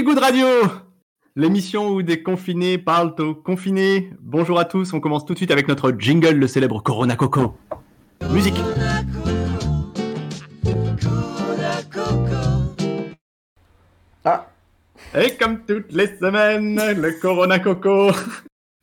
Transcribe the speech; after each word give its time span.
Feel 0.00 0.06
Good 0.06 0.18
Radio, 0.18 0.46
l'émission 1.36 1.90
où 1.90 2.00
des 2.00 2.22
confinés 2.22 2.78
parlent 2.78 3.14
aux 3.18 3.34
confinés. 3.34 4.10
Bonjour 4.18 4.58
à 4.58 4.64
tous, 4.64 4.94
on 4.94 5.00
commence 5.00 5.26
tout 5.26 5.34
de 5.34 5.38
suite 5.38 5.50
avec 5.50 5.68
notre 5.68 5.92
jingle, 5.98 6.36
le 6.36 6.46
célèbre 6.46 6.82
Corona 6.82 7.16
Coco. 7.16 7.54
Musique. 8.32 8.58
Ah, 14.24 14.46
Et 15.14 15.36
comme 15.36 15.66
toutes 15.66 15.92
les 15.92 16.06
semaines, 16.16 16.80
le 16.98 17.20
Corona 17.20 17.58
Coco. 17.58 18.10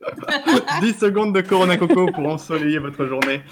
10 0.80 0.92
secondes 0.92 1.34
de 1.34 1.40
Corona 1.40 1.76
Coco 1.78 2.12
pour 2.12 2.28
ensoleiller 2.28 2.78
votre 2.78 3.06
journée. 3.06 3.42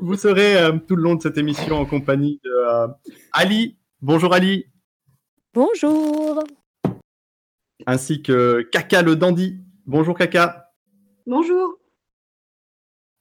Vous 0.00 0.14
serez 0.14 0.58
euh, 0.58 0.78
tout 0.86 0.94
le 0.94 1.02
long 1.02 1.16
de 1.16 1.22
cette 1.22 1.38
émission 1.38 1.80
en 1.80 1.84
compagnie 1.86 2.40
de 2.44 2.50
euh, 2.50 2.86
Ali. 3.32 3.76
Bonjour 4.00 4.32
Ali. 4.32 4.66
Bonjour. 5.54 6.42
Ainsi 7.86 8.22
que 8.22 8.62
Kaka 8.72 9.02
le 9.02 9.14
dandy. 9.16 9.58
Bonjour 9.86 10.16
Kaka. 10.16 10.72
Bonjour. 11.26 11.78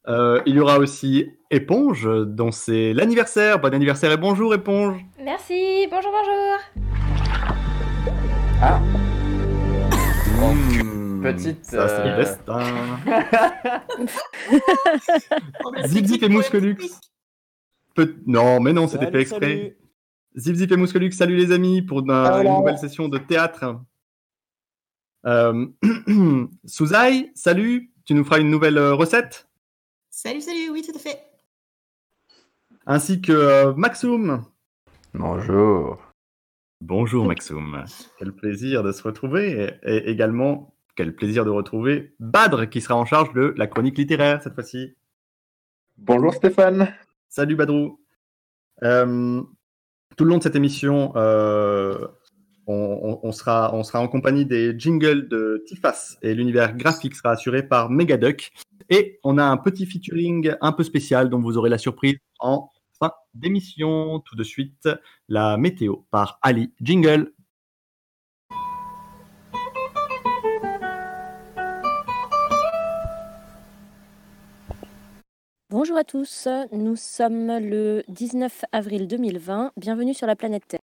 Euh, 0.07 0.41
il 0.45 0.55
y 0.55 0.59
aura 0.59 0.79
aussi 0.79 1.29
Éponge, 1.51 2.09
dont 2.25 2.51
c'est 2.51 2.93
l'anniversaire. 2.93 3.59
Bon 3.59 3.73
anniversaire 3.73 4.11
et 4.11 4.17
bonjour 4.17 4.53
Éponge. 4.53 4.99
Merci, 5.19 5.87
bonjour, 5.91 6.11
bonjour. 6.11 6.59
ah, 8.61 8.79
Mmh, 10.43 11.21
petite, 11.23 11.63
Ça, 11.63 11.87
c'est 11.87 12.03
le 12.03 12.09
euh, 12.09 12.17
destin. 12.17 12.59
Zip 15.87 16.05
Zip 16.05 16.23
et 16.23 16.27
Mousquelux. 16.29 16.77
Peut- 17.95 18.15
Non, 18.25 18.59
mais 18.59 18.73
non, 18.73 18.87
c'était 18.87 19.09
fait 19.09 19.21
exprès. 19.21 19.39
salut. 19.39 19.77
Zip 20.37 20.55
Zip 20.55 20.71
et 20.71 20.75
Mousquelux, 20.77 21.11
salut 21.11 21.35
les 21.35 21.51
amis 21.51 21.81
pour 21.81 21.99
une, 21.99 22.05
Voilà. 22.07 22.41
une 22.43 22.57
nouvelle 22.57 22.77
session 22.77 23.07
de 23.07 23.17
théâtre. 23.17 23.79
Euh... 25.25 25.67
Souzai, 26.65 27.31
salut, 27.35 27.91
tu 28.05 28.13
nous 28.13 28.23
feras 28.23 28.39
une 28.39 28.49
nouvelle 28.49 28.77
euh, 28.77 28.93
recette? 28.95 29.47
Salut, 30.09 30.41
salut, 30.41 30.69
oui, 30.71 30.81
tout 30.81 30.95
à 30.95 30.99
fait. 30.99 31.19
Ainsi 32.85 33.21
que 33.21 33.31
euh, 33.31 33.73
Maxoum. 33.75 34.45
Bonjour. 35.13 36.01
Bonjour 36.81 37.25
Maxoum, 37.25 37.85
quel 38.19 38.33
plaisir 38.33 38.83
de 38.83 38.91
se 38.91 39.03
retrouver 39.03 39.77
et, 39.83 39.95
et 39.95 40.09
également 40.09 40.75
quel 40.95 41.15
plaisir 41.15 41.45
de 41.45 41.49
retrouver 41.49 42.13
Badr 42.19 42.67
qui 42.69 42.81
sera 42.81 42.95
en 42.95 43.05
charge 43.05 43.31
de 43.33 43.53
la 43.57 43.67
chronique 43.67 43.97
littéraire 43.97 44.41
cette 44.43 44.53
fois-ci. 44.53 44.95
Bonjour 45.97 46.33
Stéphane. 46.33 46.93
Salut 47.29 47.55
Badrou. 47.55 47.99
Euh, 48.83 49.41
tout 50.15 50.23
le 50.23 50.29
long 50.29 50.37
de 50.37 50.43
cette 50.43 50.55
émission, 50.55 51.13
euh, 51.15 52.07
on, 52.67 53.31
sera, 53.31 53.73
on 53.73 53.83
sera 53.83 53.99
en 53.99 54.07
compagnie 54.07 54.45
des 54.45 54.77
jingles 54.77 55.27
de 55.27 55.63
Tifas 55.67 56.17
et 56.21 56.33
l'univers 56.33 56.75
graphique 56.75 57.15
sera 57.15 57.31
assuré 57.31 57.63
par 57.63 57.89
Megaduck. 57.89 58.51
Et 58.89 59.19
on 59.23 59.37
a 59.37 59.43
un 59.43 59.57
petit 59.57 59.85
featuring 59.85 60.55
un 60.61 60.71
peu 60.71 60.83
spécial 60.83 61.29
dont 61.29 61.39
vous 61.39 61.57
aurez 61.57 61.69
la 61.69 61.77
surprise 61.77 62.15
en 62.39 62.69
fin 62.99 63.11
d'émission. 63.33 64.19
Tout 64.19 64.35
de 64.35 64.43
suite, 64.43 64.87
la 65.27 65.57
météo 65.57 65.97
par 66.11 66.39
Ali. 66.41 66.73
Jingle. 66.81 67.31
Bonjour 75.73 75.97
à 75.97 76.03
tous. 76.03 76.47
Nous 76.71 76.95
sommes 76.95 77.47
le 77.47 78.03
19 78.07 78.65
avril 78.71 79.07
2020. 79.07 79.71
Bienvenue 79.75 80.13
sur 80.13 80.27
la 80.27 80.35
planète 80.35 80.67
Terre. 80.67 80.79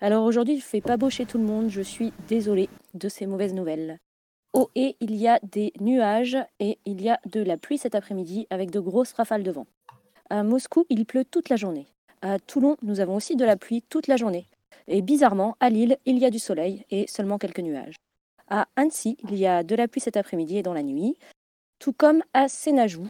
Alors 0.00 0.24
aujourd'hui, 0.24 0.54
il 0.54 0.56
ne 0.56 0.62
fait 0.62 0.80
pas 0.80 0.96
beau 0.96 1.10
chez 1.10 1.26
tout 1.26 1.36
le 1.36 1.44
monde. 1.44 1.68
Je 1.68 1.82
suis 1.82 2.14
désolée 2.28 2.70
de 2.94 3.10
ces 3.10 3.26
mauvaises 3.26 3.52
nouvelles. 3.52 3.98
Au 4.54 4.70
et 4.74 4.96
il 5.00 5.14
y 5.16 5.28
a 5.28 5.38
des 5.42 5.74
nuages 5.80 6.38
et 6.60 6.78
il 6.86 7.02
y 7.02 7.10
a 7.10 7.20
de 7.26 7.42
la 7.42 7.58
pluie 7.58 7.76
cet 7.76 7.94
après-midi 7.94 8.46
avec 8.48 8.70
de 8.70 8.80
grosses 8.80 9.12
rafales 9.12 9.42
de 9.42 9.50
vent. 9.50 9.66
À 10.30 10.42
Moscou, 10.42 10.86
il 10.88 11.04
pleut 11.04 11.26
toute 11.26 11.50
la 11.50 11.56
journée. 11.56 11.88
À 12.22 12.38
Toulon, 12.38 12.78
nous 12.80 13.00
avons 13.00 13.16
aussi 13.16 13.36
de 13.36 13.44
la 13.44 13.58
pluie 13.58 13.82
toute 13.82 14.06
la 14.06 14.16
journée. 14.16 14.46
Et 14.88 15.02
bizarrement, 15.02 15.58
à 15.60 15.68
Lille, 15.68 15.98
il 16.06 16.16
y 16.16 16.24
a 16.24 16.30
du 16.30 16.38
soleil 16.38 16.86
et 16.88 17.06
seulement 17.06 17.36
quelques 17.36 17.60
nuages. 17.60 17.96
À 18.48 18.66
Annecy, 18.76 19.18
il 19.24 19.34
y 19.34 19.46
a 19.46 19.62
de 19.62 19.74
la 19.74 19.88
pluie 19.88 20.00
cet 20.00 20.16
après-midi 20.16 20.56
et 20.56 20.62
dans 20.62 20.72
la 20.72 20.82
nuit, 20.82 21.18
tout 21.78 21.92
comme 21.92 22.22
à 22.32 22.48
Sénajou. 22.48 23.06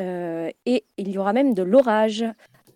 Euh, 0.00 0.50
et 0.66 0.84
il 0.96 1.08
y 1.10 1.18
aura 1.18 1.32
même 1.32 1.54
de 1.54 1.62
l'orage. 1.62 2.24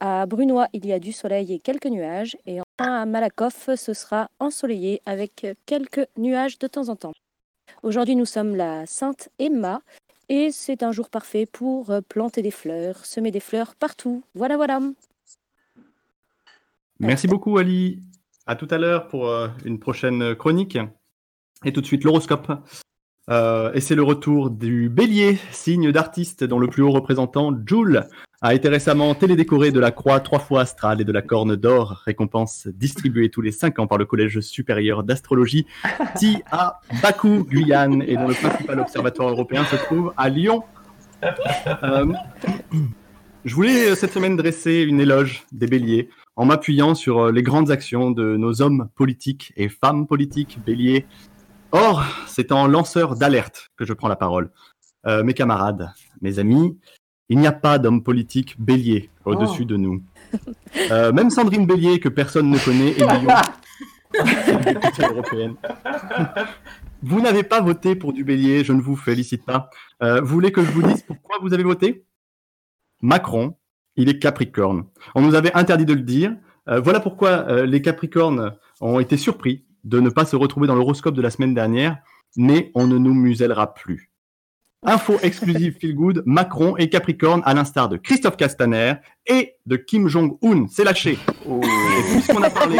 À 0.01 0.25
Brunois, 0.25 0.69
il 0.73 0.87
y 0.87 0.93
a 0.93 0.99
du 0.99 1.13
soleil 1.13 1.53
et 1.53 1.59
quelques 1.59 1.87
nuages. 1.87 2.37
Et 2.47 2.61
enfin, 2.61 3.03
à 3.03 3.07
Malakoff, 3.07 3.69
ce 3.77 3.93
sera 3.93 4.31
ensoleillé 4.39 5.03
avec 5.05 5.47
quelques 5.67 6.07
nuages 6.17 6.59
de 6.59 6.67
temps 6.67 6.89
en 6.89 6.97
temps. 6.97 7.13
Aujourd'hui, 7.83 8.17
nous 8.17 8.27
sommes 8.27 8.57
la 8.57 8.87
Sainte 8.87 9.29
Emma. 9.39 9.83
Et 10.31 10.53
c'est 10.53 10.85
un 10.85 10.93
jour 10.93 11.11
parfait 11.11 11.45
pour 11.45 11.91
euh, 11.91 12.01
planter 12.09 12.41
des 12.41 12.53
fleurs, 12.53 13.05
semer 13.05 13.33
des 13.33 13.41
fleurs 13.41 13.75
partout. 13.75 14.23
Voilà, 14.35 14.57
voilà. 14.57 14.81
Merci 17.01 17.27
beaucoup 17.27 17.59
Ali. 17.59 18.01
À 18.47 18.55
tout 18.55 18.69
à 18.71 18.79
l'heure 18.79 19.09
pour 19.09 19.27
euh, 19.27 19.49
une 19.65 19.81
prochaine 19.81 20.35
chronique. 20.37 20.79
Et 21.65 21.73
tout 21.73 21.81
de 21.81 21.87
suite 21.87 22.05
l'horoscope. 22.05 22.51
Euh, 23.31 23.73
et 23.75 23.81
c'est 23.81 23.95
le 23.95 24.03
retour 24.03 24.51
du 24.51 24.89
bélier, 24.89 25.39
signe 25.53 25.93
d'artiste 25.93 26.43
dont 26.43 26.59
le 26.59 26.67
plus 26.67 26.83
haut 26.83 26.91
représentant, 26.91 27.53
Joule, 27.65 28.07
a 28.43 28.55
été 28.55 28.69
récemment 28.69 29.15
télédécoré 29.15 29.71
de 29.71 29.79
la 29.79 29.93
croix 29.93 30.19
trois 30.19 30.41
fois 30.41 30.63
astrale 30.63 31.01
et 31.01 31.05
de 31.05 31.13
la 31.13 31.23
corne 31.23 31.55
d'or, 31.55 32.03
récompense 32.05 32.67
distribuée 32.69 33.29
tous 33.29 33.43
les 33.43 33.53
cinq 33.53 33.79
ans 33.79 33.87
par 33.87 33.99
le 33.99 34.05
Collège 34.07 34.41
supérieur 34.41 35.05
d'astrologie, 35.05 35.67
TI 36.17 36.43
à 36.51 36.81
Guyane, 37.23 38.03
et 38.07 38.17
dont 38.17 38.29
le 38.29 38.35
principal 38.35 38.81
observatoire 38.81 39.29
européen 39.29 39.65
se 39.65 39.77
trouve 39.77 40.13
à 40.17 40.29
Lyon. 40.29 40.65
Euh, 41.83 42.07
je 43.45 43.55
voulais 43.55 43.91
euh, 43.91 43.95
cette 43.95 44.13
semaine 44.13 44.37
dresser 44.37 44.81
une 44.81 45.01
éloge 45.01 45.45
des 45.53 45.67
béliers 45.67 46.09
en 46.35 46.47
m'appuyant 46.47 46.95
sur 46.95 47.31
les 47.31 47.43
grandes 47.43 47.71
actions 47.71 48.11
de 48.11 48.37
nos 48.37 48.63
hommes 48.63 48.89
politiques 48.97 49.53
et 49.57 49.69
femmes 49.69 50.07
politiques 50.07 50.59
béliers. 50.65 51.05
Or, 51.73 52.05
c'est 52.27 52.53
en 52.53 52.67
lanceur 52.67 53.17
d'alerte 53.17 53.71
que 53.77 53.85
je 53.85 53.93
prends 53.93 54.09
la 54.09 54.17
parole. 54.17 54.51
Euh, 55.07 55.23
mes 55.23 55.35
camarades, 55.35 55.91
mes 56.21 56.39
amis, 56.39 56.79
il 57.29 57.39
n'y 57.39 57.47
a 57.47 57.53
pas 57.53 57.79
d'homme 57.79 58.03
politique 58.03 58.61
bélier 58.61 59.09
au-dessus 59.25 59.65
de 59.65 59.77
nous. 59.77 60.03
Euh, 60.91 61.13
même 61.13 61.31
Sandrine 61.31 61.67
Bélier, 61.67 62.01
que 62.01 62.09
personne 62.09 62.51
ne 62.51 62.59
connaît, 62.59 62.91
est 62.91 63.21
Lyon. 63.21 63.31
Européenne. 65.11 65.55
Vous 67.03 67.21
n'avez 67.21 67.45
pas 67.45 67.61
voté 67.61 67.95
pour 67.95 68.13
du 68.13 68.25
bélier, 68.25 68.65
je 68.65 68.73
ne 68.73 68.81
vous 68.81 68.97
félicite 68.97 69.45
pas. 69.45 69.71
Euh, 70.03 70.21
vous 70.21 70.27
voulez 70.27 70.51
que 70.51 70.65
je 70.65 70.71
vous 70.71 70.83
dise 70.83 71.03
pourquoi 71.03 71.37
vous 71.41 71.55
avez 71.55 71.63
voté? 71.63 72.05
Macron, 73.01 73.57
il 73.97 74.09
est 74.09 74.19
Capricorne. 74.19 74.87
On 75.15 75.23
nous 75.23 75.37
avait 75.37 75.53
interdit 75.55 75.87
de 75.87 75.95
le 75.95 76.03
dire. 76.03 76.35
Euh, 76.69 76.81
voilà 76.81 76.99
pourquoi 76.99 77.65
les 77.65 77.81
Capricornes 77.81 78.53
ont 78.81 78.99
été 78.99 79.17
surpris 79.17 79.65
de 79.85 80.01
ne 80.01 80.11
pas 80.11 80.25
se 80.25 80.37
retrouver 80.37 80.67
dans 80.67 80.75
l'horoscope 80.75 81.15
de 81.15 81.23
la 81.23 81.31
semaine 81.31 81.55
dernière, 81.55 81.99
mais 82.37 82.71
on 82.75 82.87
ne 82.87 82.99
nous 82.99 83.15
musellera 83.15 83.75
plus. 83.75 84.11
Info 84.83 85.19
exclusive 85.23 85.77
Feel 85.81 85.95
Good, 85.95 86.23
Macron 86.25 86.77
et 86.77 86.89
Capricorne 86.89 87.43
à 87.45 87.53
l'instar 87.53 87.89
de 87.89 87.97
Christophe 87.97 88.37
Castaner 88.37 88.95
et 89.27 89.57
de 89.67 89.77
Kim 89.77 90.09
Jong-un. 90.09 90.67
C'est 90.69 90.85
lâché. 90.85 91.19
Oh. 91.47 91.61
Et 91.63 92.13
puisqu'on 92.13 92.43
a 92.43 92.51
parlé 92.51 92.79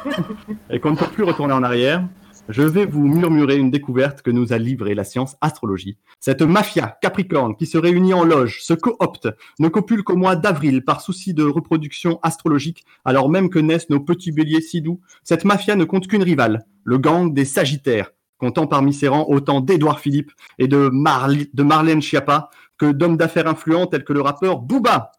et 0.70 0.78
qu'on 0.78 0.92
ne 0.92 0.96
peut 0.96 1.06
plus 1.06 1.24
retourner 1.24 1.54
en 1.54 1.62
arrière, 1.62 2.06
je 2.48 2.62
vais 2.62 2.84
vous 2.84 3.06
murmurer 3.06 3.56
une 3.56 3.70
découverte 3.70 4.22
que 4.22 4.30
nous 4.30 4.52
a 4.52 4.58
livrée 4.58 4.94
la 4.94 5.04
science 5.04 5.36
astrologie. 5.40 5.96
Cette 6.20 6.42
mafia 6.42 6.98
capricorne 7.00 7.56
qui 7.56 7.66
se 7.66 7.78
réunit 7.78 8.14
en 8.14 8.24
loge, 8.24 8.62
se 8.62 8.74
coopte, 8.74 9.28
ne 9.58 9.68
copule 9.68 10.04
qu'au 10.04 10.16
mois 10.16 10.36
d'avril 10.36 10.84
par 10.84 11.00
souci 11.00 11.34
de 11.34 11.44
reproduction 11.44 12.18
astrologique, 12.22 12.84
alors 13.04 13.30
même 13.30 13.50
que 13.50 13.58
naissent 13.58 13.90
nos 13.90 14.00
petits 14.00 14.32
béliers 14.32 14.60
si 14.60 14.82
doux. 14.82 15.00
Cette 15.22 15.44
mafia 15.44 15.76
ne 15.76 15.84
compte 15.84 16.06
qu'une 16.06 16.22
rivale, 16.22 16.66
le 16.84 16.98
gang 16.98 17.32
des 17.32 17.44
Sagittaires, 17.44 18.10
comptant 18.38 18.66
parmi 18.66 18.92
ses 18.92 19.08
rangs 19.08 19.26
autant 19.28 19.60
d'Édouard 19.60 20.00
Philippe 20.00 20.32
et 20.58 20.68
de, 20.68 20.90
de 20.90 21.62
Marlène 21.62 22.02
Schiappa 22.02 22.50
que 22.76 22.92
d'hommes 22.92 23.16
d'affaires 23.16 23.46
influents 23.46 23.86
tels 23.86 24.04
que 24.04 24.12
le 24.12 24.20
rappeur 24.20 24.58
Booba. 24.58 25.12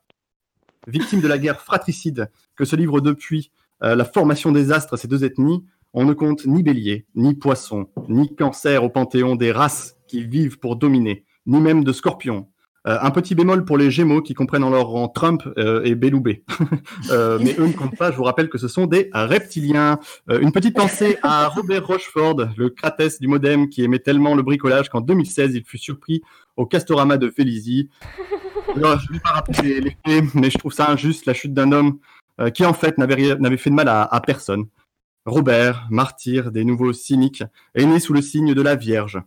Victime 0.87 1.21
de 1.21 1.27
la 1.27 1.39
guerre 1.39 1.61
fratricide 1.61 2.29
que 2.55 2.65
se 2.65 2.75
livrent 2.75 3.01
depuis 3.01 3.51
euh, 3.83 3.95
la 3.95 4.05
formation 4.05 4.51
des 4.51 4.71
astres 4.71 4.97
ces 4.97 5.07
deux 5.07 5.23
ethnies, 5.25 5.65
on 5.95 6.03
ne 6.03 6.13
compte 6.13 6.45
ni 6.45 6.61
bélier, 6.61 7.05
ni 7.15 7.33
poisson, 7.35 7.87
ni 8.09 8.35
cancer 8.35 8.83
au 8.83 8.89
panthéon 8.89 9.37
des 9.37 9.53
races 9.53 9.95
qui 10.07 10.25
vivent 10.25 10.59
pour 10.59 10.75
dominer, 10.75 11.23
ni 11.45 11.61
même 11.61 11.85
de 11.85 11.93
scorpions. 11.93 12.47
Euh, 12.85 12.97
un 13.01 13.09
petit 13.11 13.33
bémol 13.33 13.63
pour 13.63 13.77
les 13.77 13.89
Gémeaux 13.89 14.21
qui 14.21 14.33
comprennent 14.35 14.65
en 14.65 14.69
leur 14.69 14.87
rang 14.87 15.07
Trump 15.07 15.41
euh, 15.57 15.81
et 15.83 15.95
Belloubet. 15.95 16.43
Euh, 17.11 17.39
mais 17.41 17.55
eux 17.59 17.67
ne 17.67 17.73
comptent 17.73 17.97
pas, 17.97 18.11
je 18.11 18.17
vous 18.17 18.23
rappelle 18.23 18.49
que 18.49 18.57
ce 18.57 18.67
sont 18.67 18.87
des 18.87 19.09
reptiliens. 19.13 19.99
Euh, 20.29 20.39
une 20.39 20.51
petite 20.51 20.75
pensée 20.75 21.17
à 21.21 21.47
Robert 21.47 21.85
Rocheford, 21.85 22.47
le 22.57 22.69
cratès 22.69 23.19
du 23.19 23.27
modem 23.27 23.69
qui 23.69 23.83
aimait 23.83 23.99
tellement 23.99 24.33
le 24.33 24.41
bricolage 24.41 24.89
qu'en 24.89 25.01
2016, 25.01 25.55
il 25.55 25.63
fut 25.63 25.77
surpris 25.77 26.21
au 26.57 26.65
Castorama 26.65 27.17
de 27.17 27.29
Félizy. 27.29 27.89
Je 28.75 28.79
ne 28.79 29.13
vais 29.13 29.19
pas 29.19 29.29
rappeler 29.29 29.81
les, 29.81 29.97
faits, 30.05 30.33
mais 30.33 30.49
je 30.49 30.57
trouve 30.57 30.73
ça 30.73 30.89
injuste, 30.89 31.25
la 31.25 31.33
chute 31.33 31.53
d'un 31.53 31.71
homme 31.71 31.99
qui 32.53 32.65
en 32.65 32.73
fait 32.73 32.97
n'avait 32.97 33.57
fait 33.57 33.69
de 33.69 33.75
mal 33.75 33.87
à 33.87 34.21
personne. 34.25 34.65
Robert, 35.25 35.87
martyr 35.89 36.51
des 36.51 36.63
nouveaux 36.63 36.93
cyniques, 36.93 37.43
est 37.73 37.85
né 37.85 37.99
sous 37.99 38.13
le 38.13 38.21
signe 38.21 38.53
de 38.53 38.61
la 38.61 38.75
Vierge. 38.75 39.21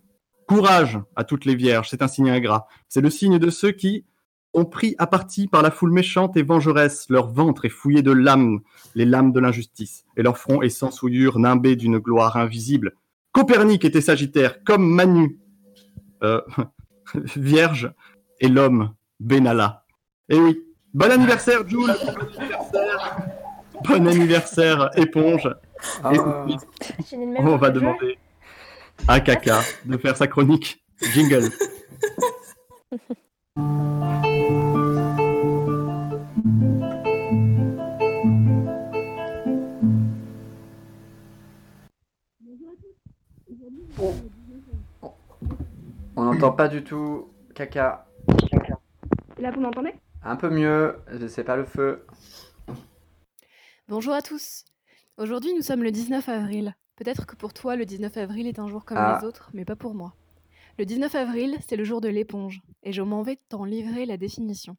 Courage 0.46 0.98
à 1.16 1.24
toutes 1.24 1.44
les 1.44 1.54
vierges, 1.54 1.90
c'est 1.90 2.02
un 2.02 2.08
signe 2.08 2.30
ingrat. 2.30 2.68
C'est 2.88 3.02
le 3.02 3.10
signe 3.10 3.38
de 3.38 3.50
ceux 3.50 3.72
qui 3.72 4.06
ont 4.54 4.64
pris 4.64 4.94
à 4.98 5.06
partie 5.06 5.46
par 5.46 5.60
la 5.60 5.70
foule 5.70 5.92
méchante 5.92 6.36
et 6.36 6.42
vengeresse. 6.42 7.06
Leur 7.10 7.28
ventre 7.28 7.64
est 7.64 7.70
fouillé 7.70 8.00
de 8.00 8.12
lames, 8.12 8.60
les 8.94 9.04
lames 9.04 9.32
de 9.32 9.40
l'injustice, 9.40 10.06
et 10.16 10.22
leur 10.22 10.38
front 10.38 10.62
est 10.62 10.70
sans 10.70 10.90
souillure, 10.90 11.38
nimbé 11.38 11.76
d'une 11.76 11.98
gloire 11.98 12.36
invisible. 12.36 12.94
Copernic 13.32 13.84
était 13.84 14.00
sagittaire, 14.00 14.64
comme 14.64 14.88
Manu, 14.88 15.38
euh, 16.22 16.40
vierge, 17.36 17.92
et 18.40 18.48
l'homme, 18.48 18.94
Benalla. 19.20 19.84
Eh 20.28 20.38
oui, 20.38 20.62
bon 20.94 21.10
anniversaire, 21.10 21.68
Jules 21.68 21.94
Bon 22.04 22.30
anniversaire, 22.38 23.18
bon 23.84 24.06
anniversaire, 24.06 24.90
éponge 24.96 25.48
Ah, 26.02 26.12
on 27.40 27.56
va 27.56 27.70
demander 27.70 28.18
à 29.06 29.20
Kaka 29.20 29.60
de 29.84 29.96
faire 29.96 30.16
sa 30.16 30.26
chronique. 30.26 30.82
Jingle. 31.00 31.50
on 46.16 46.24
n'entend 46.24 46.52
pas 46.52 46.68
du 46.68 46.82
tout. 46.82 47.28
Caca. 47.54 48.06
Là, 49.38 49.50
vous 49.52 49.60
m'entendez? 49.60 49.94
Un 50.24 50.36
peu 50.36 50.50
mieux, 50.50 50.96
c'est 51.28 51.44
pas 51.44 51.56
le 51.56 51.64
feu. 51.64 52.04
Bonjour 53.88 54.14
à 54.14 54.22
tous. 54.22 54.64
Aujourd'hui, 55.18 55.52
nous 55.52 55.62
sommes 55.62 55.82
le 55.82 55.90
19 55.90 56.28
avril. 56.28 56.76
Peut-être 56.94 57.26
que 57.26 57.34
pour 57.34 57.52
toi, 57.52 57.74
le 57.74 57.84
19 57.84 58.16
avril 58.18 58.46
est 58.46 58.60
un 58.60 58.68
jour 58.68 58.84
comme 58.84 58.98
Ah. 58.98 59.18
les 59.20 59.26
autres, 59.26 59.50
mais 59.52 59.64
pas 59.64 59.74
pour 59.74 59.92
moi. 59.92 60.14
Le 60.78 60.86
19 60.86 61.12
avril, 61.16 61.58
c'est 61.66 61.74
le 61.74 61.82
jour 61.82 62.00
de 62.00 62.08
l'éponge, 62.08 62.62
et 62.84 62.92
je 62.92 63.02
m'en 63.02 63.22
vais 63.22 63.40
t'en 63.48 63.64
livrer 63.64 64.06
la 64.06 64.16
définition. 64.16 64.76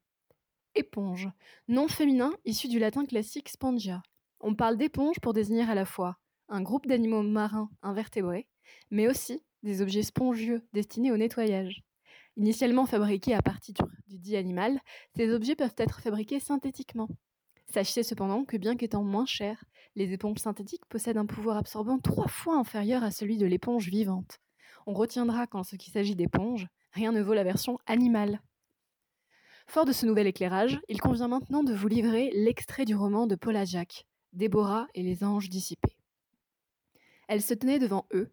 Éponge, 0.76 1.28
nom 1.68 1.90
féminin 1.90 2.32
issu 2.46 2.70
du 2.70 2.80
latin 2.80 3.06
classique 3.06 3.50
spongia. 3.50 4.02
On 4.40 4.56
parle 4.56 4.78
d'éponge 4.78 5.20
pour 5.20 5.34
désigner 5.34 5.64
à 5.64 5.76
la 5.76 5.84
fois 5.84 6.18
un 6.48 6.62
groupe 6.62 6.88
d'animaux 6.88 7.22
marins 7.22 7.70
invertébrés, 7.82 8.48
mais 8.92 9.10
aussi 9.10 9.44
des 9.64 9.82
objets 9.82 10.04
spongieux 10.04 10.66
destinés 10.72 11.12
au 11.12 11.18
nettoyage. 11.18 11.84
Initialement 12.38 12.86
fabriqués 12.86 13.34
à 13.36 13.42
partir 13.42 13.76
du 14.08 14.18
dit 14.18 14.38
animal, 14.38 14.80
ces 15.18 15.34
objets 15.34 15.58
peuvent 15.58 15.76
être 15.78 16.00
fabriqués 16.00 16.40
synthétiquement. 16.40 17.10
Sachez 17.74 18.04
cependant 18.04 18.46
que 18.46 18.58
bien 18.58 18.76
qu'étant 18.78 19.04
moins 19.04 19.26
chers, 19.26 19.64
les 19.96 20.14
éponges 20.14 20.40
synthétiques 20.40 20.86
possèdent 20.88 21.18
un 21.18 21.26
pouvoir 21.26 21.58
absorbant 21.58 22.00
trois 22.00 22.28
fois 22.28 22.58
inférieur 22.58 23.04
à 23.04 23.12
celui 23.12 23.38
de 23.38 23.46
l'éponge 23.46 23.90
vivante. 23.90 24.40
On 24.86 24.94
retiendra 24.94 25.48
qu'en 25.48 25.64
ce 25.64 25.76
qui 25.76 25.92
s'agit 25.92 26.16
d'éponges, 26.16 26.68
rien 26.92 27.12
ne 27.12 27.22
vaut 27.22 27.34
la 27.34 27.44
version 27.44 27.78
animale. 27.86 28.42
Fort 29.68 29.86
de 29.86 29.92
ce 29.92 30.06
nouvel 30.06 30.28
éclairage, 30.28 30.80
il 30.90 31.00
convient 31.00 31.28
maintenant 31.28 31.64
de 31.64 31.74
vous 31.74 31.88
livrer 31.88 32.32
l'extrait 32.34 32.86
du 32.86 32.96
roman 32.96 33.28
de 33.28 33.36
Paula 33.36 33.66
Jacques, 33.66 34.08
Déborah 34.34 34.88
et 34.96 35.04
les 35.04 35.24
anges 35.24 35.50
dissipés. 35.50 35.96
Elle 37.28 37.42
se 37.42 37.54
tenait 37.54 37.78
devant 37.78 38.08
eux, 38.14 38.32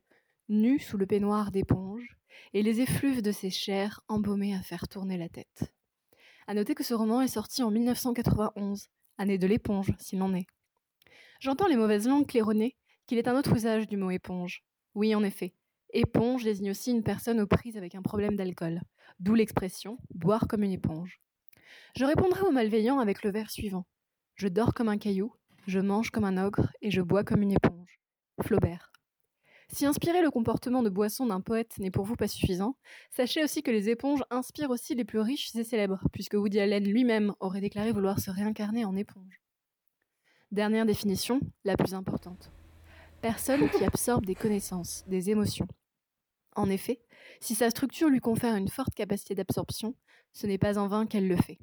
nue 0.48 0.78
sous 0.78 0.96
le 0.96 1.06
peignoir 1.06 1.50
d'éponge, 1.50 2.16
et 2.54 2.62
les 2.62 2.80
effluves 2.80 3.22
de 3.22 3.32
ses 3.32 3.50
chairs 3.50 4.00
embaumées 4.08 4.54
à 4.54 4.62
faire 4.62 4.88
tourner 4.88 5.18
la 5.18 5.28
tête. 5.28 5.72
À 6.46 6.54
noter 6.54 6.74
que 6.74 6.84
ce 6.84 6.94
roman 6.94 7.20
est 7.20 7.28
sorti 7.28 7.62
en 7.62 7.70
1991, 7.70 8.86
année 9.18 9.36
de 9.36 9.46
l'éponge, 9.46 9.92
s'il 9.98 10.22
en 10.22 10.32
est. 10.32 10.46
J'entends 11.40 11.68
les 11.68 11.76
mauvaises 11.76 12.08
langues 12.08 12.26
claironner 12.26 12.76
qu'il 13.06 13.18
est 13.18 13.28
un 13.28 13.36
autre 13.36 13.54
usage 13.54 13.86
du 13.86 13.96
mot 13.96 14.10
éponge. 14.10 14.64
Oui, 14.94 15.14
en 15.14 15.22
effet, 15.22 15.54
éponge 15.92 16.44
désigne 16.44 16.70
aussi 16.70 16.90
une 16.90 17.02
personne 17.02 17.40
aux 17.40 17.46
prises 17.46 17.76
avec 17.76 17.94
un 17.94 18.02
problème 18.02 18.36
d'alcool, 18.36 18.80
d'où 19.20 19.34
l'expression 19.34 19.98
boire 20.14 20.46
comme 20.48 20.62
une 20.62 20.72
éponge. 20.72 21.20
Je 21.96 22.04
répondrai 22.04 22.42
aux 22.42 22.52
malveillants 22.52 22.98
avec 22.98 23.22
le 23.22 23.30
vers 23.30 23.50
suivant. 23.50 23.86
Je 24.34 24.48
dors 24.48 24.74
comme 24.74 24.88
un 24.88 24.98
caillou, 24.98 25.34
je 25.66 25.80
mange 25.80 26.10
comme 26.10 26.24
un 26.24 26.42
ogre 26.44 26.70
et 26.80 26.90
je 26.90 27.02
bois 27.02 27.24
comme 27.24 27.42
une 27.42 27.52
éponge. 27.52 28.00
Flaubert. 28.42 28.92
Si 29.72 29.84
inspirer 29.84 30.22
le 30.22 30.30
comportement 30.30 30.82
de 30.82 30.88
boisson 30.88 31.26
d'un 31.26 31.40
poète 31.40 31.78
n'est 31.78 31.90
pour 31.90 32.04
vous 32.04 32.16
pas 32.16 32.28
suffisant, 32.28 32.76
sachez 33.10 33.42
aussi 33.42 33.62
que 33.62 33.70
les 33.70 33.88
éponges 33.88 34.22
inspirent 34.30 34.70
aussi 34.70 34.94
les 34.94 35.04
plus 35.04 35.18
riches 35.18 35.54
et 35.56 35.64
célèbres, 35.64 36.00
puisque 36.12 36.34
Woody 36.34 36.60
Allen 36.60 36.84
lui-même 36.84 37.34
aurait 37.40 37.60
déclaré 37.60 37.92
vouloir 37.92 38.20
se 38.20 38.30
réincarner 38.30 38.84
en 38.84 38.96
éponge. 38.96 39.40
Dernière 40.52 40.86
définition, 40.86 41.40
la 41.64 41.76
plus 41.76 41.92
importante. 41.92 42.52
Personne 43.20 43.68
qui 43.68 43.84
absorbe 43.84 44.24
des 44.24 44.36
connaissances, 44.36 45.02
des 45.08 45.30
émotions. 45.30 45.66
En 46.54 46.70
effet, 46.70 47.00
si 47.40 47.56
sa 47.56 47.68
structure 47.68 48.08
lui 48.08 48.20
confère 48.20 48.54
une 48.54 48.68
forte 48.68 48.94
capacité 48.94 49.34
d'absorption, 49.34 49.96
ce 50.32 50.46
n'est 50.46 50.56
pas 50.56 50.78
en 50.78 50.86
vain 50.86 51.06
qu'elle 51.06 51.26
le 51.26 51.36
fait. 51.36 51.58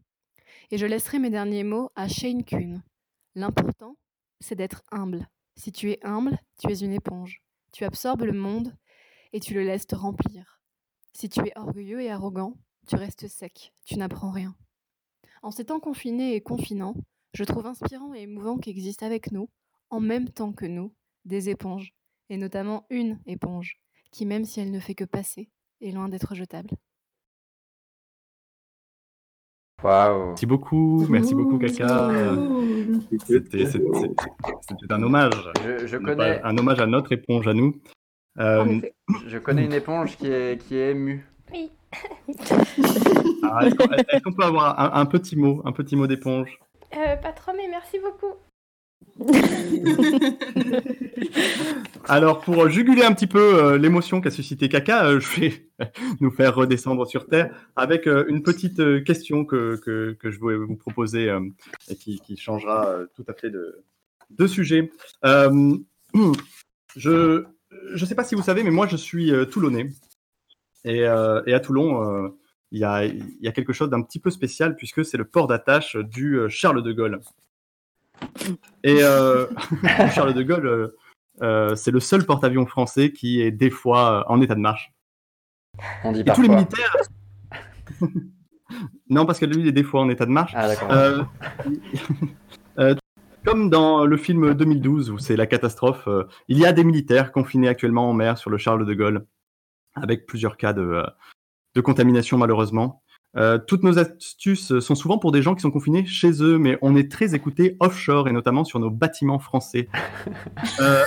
Et 0.70 0.78
je 0.78 0.86
laisserai 0.86 1.20
mes 1.20 1.30
derniers 1.30 1.64
mots 1.64 1.92
à 1.96 2.10
Shane 2.10 2.44
Kuhn. 2.44 2.84
L'important, 3.36 3.96
c'est 4.42 4.56
d'être 4.56 4.84
humble. 4.92 5.30
Si 5.56 5.72
tu 5.72 5.90
es 5.90 6.00
humble, 6.04 6.38
tu 6.60 6.70
es 6.70 6.80
une 6.80 6.94
éponge. 6.94 7.42
Tu 7.72 7.86
absorbes 7.86 8.24
le 8.24 8.34
monde 8.34 8.76
et 9.32 9.40
tu 9.40 9.54
le 9.54 9.64
laisses 9.64 9.88
te 9.88 9.96
remplir. 9.96 10.62
Si 11.14 11.30
tu 11.30 11.40
es 11.40 11.58
orgueilleux 11.58 12.02
et 12.02 12.12
arrogant, 12.12 12.58
tu 12.88 12.98
restes 12.98 13.30
sec, 13.30 13.74
tu 13.86 13.96
n'apprends 13.96 14.32
rien. 14.32 14.56
En 15.42 15.52
ces 15.52 15.66
temps 15.66 15.80
confinés 15.80 16.36
et 16.36 16.42
confinants, 16.42 16.96
je 17.34 17.44
trouve 17.44 17.66
inspirant 17.66 18.14
et 18.14 18.22
émouvant 18.22 18.58
qu'existent 18.58 19.06
avec 19.06 19.32
nous, 19.32 19.50
en 19.90 20.00
même 20.00 20.30
temps 20.30 20.54
que 20.54 20.66
nous, 20.66 20.94
des 21.26 21.50
éponges, 21.50 21.94
et 22.30 22.38
notamment 22.38 22.86
une 22.90 23.20
éponge, 23.26 23.80
qui 24.12 24.26
même 24.26 24.46
si 24.46 24.60
elle 24.60 24.72
ne 24.72 24.80
fait 24.80 24.96
que 24.96 25.04
passer, 25.04 25.50
est 25.82 25.92
loin 25.92 26.10
d'être 26.10 26.36
jetable. 26.36 26.70
Waouh. 29.84 30.28
Merci 30.28 30.46
beaucoup, 30.46 31.06
merci 31.10 31.36
beaucoup, 31.36 31.58
Kaka. 31.58 32.10
C'était 33.28 34.94
un 34.94 35.04
hommage. 35.04 35.52
Je, 35.66 35.88
je 35.88 35.98
Un 35.98 36.04
connais, 36.04 36.42
un 36.42 36.58
hommage 36.58 36.80
à 36.80 36.86
notre 36.86 37.12
éponge, 37.12 37.48
à 37.48 37.54
nous. 37.54 37.82
Euh, 38.40 38.80
je 39.28 39.38
connais 39.40 39.66
une 39.66 39.74
éponge 39.74 40.16
qui 40.18 40.28
est, 40.28 40.62
qui 40.62 40.76
est 40.76 40.92
émue. 40.92 41.28
Oui. 41.52 41.70
alors, 43.44 43.74
Est-ce 44.08 44.24
qu'on 44.24 44.32
peut 44.32 44.46
avoir 44.46 44.80
un, 44.80 45.02
un 45.02 45.06
petit 45.06 45.36
mot, 45.36 45.62
un 45.66 45.74
petit 45.74 45.96
mot 45.96 46.08
d'éponge? 46.08 46.58
Euh, 46.96 47.16
pas 47.16 47.32
trop, 47.32 47.54
mais 47.56 47.68
merci 47.70 47.98
beaucoup. 48.00 48.36
Alors, 52.08 52.42
pour 52.42 52.68
juguler 52.70 53.04
un 53.04 53.14
petit 53.14 53.28
peu 53.28 53.56
euh, 53.56 53.78
l'émotion 53.78 54.20
qu'a 54.22 54.32
suscité 54.32 54.70
Kaka, 54.70 55.06
euh, 55.06 55.20
je 55.20 55.40
vais 55.40 55.70
nous 56.22 56.32
faire 56.32 56.56
redescendre 56.56 57.06
sur 57.08 57.28
Terre 57.28 57.54
avec 57.76 58.08
une 58.08 58.44
petite 58.44 59.04
question 59.04 59.44
que, 59.46 59.76
que, 59.78 60.18
je 60.24 60.40
vais 60.46 60.56
vous 60.56 60.76
proposer 60.76 61.36
et 61.90 61.96
qui, 61.96 62.38
changera 62.38 62.98
tout 63.16 63.26
à 63.28 63.34
fait 63.34 63.50
de, 63.50 63.84
de 64.30 64.48
sujet. 64.48 64.92
Je 66.96 67.48
ne 68.00 68.06
sais 68.06 68.14
pas 68.14 68.24
si 68.24 68.36
vous 68.36 68.44
savez, 68.44 68.62
mais 68.62 68.70
moi, 68.70 68.86
je 68.86 68.98
suis 68.98 69.32
toulonnais. 69.50 69.90
Et, 70.86 71.00
et 71.00 71.08
à 71.08 71.60
Toulon, 71.60 72.32
il 72.74 72.80
y, 72.80 72.84
a, 72.84 73.06
il 73.06 73.38
y 73.40 73.48
a 73.48 73.52
quelque 73.52 73.72
chose 73.72 73.92
d'un 73.92 74.02
petit 74.02 74.20
peu 74.20 74.32
spécial 74.32 74.76
puisque 74.76 75.06
c'est 75.06 75.18
le 75.18 75.26
port 75.26 75.46
d'attache 75.46 75.96
du 75.96 76.40
euh, 76.40 76.50
Charles 76.50 76.82
de 76.82 76.92
Gaulle. 76.92 77.22
Et 78.84 79.04
euh, 79.04 79.46
Charles 80.14 80.34
de 80.34 80.42
Gaulle, 80.42 80.94
euh, 81.44 81.76
c'est 81.76 81.92
le 81.92 82.00
seul 82.00 82.26
porte-avions 82.26 82.66
français 82.66 83.12
qui 83.12 83.42
est 83.42 83.52
des 83.52 83.70
fois 83.70 84.26
en 84.28 84.42
état 84.42 84.56
de 84.56 84.60
marche. 84.60 84.92
On 86.04 86.12
dit 86.12 86.22
Et 86.22 86.24
tous 86.24 86.42
les 86.42 86.50
militaires. 86.50 86.96
non, 89.10 89.28
parce 89.28 89.38
que 89.38 89.46
lui, 89.46 89.62
il 89.62 89.68
est 89.68 89.72
des 89.72 89.84
fois 89.84 90.02
en 90.02 90.10
état 90.10 90.26
de 90.26 90.32
marche. 90.32 90.54
Ah. 90.56 91.28
Euh, 92.80 92.96
comme 93.46 93.70
dans 93.70 94.04
le 94.04 94.18
film 94.18 94.56
2012 94.56 95.12
où 95.12 95.20
c'est 95.20 95.36
la 95.36 95.46
catastrophe, 95.46 96.10
il 96.48 96.58
y 96.58 96.66
a 96.66 96.74
des 96.74 96.84
militaires 96.84 97.32
confinés 97.32 97.68
actuellement 97.68 98.10
en 98.10 98.14
mer 98.14 98.40
sur 98.40 98.50
le 98.50 98.58
Charles 98.58 98.84
de 98.84 98.94
Gaulle, 98.96 99.28
avec 99.94 100.26
plusieurs 100.26 100.58
cas 100.58 100.74
de, 100.74 101.04
de 101.76 101.82
contamination 101.82 102.38
malheureusement. 102.38 103.02
Euh, 103.36 103.58
toutes 103.58 103.82
nos 103.82 103.98
astuces 103.98 104.80
sont 104.80 104.94
souvent 104.94 105.18
pour 105.18 105.32
des 105.32 105.42
gens 105.42 105.56
qui 105.56 105.62
sont 105.62 105.72
confinés 105.72 106.06
chez 106.06 106.44
eux, 106.44 106.60
mais 106.60 106.78
on 106.84 106.96
est 106.96 107.12
très 107.12 107.34
écoutés 107.34 107.78
offshore 107.80 108.28
et 108.28 108.32
notamment 108.32 108.64
sur 108.64 108.80
nos 108.80 108.90
bâtiments 108.90 109.40
français. 109.40 109.88
Euh, 110.80 111.04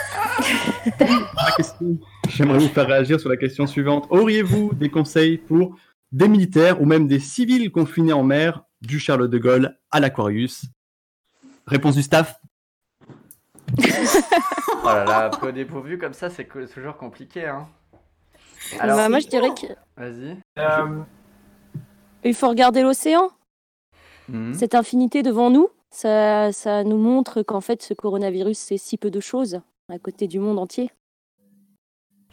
J'aimerais 2.29 2.59
vous 2.59 2.69
faire 2.69 2.87
réagir 2.87 3.19
sur 3.19 3.29
la 3.29 3.37
question 3.37 3.67
suivante. 3.67 4.07
Auriez-vous 4.11 4.75
des 4.75 4.91
conseils 4.91 5.39
pour 5.39 5.77
des 6.13 6.29
militaires 6.29 6.81
ou 6.81 6.85
même 6.85 7.09
des 7.09 7.19
civils 7.19 7.71
confinés 7.73 8.13
en 8.13 8.23
mer 8.23 8.63
du 8.83 8.99
Charles 8.99 9.29
de 9.29 9.39
Gaulle 9.39 9.77
à 9.91 10.01
l'Aquarius? 10.01 10.67
Réponse 11.67 11.97
du 11.97 12.03
staff 12.03 12.39
Oh 13.79 14.87
là 14.87 15.05
là, 15.05 15.31
peu 15.31 15.53
dépourvu 15.53 15.99
comme 15.99 16.13
ça, 16.13 16.31
c'est 16.31 16.47
toujours 16.73 16.97
compliqué. 16.97 17.47
Hein. 17.47 17.67
Alors, 18.81 18.97
Bah, 18.97 19.09
moi, 19.09 19.19
je 19.21 19.29
dirais 19.29 19.53
qu'il 19.55 19.75
vas-y. 19.97 20.37
faut 22.35 22.49
regarder 22.49 22.83
l'océan, 22.83 23.31
Mhm. 24.29 24.55
cette 24.55 24.75
infinité 24.75 25.23
devant 25.23 25.51
nous. 25.51 25.69
Ça, 25.91 26.53
ça 26.53 26.85
nous 26.85 26.99
montre 26.99 27.43
qu'en 27.43 27.61
fait, 27.61 27.81
ce 27.83 27.95
coronavirus, 27.95 28.59
c'est 28.59 28.79
si 28.79 28.97
peu 28.99 29.11
de 29.11 29.21
choses. 29.21 29.61
à 29.89 30.01
côté 30.01 30.27
du 30.27 30.41
monde 30.41 30.59
entier. 30.59 30.91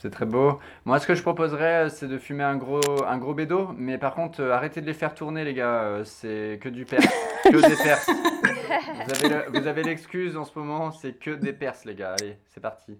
C'est 0.01 0.09
très 0.09 0.25
beau. 0.25 0.57
Moi, 0.85 0.97
ce 0.99 1.05
que 1.05 1.13
je 1.13 1.21
proposerais, 1.21 1.91
c'est 1.91 2.07
de 2.07 2.17
fumer 2.17 2.43
un 2.43 2.55
gros, 2.57 2.81
un 3.05 3.17
gros 3.19 3.35
bédo, 3.35 3.69
mais 3.77 3.99
par 3.99 4.15
contre, 4.15 4.41
euh, 4.41 4.51
arrêtez 4.53 4.81
de 4.81 4.87
les 4.87 4.95
faire 4.95 5.13
tourner, 5.13 5.43
les 5.45 5.53
gars. 5.53 5.83
euh, 5.83 6.03
c'est 6.03 6.57
que 6.59 6.67
du 6.67 6.83
perse, 6.85 7.05
que 7.43 7.57
des 7.69 7.75
perses. 7.75 8.09
Vous 8.09 9.13
avez 9.13 9.29
le- 9.29 9.59
vous 9.59 9.67
avez 9.67 9.83
l'excuse 9.83 10.35
en 10.35 10.45
ce 10.45 10.57
moment, 10.57 10.89
c'est 10.91 11.13
que 11.13 11.29
des 11.29 11.53
perses, 11.53 11.85
les 11.85 11.93
gars. 11.93 12.15
Allez, 12.19 12.39
c'est 12.47 12.59
parti. 12.59 12.97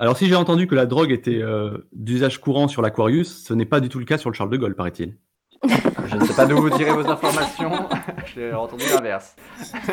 Alors, 0.00 0.16
si 0.16 0.26
j'ai 0.28 0.34
entendu 0.34 0.66
que 0.66 0.74
la 0.74 0.86
drogue 0.86 1.12
était 1.12 1.42
euh, 1.42 1.86
d'usage 1.92 2.40
courant 2.40 2.68
sur 2.68 2.80
l'Aquarius, 2.80 3.44
ce 3.44 3.52
n'est 3.52 3.66
pas 3.66 3.80
du 3.80 3.90
tout 3.90 3.98
le 3.98 4.06
cas 4.06 4.16
sur 4.16 4.30
le 4.30 4.34
Charles 4.34 4.48
de 4.48 4.56
Gaulle, 4.56 4.74
paraît-il. 4.74 5.18
Je 5.62 6.16
ne 6.16 6.24
sais 6.24 6.32
pas 6.34 6.46
d'où 6.46 6.56
vous 6.56 6.70
tirez 6.70 6.90
vos 6.92 7.06
informations. 7.06 7.70
J'ai 8.34 8.54
entendu 8.54 8.84
l'inverse. 8.94 9.36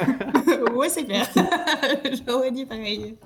ouais, 0.75 0.87
c'est 0.87 1.03
clair. 1.03 1.27
J'aurais 2.25 2.51
dit 2.51 2.65
pareil. 2.65 3.17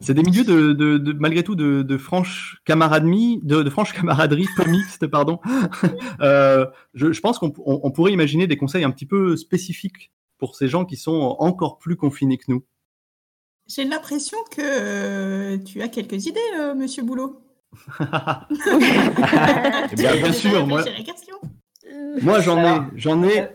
C'est 0.00 0.14
des 0.14 0.22
milieux 0.24 0.42
de, 0.42 0.72
de- 0.72 0.98
de- 0.98 1.12
malgré 1.12 1.44
tout 1.44 1.54
de, 1.54 1.82
de 1.82 1.96
franche 1.96 2.60
camaraderie, 2.64 3.38
de, 3.44 3.62
de 3.62 3.70
franche 3.70 3.92
camaraderie 3.92 4.48
peu 4.56 4.68
mixte, 4.68 5.06
pardon. 5.06 5.38
Euh, 6.20 6.66
je, 6.94 7.12
je 7.12 7.20
pense 7.20 7.38
qu'on 7.38 7.52
on- 7.64 7.80
on 7.84 7.90
pourrait 7.92 8.12
imaginer 8.12 8.48
des 8.48 8.56
conseils 8.56 8.82
un 8.82 8.90
petit 8.90 9.06
peu 9.06 9.36
spécifiques 9.36 10.10
pour 10.38 10.56
ces 10.56 10.66
gens 10.66 10.84
qui 10.84 10.96
sont 10.96 11.36
encore 11.38 11.78
plus 11.78 11.94
confinés 11.94 12.36
que 12.38 12.46
nous. 12.48 12.64
J'ai 13.68 13.84
l'impression 13.84 14.38
que 14.50 14.62
euh, 14.62 15.58
tu 15.58 15.82
as 15.82 15.88
quelques 15.88 16.26
idées, 16.26 16.40
euh, 16.58 16.74
monsieur 16.74 17.02
Boulot. 17.02 17.40
Eh 19.90 19.96
bien, 19.96 20.16
bien 20.16 20.32
sûr, 20.32 20.66
moi, 20.66 20.82
question. 20.82 21.36
moi 22.22 22.40
j'en 22.40 22.58
ai, 22.58 22.80
j'en 22.96 23.22
ai. 23.22 23.48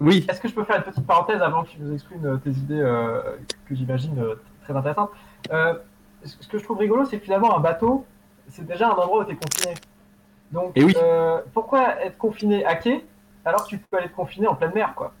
Oui, 0.00 0.26
Est-ce 0.28 0.40
que 0.40 0.48
je 0.48 0.54
peux 0.54 0.64
faire 0.64 0.76
une 0.76 0.82
petite 0.82 1.06
parenthèse 1.06 1.40
avant 1.40 1.62
que 1.64 1.68
tu 1.70 1.78
nous 1.80 1.94
exprimes 1.94 2.26
euh, 2.26 2.36
tes 2.36 2.50
idées 2.50 2.80
euh, 2.80 3.22
que 3.68 3.74
j'imagine 3.74 4.18
euh, 4.18 4.34
très 4.64 4.74
intéressantes? 4.76 5.10
Euh, 5.52 5.74
Ce 6.24 6.48
que 6.48 6.58
je 6.58 6.64
trouve 6.64 6.78
rigolo, 6.78 7.04
c'est 7.04 7.18
que 7.18 7.24
finalement, 7.24 7.56
un 7.56 7.60
bateau, 7.60 8.04
c'est 8.50 8.66
déjà 8.66 8.88
un 8.88 8.92
endroit 8.92 9.20
où 9.20 9.24
tu 9.24 9.32
es 9.32 9.36
confiné. 9.36 9.74
Donc, 10.50 10.72
Eh 10.74 10.84
oui. 10.84 10.94
euh, 10.96 11.40
pourquoi 11.54 12.00
être 12.02 12.18
confiné 12.18 12.64
à 12.64 12.74
quai 12.74 13.04
alors 13.44 13.64
que 13.64 13.68
tu 13.68 13.78
peux 13.78 13.98
aller 13.98 14.08
te 14.08 14.14
confiner 14.16 14.48
en 14.48 14.54
pleine 14.56 14.72
mer, 14.74 14.94
quoi? 14.96 15.14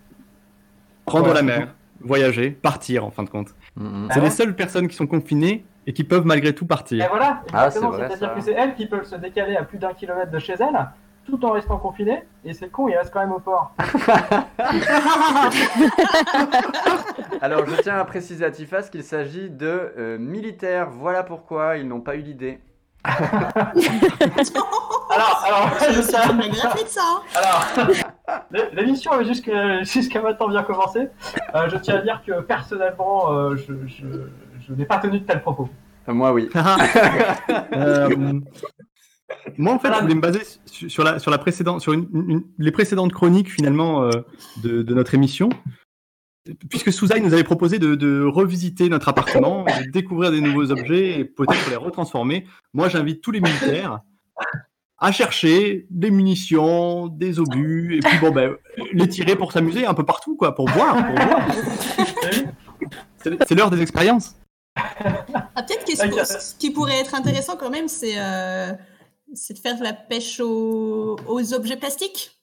Prendre 1.06 1.28
Ouais. 1.28 1.34
la 1.34 1.42
mer, 1.42 1.74
voyager, 2.04 2.50
partir 2.50 3.04
en 3.04 3.10
fin 3.10 3.22
de 3.24 3.30
compte. 3.30 3.48
Mhm. 3.76 4.06
Ah 4.10 4.14
C'est 4.14 4.20
ouais 4.20 4.26
les 4.26 4.30
seules 4.30 4.54
personnes 4.54 4.88
qui 4.88 4.94
sont 4.96 5.06
confinées 5.06 5.64
et 5.86 5.92
qui 5.92 6.04
peuvent 6.04 6.24
malgré 6.26 6.54
tout 6.54 6.64
Et 6.64 6.68
partir. 6.68 7.06
voilà, 7.10 7.42
Ah, 7.52 7.66
exactement. 7.66 7.92
c'est 7.92 7.98
vrai, 7.98 8.08
C'est-à-dire 8.08 8.34
que 8.34 8.40
c'est 8.40 8.52
elles 8.52 8.74
qui 8.74 8.86
peuvent 8.86 9.04
se 9.06 9.16
décaler 9.16 9.56
à 9.56 9.64
plus 9.64 9.78
d'un 9.78 9.92
kilomètre 9.94 10.30
de 10.30 10.38
chez 10.38 10.54
elles, 10.54 10.88
tout 11.26 11.42
en 11.44 11.52
restant 11.52 11.78
confinées, 11.78 12.22
et 12.44 12.52
c'est 12.54 12.68
con, 12.68 12.86
ils 12.88 12.96
restent 12.96 13.12
quand 13.12 13.20
même 13.20 13.32
au 13.32 13.38
port. 13.40 13.72
Alors, 17.40 17.66
je 17.66 17.80
tiens 17.82 17.96
à 17.98 18.04
préciser 18.04 18.44
à 18.44 18.50
Tifas 18.50 18.82
qu'il 18.90 19.02
s'agit 19.02 19.48
de 19.50 19.92
euh, 19.98 20.18
militaires. 20.18 20.88
Voilà 20.90 21.22
pourquoi 21.22 21.76
ils 21.78 21.86
n'ont 21.88 22.00
pas 22.00 22.16
eu 22.16 22.20
l'idée. 22.20 22.60
Alors, 25.10 25.44
alors, 25.46 25.68
je 25.92 26.00
une 26.42 26.52
graphique, 26.52 26.88
ça. 26.88 27.02
hein. 27.04 27.20
Alors, 27.36 28.13
l'émission 28.72 29.12
avait 29.12 29.24
jusqu'à 29.24 29.82
jusqu'à 29.84 30.20
maintenant 30.22 30.48
bien 30.48 30.62
commencé. 30.62 31.08
Euh, 31.54 31.68
je 31.68 31.76
tiens 31.76 31.96
à 31.96 32.02
dire 32.02 32.22
que 32.26 32.40
personnellement, 32.42 33.32
euh, 33.32 33.56
je, 33.56 33.72
je, 33.86 34.06
je 34.66 34.72
n'ai 34.74 34.84
pas 34.84 34.98
tenu 34.98 35.20
de 35.20 35.24
tels 35.24 35.42
propos. 35.42 35.68
Euh, 36.08 36.12
moi, 36.14 36.32
oui. 36.32 36.48
Euh, 37.74 38.08
moi, 39.58 39.74
en 39.74 39.78
fait, 39.78 39.92
je 39.94 40.00
voulais 40.00 40.14
me 40.14 40.20
baser 40.20 40.40
su- 40.66 40.88
sur, 40.90 41.04
la, 41.04 41.18
sur, 41.18 41.30
la 41.30 41.38
précédente, 41.38 41.80
sur 41.80 41.92
une- 41.92 42.08
une- 42.12 42.44
les 42.58 42.70
précédentes 42.72 43.12
chroniques, 43.12 43.50
finalement, 43.50 44.02
euh, 44.04 44.10
de, 44.62 44.82
de 44.82 44.94
notre 44.94 45.14
émission. 45.14 45.48
Puisque 46.68 46.92
Souzaï 46.92 47.20
nous 47.22 47.32
avait 47.32 47.44
proposé 47.44 47.78
de, 47.78 47.94
de 47.94 48.22
revisiter 48.22 48.88
notre 48.90 49.08
appartement, 49.08 49.64
de 49.64 49.90
découvrir 49.90 50.30
des 50.30 50.40
nouveaux 50.42 50.70
objets 50.70 51.18
et 51.18 51.24
peut-être 51.24 51.70
les 51.70 51.76
retransformer. 51.76 52.46
Moi, 52.74 52.88
j'invite 52.90 53.22
tous 53.22 53.30
les 53.30 53.40
militaires 53.40 54.00
à 54.98 55.12
chercher 55.12 55.86
des 55.90 56.10
munitions, 56.10 57.08
des 57.08 57.38
obus, 57.38 57.96
et 57.96 58.00
puis 58.00 58.18
bon, 58.18 58.30
ben, 58.30 58.56
les 58.92 59.08
tirer 59.08 59.36
pour 59.36 59.52
s'amuser 59.52 59.86
un 59.86 59.94
peu 59.94 60.04
partout, 60.04 60.36
quoi, 60.36 60.54
pour 60.54 60.68
voir. 60.70 60.94
pour 60.94 61.14
voir. 61.14 61.48
C'est 63.22 63.54
l'heure 63.54 63.70
des 63.70 63.82
expériences. 63.82 64.36
Ah, 64.76 65.62
peut-être 65.62 65.84
que 65.84 65.96
ce, 65.96 66.54
qui 66.56 66.70
pourrait 66.70 67.00
être 67.00 67.14
intéressant 67.14 67.56
quand 67.56 67.70
même, 67.70 67.88
c'est 67.88 68.18
euh, 68.18 68.72
c'est 69.32 69.54
de 69.54 69.58
faire 69.58 69.78
de 69.78 69.82
la 69.82 69.92
pêche 69.92 70.40
aux, 70.40 71.16
aux 71.26 71.54
objets 71.54 71.76
plastiques. 71.76 72.38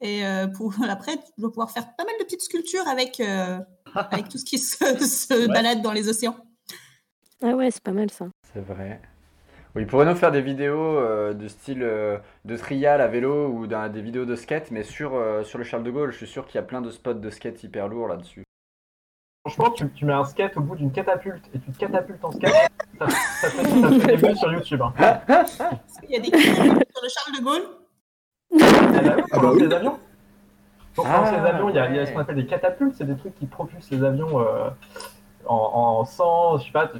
Et 0.00 0.24
euh, 0.24 0.46
pour 0.46 0.74
après, 0.88 1.16
tu 1.16 1.42
vas 1.42 1.48
pouvoir 1.48 1.70
faire 1.70 1.94
pas 1.96 2.04
mal 2.04 2.14
de 2.18 2.24
petites 2.24 2.42
sculptures 2.42 2.86
avec, 2.88 3.20
euh, 3.20 3.58
avec 3.94 4.28
tout 4.28 4.38
ce 4.38 4.44
qui 4.44 4.58
se, 4.58 4.76
se 4.76 5.46
balade 5.48 5.82
dans 5.82 5.92
les 5.92 6.08
océans. 6.08 6.36
Ah 7.42 7.54
ouais, 7.54 7.70
c'est 7.70 7.82
pas 7.82 7.92
mal 7.92 8.10
ça. 8.10 8.26
C'est 8.52 8.60
vrai. 8.60 9.00
Oui, 9.76 9.84
pourrait 9.86 10.04
nous 10.06 10.16
faire 10.16 10.32
des 10.32 10.40
vidéos 10.42 10.98
euh, 10.98 11.32
de 11.32 11.46
style 11.46 11.82
euh, 11.82 12.18
de 12.44 12.56
trial 12.56 13.00
à 13.00 13.06
vélo 13.06 13.48
ou 13.48 13.66
d'un- 13.68 13.88
des 13.88 14.02
vidéos 14.02 14.24
de 14.24 14.34
skate, 14.34 14.70
mais 14.72 14.82
sur, 14.82 15.14
euh, 15.14 15.44
sur 15.44 15.58
le 15.58 15.64
Charles 15.64 15.84
de 15.84 15.90
Gaulle, 15.92 16.10
je 16.10 16.16
suis 16.16 16.26
sûr 16.26 16.46
qu'il 16.46 16.56
y 16.56 16.58
a 16.58 16.62
plein 16.62 16.80
de 16.80 16.90
spots 16.90 17.14
de 17.14 17.30
skate 17.30 17.62
hyper 17.62 17.86
lourds 17.86 18.08
là-dessus. 18.08 18.42
Franchement, 19.46 19.70
tu, 19.70 19.88
tu 19.92 20.04
mets 20.04 20.12
un 20.12 20.24
skate 20.24 20.56
au 20.56 20.60
bout 20.60 20.74
d'une 20.76 20.90
catapulte 20.92 21.44
et 21.54 21.58
tu 21.60 21.70
te 21.70 21.78
catapultes 21.78 22.24
en 22.24 22.32
skate, 22.32 22.52
ça, 22.98 23.08
ça 23.08 23.48
fait, 23.48 23.62
ça 23.64 23.90
fait 24.00 24.16
des 24.16 24.28
vues 24.28 24.36
sur 24.36 24.52
YouTube. 24.52 24.82
Hein. 24.82 24.92
Il 26.08 26.10
y 26.10 26.16
a 26.16 26.20
des 26.20 26.30
catapultes 26.30 26.92
sur 26.92 27.02
le 27.02 27.08
Charles 27.08 27.38
de 27.38 27.44
Gaulle. 27.44 27.62
Ah 28.60 29.00
bah 29.02 29.14
oui, 29.16 29.22
pour 29.30 29.42
lancer 29.42 29.66
les 29.66 29.74
avions. 29.74 29.98
Pour 30.94 31.04
lancer 31.06 31.32
Ah, 31.36 31.40
les 31.42 31.48
avions, 31.48 31.68
il 31.70 31.76
y 31.76 31.78
a, 31.78 31.88
il 31.90 31.96
y 31.96 31.98
a 32.00 32.06
ce 32.06 32.12
qu'on 32.12 32.18
appelle 32.18 32.34
des 32.36 32.46
catapultes, 32.46 32.94
c'est 32.98 33.04
des 33.06 33.16
trucs 33.16 33.36
qui 33.36 33.46
propulsent 33.46 33.90
les 33.92 34.02
avions 34.02 34.40
euh, 34.40 34.68
en, 35.46 35.54
en 36.00 36.04
100, 36.04 36.58
je 36.58 36.64
sais 36.66 36.72
pas, 36.72 36.90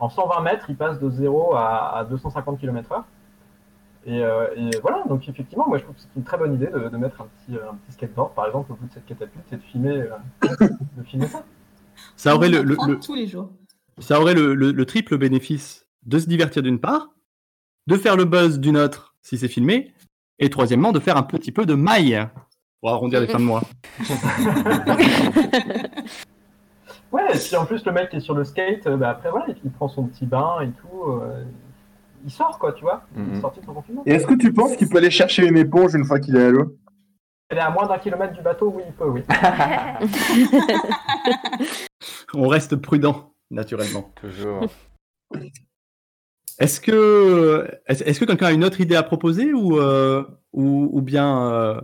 en 0.00 0.08
120 0.08 0.40
mètres, 0.42 0.66
ils 0.70 0.76
passent 0.76 0.98
de 0.98 1.10
0 1.10 1.54
à, 1.54 1.98
à 1.98 2.04
250 2.04 2.58
km/h. 2.58 3.02
Et, 4.06 4.22
euh, 4.24 4.46
et 4.56 4.70
voilà, 4.80 5.04
donc 5.08 5.28
effectivement, 5.28 5.68
moi 5.68 5.76
je 5.76 5.82
trouve 5.84 5.94
que 5.94 6.00
c'est 6.00 6.08
une 6.16 6.24
très 6.24 6.38
bonne 6.38 6.54
idée 6.54 6.68
de, 6.68 6.88
de 6.88 6.96
mettre 6.96 7.20
un 7.20 7.26
petit, 7.26 7.58
un 7.58 7.74
petit 7.74 7.92
skateboard 7.92 8.32
par 8.34 8.46
exemple 8.46 8.72
au 8.72 8.76
bout 8.76 8.86
de 8.86 8.92
cette 8.94 9.04
catapulte 9.04 9.44
et 9.52 9.56
de 9.56 9.60
filmer, 9.62 10.00
euh, 10.00 10.16
de 10.96 11.02
filmer 11.04 11.26
ça. 11.26 11.44
Ça 12.16 12.34
aurait 12.34 12.48
le, 12.48 12.60
On 12.60 12.62
le- 12.62 12.72
apprend 12.72 12.86
le- 12.86 12.98
tous 12.98 13.14
les 13.14 13.26
jours. 13.26 13.50
ça 13.98 14.18
aurait 14.18 14.32
le, 14.32 14.54
le- 14.54 14.72
le 14.72 14.86
triple 14.86 15.18
bénéfice 15.18 15.86
de 16.06 16.18
se 16.18 16.26
divertir 16.26 16.62
d'une 16.62 16.80
part, 16.80 17.08
de 17.88 17.96
faire 17.96 18.16
le 18.16 18.24
buzz 18.24 18.58
d'une 18.58 18.78
autre 18.78 19.14
si 19.20 19.36
c'est 19.36 19.48
filmé, 19.48 19.92
et 20.38 20.48
troisièmement 20.48 20.92
de 20.92 21.00
faire 21.00 21.18
un 21.18 21.22
petit 21.22 21.52
peu 21.52 21.66
de 21.66 21.74
maille 21.74 22.26
pour 22.80 22.88
arrondir 22.88 23.20
les 23.20 23.26
fins 23.26 23.38
de 23.38 23.44
mois. 23.44 23.60
Ouais, 27.12 27.22
et 27.34 27.38
puis 27.38 27.56
en 27.56 27.66
plus 27.66 27.84
le 27.84 27.92
mec 27.92 28.10
qui 28.10 28.16
est 28.16 28.20
sur 28.20 28.34
le 28.34 28.44
skate, 28.44 28.86
euh, 28.86 28.96
bah, 28.96 29.10
après 29.10 29.30
voilà, 29.30 29.46
il, 29.64 29.70
prend 29.72 29.88
son 29.88 30.04
petit 30.04 30.26
bain 30.26 30.60
et 30.62 30.70
tout, 30.70 31.10
euh, 31.10 31.42
il 32.24 32.30
sort 32.30 32.58
quoi, 32.58 32.72
tu 32.72 32.82
vois, 32.82 33.02
il 33.16 33.22
est 33.22 33.26
Mhm. 33.34 33.40
sorti 33.40 33.60
de 33.60 33.64
son 33.66 33.74
confinement. 33.74 34.02
Et 34.06 34.12
est-ce 34.12 34.26
que 34.26 34.34
tu 34.34 34.52
penses 34.52 34.76
qu'il 34.76 34.88
peut 34.88 34.98
aller 34.98 35.10
chercher 35.10 35.46
une 35.46 35.56
éponge 35.58 35.94
une 35.94 36.04
fois 36.04 36.20
qu'il 36.20 36.36
est 36.36 36.44
à 36.44 36.50
l'eau? 36.50 36.76
Elle 37.48 37.58
est 37.58 37.62
à 37.62 37.70
moins 37.70 37.86
d'un 37.88 37.98
kilomètre 37.98 38.32
du 38.34 38.42
bateau, 38.42 38.72
oui, 38.76 38.82
il 38.86 38.92
peut, 38.92 39.08
oui. 39.08 39.22
On 42.34 42.46
reste 42.46 42.76
prudent, 42.76 43.32
naturellement. 43.50 44.12
Toujours. 44.20 44.66
Est-ce 46.60 46.80
que, 46.80 47.68
est-ce 47.86 48.04
est-ce 48.04 48.20
que 48.20 48.24
quelqu'un 48.24 48.46
a 48.46 48.52
une 48.52 48.62
autre 48.64 48.80
idée 48.80 48.94
à 48.94 49.02
proposer 49.02 49.52
ou, 49.52 49.80
euh, 49.80 50.22
ou, 50.52 50.90
ou 50.92 51.02
bien 51.02 51.50
euh, 51.50 51.80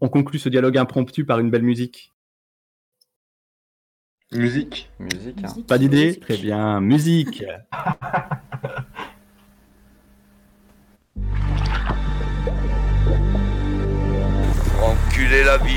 on 0.00 0.08
conclut 0.08 0.38
ce 0.38 0.48
dialogue 0.48 0.78
impromptu 0.78 1.26
par 1.26 1.38
une 1.40 1.50
belle 1.50 1.64
musique? 1.64 2.13
Musique. 4.34 4.90
Musique. 4.98 5.44
hein. 5.44 5.54
Pas 5.66 5.78
d'idée? 5.78 6.18
Très 6.18 6.36
bien, 6.36 6.80
musique 6.80 7.44
Enculer 14.82 15.44
la 15.44 15.56
vie. 15.58 15.72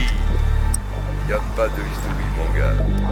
Y 1.30 1.34
a 1.34 1.40
pas 1.56 1.68
de 1.68 1.74
historie, 1.74 2.32
mon 2.38 2.58
gars. 2.58 3.07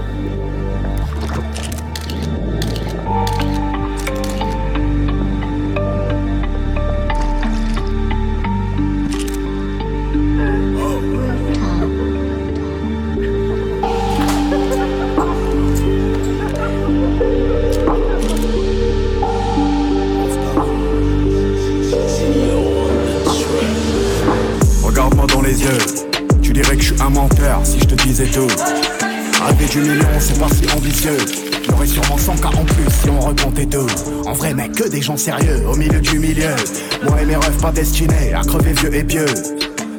Que 26.78 26.84
je 26.84 26.94
suis 26.94 27.02
un 27.02 27.10
menteur 27.10 27.62
si 27.64 27.80
je 27.80 27.86
te 27.86 27.96
disais 28.04 28.28
tout. 28.28 28.48
Rêver 29.46 29.66
du 29.72 29.80
million, 29.82 30.08
c'est 30.20 30.40
pas 30.40 30.48
si 30.50 30.70
ambitieux. 30.76 31.18
J'aurais 31.70 31.88
sûrement 31.88 32.18
100 32.18 32.36
cas 32.38 32.48
en 32.50 32.66
plus 32.66 32.86
si 33.02 33.10
on 33.10 33.20
recomptait 33.20 33.66
tout. 33.66 33.88
En 34.26 34.34
vrai, 34.34 34.54
mec, 34.54 34.72
que 34.74 34.88
des 34.88 35.02
gens 35.02 35.18
sérieux 35.18 35.62
au 35.68 35.76
milieu 35.76 36.00
du 36.00 36.20
milieu. 36.20 36.56
Moi 37.04 37.22
et 37.22 37.26
mes 37.26 37.36
rêves 37.36 37.62
pas 37.62 37.72
destinés 37.72 38.34
à 38.34 38.42
crever 38.42 38.74
vieux 38.74 38.96
et 38.96 39.04
pieux. 39.04 39.26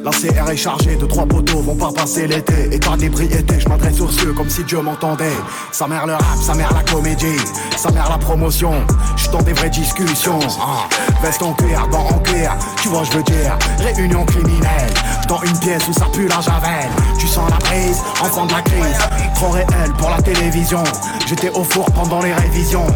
La 0.06 0.12
CR 0.12 0.48
est 0.52 0.56
chargée 0.56 0.94
de 0.94 1.04
trois 1.04 1.26
poteaux, 1.26 1.58
vont 1.58 1.74
pas 1.74 1.90
passer 1.90 2.28
l'été. 2.28 2.72
État 2.72 2.96
d'ébriété, 2.96 3.58
je 3.58 3.68
m'adresse 3.68 4.00
aux 4.00 4.08
cieux 4.08 4.32
comme 4.34 4.48
si 4.48 4.62
Dieu 4.62 4.80
m'entendait. 4.80 5.36
Sa 5.72 5.88
mère 5.88 6.06
le 6.06 6.12
rap, 6.12 6.38
sa 6.40 6.54
mère 6.54 6.72
la 6.72 6.84
comédie, 6.84 7.40
sa 7.76 7.90
mère 7.90 8.08
la 8.08 8.16
promotion. 8.16 8.70
Je 9.16 9.28
dans 9.30 9.42
des 9.42 9.52
vraies 9.52 9.68
discussions. 9.68 10.38
Ah, 10.60 10.86
veste 11.24 11.42
en 11.42 11.54
cuir, 11.54 11.88
gants 11.88 12.06
en 12.06 12.18
cuir, 12.20 12.56
tu 12.80 12.88
vois, 12.88 13.02
je 13.02 13.16
veux 13.16 13.22
dire. 13.24 13.58
Réunion 13.80 14.24
criminelle, 14.24 14.94
dans 15.28 15.42
une 15.42 15.58
pièce 15.58 15.88
où 15.88 15.92
ça 15.92 16.06
pue 16.12 16.28
la 16.28 16.40
javel. 16.40 16.88
Tu 17.18 17.26
sens 17.26 17.50
la 17.50 17.56
prise, 17.56 18.00
enfant 18.20 18.46
de 18.46 18.52
la 18.52 18.62
crise. 18.62 18.98
Trop 19.34 19.48
réel 19.48 19.92
pour 19.98 20.10
la 20.10 20.22
télévision. 20.22 20.84
J'étais 21.26 21.50
au 21.50 21.64
four 21.64 21.86
pendant 21.86 22.22
les 22.22 22.32
révisions. 22.32 22.86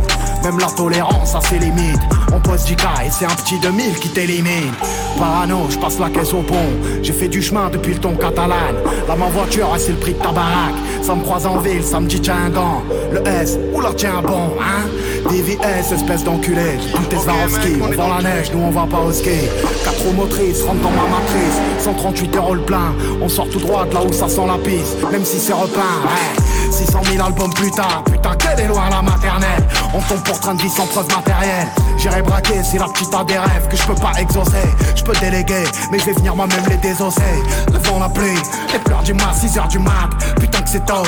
Même 0.42 0.58
la 0.58 0.66
tolérance 0.66 1.34
a 1.34 1.40
ses 1.40 1.58
limites. 1.58 2.00
On 2.32 2.40
pose 2.40 2.64
du 2.64 2.76
cas 2.76 3.02
et 3.04 3.10
c'est 3.10 3.26
un 3.26 3.34
petit 3.34 3.58
2000 3.58 3.94
qui 4.00 4.08
t'élimine. 4.08 4.72
Parano, 5.18 5.66
je 5.68 5.78
passe 5.78 5.98
la 5.98 6.08
caisse 6.08 6.32
au 6.32 6.42
pont. 6.42 6.56
J'ai 7.02 7.12
fait 7.12 7.28
du 7.28 7.42
chemin 7.42 7.68
depuis 7.70 7.92
le 7.94 8.00
ton 8.00 8.14
catalan. 8.14 8.72
Là, 9.06 9.16
ma 9.16 9.26
voiture, 9.26 9.68
c'est 9.78 9.92
le 9.92 9.98
prix 9.98 10.14
de 10.14 10.18
ta 10.18 10.32
baraque. 10.32 10.74
Ça 11.02 11.14
me 11.14 11.22
croise 11.22 11.46
en 11.46 11.58
ville, 11.58 11.82
ça 11.82 12.00
me 12.00 12.06
dit 12.06 12.20
tiens 12.20 12.36
un 12.46 12.50
gant. 12.50 12.82
Le 13.12 13.26
S, 13.26 13.58
oula 13.74 13.90
tiens 13.94 14.22
bon, 14.26 14.50
hein. 14.60 14.86
DVS, 15.30 15.92
espèce 15.92 16.24
d'enculé. 16.24 16.78
Tout 16.94 17.02
tes 17.04 17.16
Swarovski, 17.16 17.76
on 17.82 17.94
vend 17.94 18.08
la 18.16 18.22
neige, 18.22 18.50
nous 18.54 18.62
on 18.62 18.70
va 18.70 18.86
pas 18.86 19.00
au 19.00 19.12
ski. 19.12 19.30
Quatre 19.84 20.02
roues 20.02 20.12
motrices, 20.12 20.62
rentre 20.62 20.80
dans 20.80 20.90
ma 20.90 21.02
matrice. 21.02 21.84
138 21.84 22.36
euros 22.36 22.54
le 22.54 22.62
plein. 22.62 22.94
On 23.20 23.28
sort 23.28 23.48
tout 23.50 23.60
droit 23.60 23.84
de 23.84 23.94
là 23.94 24.02
où 24.02 24.12
ça 24.12 24.28
sent 24.28 24.46
la 24.46 24.58
piste. 24.58 24.96
Même 25.12 25.24
si 25.24 25.38
c'est 25.38 25.52
repeint, 25.52 25.80
ouais. 26.04 26.39
600 26.86 27.02
000 27.12 27.26
albums 27.26 27.52
plus 27.52 27.70
tard, 27.72 28.02
putain 28.04 28.34
quelle 28.36 28.60
est 28.60 28.68
loin 28.68 28.88
la 28.88 29.02
maternelle. 29.02 29.68
On 29.92 30.00
tombe 30.00 30.22
pour 30.24 30.40
train 30.40 30.54
de 30.54 30.62
vie 30.62 30.70
sans 30.70 30.86
preuve 30.86 31.08
matérielle. 31.14 31.68
J'irai 31.98 32.22
braquer 32.22 32.62
si 32.62 32.78
la 32.78 32.86
petite 32.86 33.14
a 33.14 33.22
des 33.22 33.38
rêves 33.38 33.68
que 33.68 33.76
je 33.76 33.82
peux 33.82 33.94
pas 33.94 34.12
exaucer. 34.18 34.66
Je 34.96 35.04
peux 35.04 35.12
déléguer, 35.20 35.64
mais 35.92 35.98
je 35.98 36.06
vais 36.06 36.12
venir 36.12 36.34
moi-même 36.34 36.64
les 36.70 36.78
désosser. 36.78 37.20
Devant 37.70 37.98
la 37.98 38.08
pluie, 38.08 38.38
les 38.72 38.78
pleurs 38.78 39.02
du 39.02 39.12
mat, 39.12 39.34
6 39.34 39.58
heures 39.58 39.68
du 39.68 39.78
mat. 39.78 40.08
Putain 40.40 40.62
que 40.62 40.70
c'est 40.70 40.86
tôt, 40.86 41.02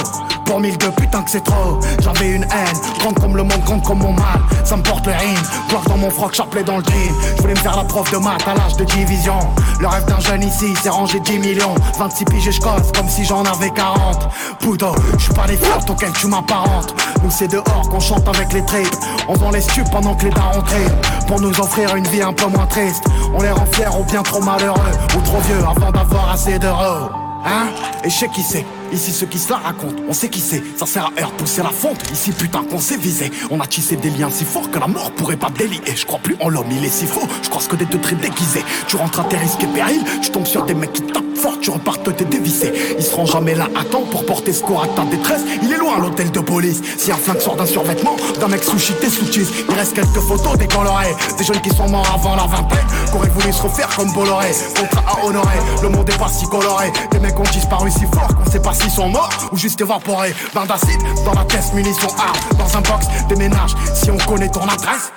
pour 0.45 0.61
1002 0.61 0.91
putain 0.93 1.23
que 1.23 1.31
c'est 1.31 1.45
trop. 1.45 1.79
J'avais 2.01 2.31
une 2.31 2.45
haine, 2.45 2.79
grande 2.99 3.19
comme 3.19 3.37
le 3.37 3.43
monde, 3.43 3.61
grande 3.65 3.83
comme 3.83 3.99
mon 3.99 4.13
mal. 4.13 4.41
Ça 4.65 4.77
me 4.77 4.83
porte 4.83 5.07
le 5.07 5.13
rime, 5.13 5.43
gloire 5.69 5.85
dans 5.85 5.97
mon 5.97 6.11
froc, 6.11 6.35
chapelet 6.35 6.63
dans 6.63 6.79
le 6.79 6.85
jean 6.85 7.15
Je 7.37 7.43
voulais 7.43 7.55
me 7.55 7.59
faire 7.59 7.77
la 7.77 7.85
prof 7.85 8.11
de 8.11 8.19
maths 8.19 8.47
à 8.47 8.55
l'âge 8.55 8.77
de 8.77 8.85
division. 8.85 9.39
Le 9.81 9.87
rêve 9.87 10.05
d'un 10.07 10.21
jeune 10.21 10.43
ici, 10.43 10.75
c'est 10.83 10.89
ranger 10.89 11.21
10 11.21 11.39
millions. 11.39 11.75
26 11.99 12.25
piges 12.27 12.49
et 12.49 12.53
je 12.53 12.61
comme 12.61 13.09
si 13.09 13.25
j'en 13.25 13.45
avais 13.45 13.71
40 13.71 14.29
Puto, 14.61 14.95
je 15.19 15.25
suis 15.25 15.35
pas 15.35 15.47
les 15.47 15.57
flirts 15.57 15.89
auxquels 15.89 16.13
tu 16.13 16.27
m'apparentes. 16.27 16.95
Nous 17.23 17.31
c'est 17.31 17.49
dehors 17.49 17.89
qu'on 17.91 18.01
chante 18.01 18.27
avec 18.29 18.53
les 18.53 18.65
tripes. 18.65 18.97
On 19.29 19.35
vend 19.35 19.51
les 19.51 19.61
stupes 19.61 19.91
pendant 19.91 20.15
que 20.15 20.25
les 20.25 20.31
darons 20.31 20.63
triment 20.63 21.01
Pour 21.27 21.41
nous 21.41 21.61
offrir 21.61 21.95
une 21.97 22.07
vie 22.07 22.23
un 22.23 22.33
peu 22.33 22.47
moins 22.47 22.67
triste. 22.67 23.05
On 23.35 23.43
les 23.43 23.51
rend 23.51 23.67
fiers 23.67 23.89
ou 23.99 24.05
bien 24.05 24.23
trop 24.23 24.41
malheureux. 24.41 24.81
Ou 25.17 25.21
trop 25.21 25.41
vieux 25.41 25.65
avant 25.65 25.91
d'avoir 25.91 26.31
assez 26.31 26.59
d'euros 26.59 27.11
Hein? 27.45 27.69
Et 28.05 28.11
je 28.11 28.15
sais 28.17 28.29
qui 28.29 28.43
c'est 28.43 28.65
Ici 28.93 29.11
ceux 29.11 29.27
qui 29.27 29.39
se 29.39 29.51
la 29.51 29.57
racontent, 29.57 30.03
on 30.07 30.13
sait 30.13 30.29
qui 30.29 30.41
c'est. 30.41 30.63
Ça 30.77 30.85
sert 30.85 31.07
à 31.07 31.21
heure 31.21 31.33
pousser 31.33 31.63
la 31.63 31.71
fonte. 31.71 31.99
Ici 32.13 32.31
putain 32.31 32.63
qu'on 32.63 32.79
s'est 32.79 32.99
visé. 32.99 33.31
On 33.51 33.59
a 33.61 33.67
tissé 33.67 33.97
des 33.97 34.11
liens 34.11 34.29
si 34.31 34.45
forts 34.45 34.71
que 34.71 34.79
la 34.79 34.87
mort 34.87 35.11
pourrait 35.13 35.37
pas 35.37 35.49
délier. 35.49 35.81
Je 35.95 36.05
crois 36.05 36.19
plus 36.19 36.37
en 36.41 36.51
l'homme, 36.51 36.71
il 36.71 36.85
est 36.85 36.91
si 36.91 37.07
faux. 37.07 37.27
Je 37.43 37.49
crois 37.49 37.63
que 37.63 37.77
des 37.77 37.87
deux 37.87 38.01
traits 38.01 38.21
déguisés. 38.21 38.65
Tu 38.89 38.97
rentres 38.97 39.21
à 39.21 39.25
tes 39.25 39.39
risques 39.39 39.63
et 39.63 39.67
périls. 39.67 40.05
Tu 40.21 40.31
tombes 40.31 40.47
sur 40.47 40.65
des 40.65 40.75
mecs 40.75 40.93
qui 40.93 41.03
tapent 41.03 41.25
fort 41.37 41.59
Tu 41.61 41.71
repars 41.71 42.03
t'es 42.03 42.25
dévissé 42.25 42.73
Ils 42.99 43.05
seront 43.05 43.25
jamais 43.25 43.55
là 43.55 43.69
à 43.75 43.85
temps 43.85 44.03
pour 44.11 44.27
porter 44.27 44.53
secours 44.53 44.83
à 44.83 44.89
ta 44.89 45.05
détresse. 45.05 45.43
Il 45.63 45.73
est 45.73 45.79
loin 45.79 45.99
l'hôtel 45.99 46.31
de 46.31 46.41
police. 46.41 46.83
Si 46.99 47.11
un 47.11 47.17
flingue 47.17 47.41
sort 47.41 47.57
d'un 47.57 47.67
survêtement 47.67 48.17
D'un 48.41 48.49
mec 48.49 48.63
sushi 48.63 48.93
t'es 49.01 49.09
sous 49.09 49.25
cheese. 49.33 49.49
Il 49.71 49.75
reste 49.75 49.95
quelques 49.95 50.21
photos 50.21 50.59
décolorées 50.59 51.15
Des 51.39 51.45
jeunes 51.45 51.63
qui 51.63 51.71
sont 51.71 51.89
morts 51.89 52.11
avant 52.15 52.37
la 52.37 52.47
vingtaine 52.47 52.87
Qu'auraient 53.11 53.31
voulu 53.31 53.53
se 53.53 53.63
refaire 53.63 53.89
comme 53.97 54.13
Bolloré. 54.13 54.51
Contrat 54.79 55.05
à 55.09 55.27
honorer 55.27 55.59
Le 55.83 55.89
monde 55.89 56.09
est 56.11 56.19
pas 56.19 56.29
si 56.29 56.47
coloré. 56.47 56.93
Des 57.11 57.21
mecs 57.21 57.39
ont 57.39 57.51
disparu 57.53 57.91
si 57.91 58.05
fort 58.13 58.29
qu'on 58.37 58.51
sait 58.51 58.61
pas 58.61 58.75
s'ils 58.83 58.91
sont 58.91 59.09
morts 59.09 59.31
ou 59.53 59.57
juste 59.57 59.81
évaporés. 59.81 60.35
Bain 60.55 60.67
d'acide 60.67 61.01
dans 61.25 61.33
la 61.33 61.45
caisse, 61.45 61.73
munitions, 61.73 62.09
armes 62.19 62.59
dans 62.59 62.77
un 62.77 62.81
box, 62.81 63.07
déménage. 63.29 63.75
Si 63.95 64.11
on 64.11 64.19
connaît 64.19 64.49
ton 64.49 64.62
adresse. 64.62 65.12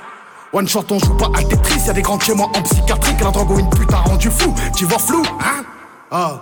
One 0.54 0.68
shot, 0.68 0.86
on 0.92 1.00
joue 1.00 1.16
pas 1.16 1.30
à 1.36 1.44
Tetris. 1.44 1.82
Y'a 1.88 1.94
des 1.94 2.02
grands 2.02 2.20
moi 2.36 2.50
en 2.56 2.62
psychiatrie. 2.62 3.16
Que 3.18 3.24
la 3.24 3.32
drogue 3.32 3.52
ou 3.52 3.60
une 3.60 3.70
pute 3.70 3.92
a 3.92 3.98
rendu 3.98 4.30
fou. 4.30 4.54
Tu 4.76 4.86
vois 4.86 5.00
flou, 5.00 5.24
hein? 5.42 5.64
Ah. 6.12 6.40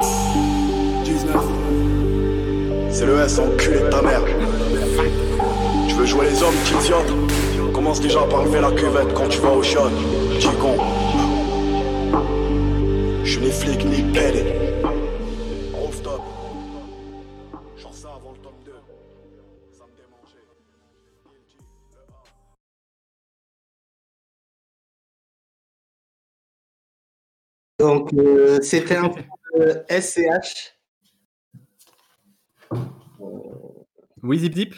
19. 1.04 1.36
C'est 2.92 3.06
le 3.06 3.20
S 3.22 3.40
enculé 3.40 3.80
de 3.80 3.90
ta 3.90 4.02
mère. 4.02 4.22
Tu 5.88 5.96
veux 5.96 6.06
jouer 6.06 6.30
les 6.30 6.44
hommes, 6.44 6.54
petit 6.64 6.86
idiote 6.86 7.74
Commence 7.74 8.00
déjà 8.00 8.20
par 8.22 8.42
enlever 8.42 8.62
la 8.62 8.72
cuvette 8.72 9.14
quand 9.16 9.28
tu 9.30 9.40
vas 9.40 9.50
au 9.50 9.64
shot. 9.64 9.90
Con. 10.62 10.78
Je 13.24 13.32
suis 13.32 13.42
ni 13.42 13.52
flic 13.52 13.86
ni. 13.86 14.04
Donc, 27.84 28.14
euh, 28.14 28.62
c'était 28.62 28.96
un 28.96 29.10
peu 29.10 29.84
SCH. 29.90 30.74
Oui, 34.24 34.40
Zip 34.40 34.56
Zip 34.56 34.74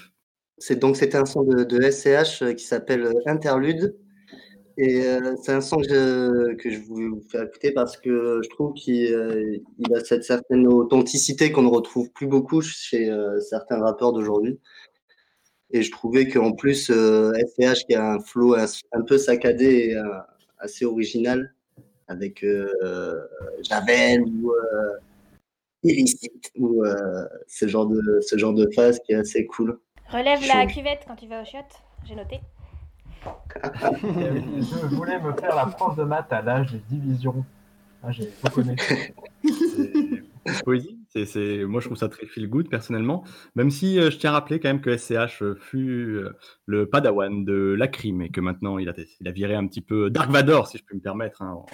C'est 0.57 0.77
donc 0.77 0.97
c'était 0.97 1.17
un 1.17 1.25
son 1.25 1.43
de, 1.43 1.63
de 1.63 1.91
SCH 1.91 2.41
euh, 2.41 2.53
qui 2.53 2.65
s'appelle 2.65 3.03
euh, 3.05 3.13
Interlude. 3.27 3.95
Et 4.79 5.05
euh, 5.05 5.35
c'est 5.43 5.51
un 5.51 5.61
son 5.61 5.77
que 5.77 5.83
je, 5.87 6.55
que 6.55 6.71
je 6.71 6.79
voulais 6.79 7.09
vous 7.09 7.21
faire 7.29 7.43
écouter 7.43 7.71
parce 7.73 7.95
que 7.95 8.41
je 8.43 8.49
trouve 8.49 8.73
qu'il 8.73 9.13
euh, 9.13 9.59
il 9.77 9.95
a 9.95 10.03
cette 10.03 10.23
certaine 10.23 10.65
authenticité 10.65 11.51
qu'on 11.51 11.61
ne 11.61 11.69
retrouve 11.69 12.09
plus 12.09 12.25
beaucoup 12.25 12.61
chez 12.61 13.11
euh, 13.11 13.39
certains 13.39 13.81
rappeurs 13.81 14.13
d'aujourd'hui. 14.13 14.59
Et 15.69 15.83
je 15.83 15.91
trouvais 15.91 16.27
qu'en 16.27 16.53
plus, 16.53 16.89
euh, 16.89 17.33
SCH 17.33 17.85
qui 17.85 17.93
a 17.93 18.13
un 18.13 18.19
flow 18.19 18.55
un, 18.55 18.65
un 18.93 19.01
peu 19.03 19.19
saccadé 19.19 19.89
et 19.89 19.95
euh, 19.95 20.03
assez 20.57 20.85
original 20.85 21.55
avec 22.07 22.43
euh, 22.43 23.27
Javel 23.61 24.23
ou 24.23 24.51
euh, 24.51 24.97
Illicite 25.83 26.51
ou 26.57 26.83
euh, 26.83 27.27
ce 27.47 27.67
genre 27.67 27.87
de 27.87 28.19
ce 28.21 28.37
genre 28.37 28.53
de 28.53 28.67
phase 28.75 28.99
qui 29.05 29.13
est 29.13 29.17
assez 29.17 29.45
cool. 29.45 29.79
Relève 30.09 30.39
la 30.47 30.65
cuvette 30.65 31.03
quand 31.07 31.15
tu 31.15 31.27
vas 31.27 31.41
au 31.41 31.45
shot. 31.45 31.59
J'ai 32.07 32.15
noté. 32.15 32.39
Je 33.65 34.95
voulais 34.95 35.19
me 35.19 35.33
faire 35.33 35.55
la 35.55 35.65
prof 35.65 35.95
de 35.95 36.03
maths 36.03 36.31
à 36.31 36.41
l'âge 36.41 36.71
des 36.71 36.81
divisions. 36.89 37.43
Ah, 38.03 38.11
j'ai 38.11 38.29
reconnu. 38.43 38.75
Poésie, 40.63 40.94
c'est, 41.15 41.25
c'est- 41.25 41.63
moi 41.65 41.80
je 41.80 41.88
trouve 41.88 41.97
ça 41.97 42.10
très 42.10 42.25
feel 42.25 42.49
good 42.49 42.69
personnellement, 42.69 43.23
même 43.56 43.71
si 43.71 43.99
euh, 43.99 44.12
je 44.12 44.17
tiens 44.17 44.32
à 44.32 44.34
rappeler 44.34 44.60
quand 44.60 44.67
même 44.69 44.82
que 44.82 44.95
SCH 44.97 45.41
euh, 45.41 45.56
fut 45.56 46.15
euh, 46.17 46.34
le 46.65 46.88
padawan 46.88 47.45
de 47.45 47.73
Lacrim 47.78 48.21
et 48.21 48.30
que 48.30 48.41
maintenant 48.41 48.78
il 48.78 48.89
a, 48.89 48.93
il 49.21 49.28
a 49.28 49.32
viré 49.32 49.56
un 49.56 49.65
petit 49.67 49.82
peu 49.82 50.10
Dark 50.10 50.30
Vador, 50.30 50.67
si 50.67 50.78
je 50.78 50.84
peux 50.84 50.95
me 50.95 51.01
permettre, 51.01 51.41
hein, 51.41 51.54
en 51.54 51.65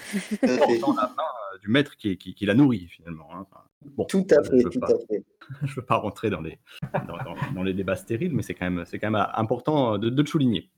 portant 0.57 0.93
la 0.95 1.07
main 1.07 1.23
euh, 1.55 1.57
du 1.59 1.69
maître 1.69 1.97
qui, 1.97 2.17
qui, 2.17 2.35
qui 2.35 2.45
l'a 2.45 2.53
nourri 2.53 2.87
finalement. 2.89 3.29
hein. 3.33 3.45
Enfin, 3.49 3.61
bon, 3.97 4.05
Tout 4.05 4.27
à 4.31 4.43
je 4.43 4.49
fait, 4.49 4.63
veux 4.63 4.69
tout 4.69 4.79
pas- 4.79 4.87
à 4.91 4.97
fait. 5.09 5.23
je 5.63 5.75
veux 5.75 5.85
pas 5.85 5.95
rentrer 5.97 6.29
dans 6.29 6.41
les, 6.41 6.59
dans, 7.07 7.17
dans- 7.17 7.53
dans 7.55 7.63
les 7.63 7.73
débats 7.73 7.95
stériles, 7.95 8.33
mais 8.33 8.43
c'est 8.43 8.53
quand 8.53 8.69
même, 8.69 8.85
c'est 8.85 8.99
quand 8.99 9.09
même 9.09 9.25
important 9.33 9.97
de, 9.97 10.09
de 10.09 10.21
le 10.21 10.27
souligner. 10.27 10.69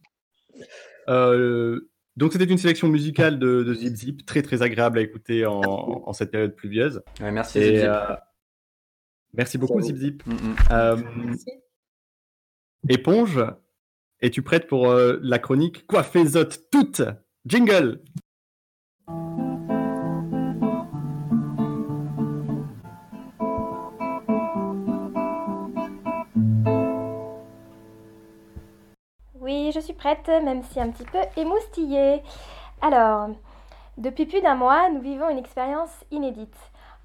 Euh, 1.09 1.89
donc 2.15 2.31
c'était 2.31 2.45
une 2.45 2.57
sélection 2.57 2.87
musicale 2.87 3.39
de, 3.39 3.63
de 3.63 3.73
Zip 3.73 3.95
Zip, 3.95 4.25
très 4.25 4.41
très 4.41 4.61
agréable 4.61 4.99
à 4.99 5.01
écouter 5.01 5.45
en, 5.45 5.53
en 6.05 6.13
cette 6.13 6.31
période 6.31 6.55
pluvieuse. 6.55 7.01
Ouais, 7.19 7.31
merci, 7.31 7.59
Et, 7.59 7.63
Zip 7.63 7.75
Zip. 7.77 7.85
euh, 7.87 8.15
merci 9.33 9.57
beaucoup. 9.57 9.81
Zip 9.81 9.97
Zip. 9.97 10.25
Mm, 10.25 10.33
mm. 10.33 10.55
Euh, 10.71 10.97
éponge, 12.89 13.39
es-tu 14.19 14.41
prête 14.41 14.67
pour 14.67 14.89
euh, 14.89 15.19
la 15.21 15.39
chronique 15.39 15.85
Coiffezote 15.87 16.69
toute 16.71 17.01
Jingle 17.45 18.01
Oui, 29.35 29.71
je 29.73 29.79
suis 29.79 29.93
prête, 29.93 30.27
même 30.27 30.63
si 30.63 30.79
un 30.79 30.89
petit 30.89 31.03
peu 31.03 31.19
émoustillée. 31.35 32.21
Alors, 32.81 33.29
depuis 33.97 34.25
plus 34.25 34.41
d'un 34.41 34.55
mois, 34.55 34.89
nous 34.89 35.01
vivons 35.01 35.29
une 35.29 35.37
expérience 35.37 35.91
inédite. 36.11 36.55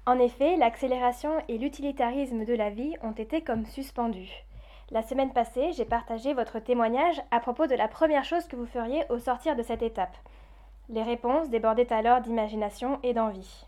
En 0.05 0.17
effet, 0.19 0.55
l'accélération 0.55 1.31
et 1.47 1.57
l'utilitarisme 1.57 2.45
de 2.45 2.53
la 2.53 2.69
vie 2.69 2.95
ont 3.03 3.11
été 3.11 3.41
comme 3.41 3.65
suspendus. 3.65 4.45
La 4.91 5.03
semaine 5.03 5.33
passée, 5.33 5.71
j'ai 5.73 5.85
partagé 5.85 6.33
votre 6.33 6.59
témoignage 6.59 7.21
à 7.29 7.39
propos 7.39 7.67
de 7.67 7.75
la 7.75 7.87
première 7.87 8.25
chose 8.25 8.47
que 8.47 8.55
vous 8.55 8.65
feriez 8.65 9.03
au 9.09 9.19
sortir 9.19 9.55
de 9.55 9.61
cette 9.61 9.83
étape. 9.83 10.17
Les 10.89 11.03
réponses 11.03 11.49
débordaient 11.49 11.93
alors 11.93 12.21
d'imagination 12.21 12.99
et 13.03 13.13
d'envie. 13.13 13.67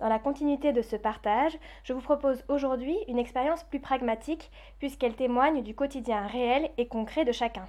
Dans 0.00 0.08
la 0.08 0.18
continuité 0.18 0.72
de 0.72 0.82
ce 0.82 0.96
partage, 0.96 1.56
je 1.84 1.92
vous 1.92 2.00
propose 2.00 2.44
aujourd'hui 2.48 2.96
une 3.06 3.18
expérience 3.18 3.62
plus 3.64 3.80
pragmatique 3.80 4.50
puisqu'elle 4.78 5.14
témoigne 5.14 5.62
du 5.62 5.74
quotidien 5.74 6.26
réel 6.26 6.70
et 6.76 6.88
concret 6.88 7.24
de 7.24 7.32
chacun. 7.32 7.66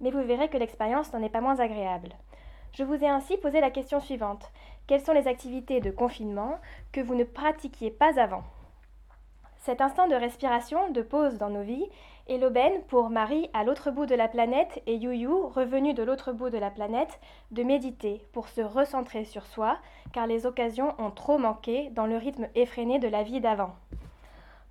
Mais 0.00 0.10
vous 0.10 0.22
verrez 0.22 0.48
que 0.48 0.56
l'expérience 0.56 1.12
n'en 1.12 1.22
est 1.22 1.28
pas 1.28 1.40
moins 1.40 1.58
agréable. 1.58 2.10
Je 2.72 2.84
vous 2.84 3.02
ai 3.02 3.08
ainsi 3.08 3.36
posé 3.36 3.60
la 3.60 3.70
question 3.70 4.00
suivante. 4.00 4.50
Quelles 4.86 5.00
sont 5.00 5.12
les 5.12 5.28
activités 5.28 5.80
de 5.80 5.90
confinement 5.90 6.58
que 6.92 7.00
vous 7.00 7.14
ne 7.14 7.24
pratiquiez 7.24 7.90
pas 7.90 8.18
avant? 8.20 8.42
Cet 9.58 9.80
instant 9.80 10.06
de 10.08 10.14
respiration, 10.14 10.90
de 10.90 11.02
pause 11.02 11.36
dans 11.36 11.50
nos 11.50 11.62
vies, 11.62 11.88
est 12.28 12.38
l'aubaine 12.38 12.82
pour 12.88 13.10
Marie 13.10 13.50
à 13.52 13.64
l'autre 13.64 13.90
bout 13.90 14.06
de 14.06 14.14
la 14.14 14.28
planète 14.28 14.82
et 14.86 14.94
Youyou, 14.94 15.48
revenu 15.48 15.94
de 15.94 16.02
l'autre 16.02 16.32
bout 16.32 16.50
de 16.50 16.58
la 16.58 16.70
planète, 16.70 17.18
de 17.50 17.62
méditer 17.62 18.22
pour 18.32 18.48
se 18.48 18.60
recentrer 18.60 19.24
sur 19.24 19.44
soi, 19.46 19.78
car 20.12 20.26
les 20.26 20.46
occasions 20.46 20.94
ont 20.98 21.10
trop 21.10 21.38
manqué 21.38 21.90
dans 21.90 22.06
le 22.06 22.16
rythme 22.16 22.48
effréné 22.54 22.98
de 22.98 23.08
la 23.08 23.22
vie 23.22 23.40
d'avant. 23.40 23.74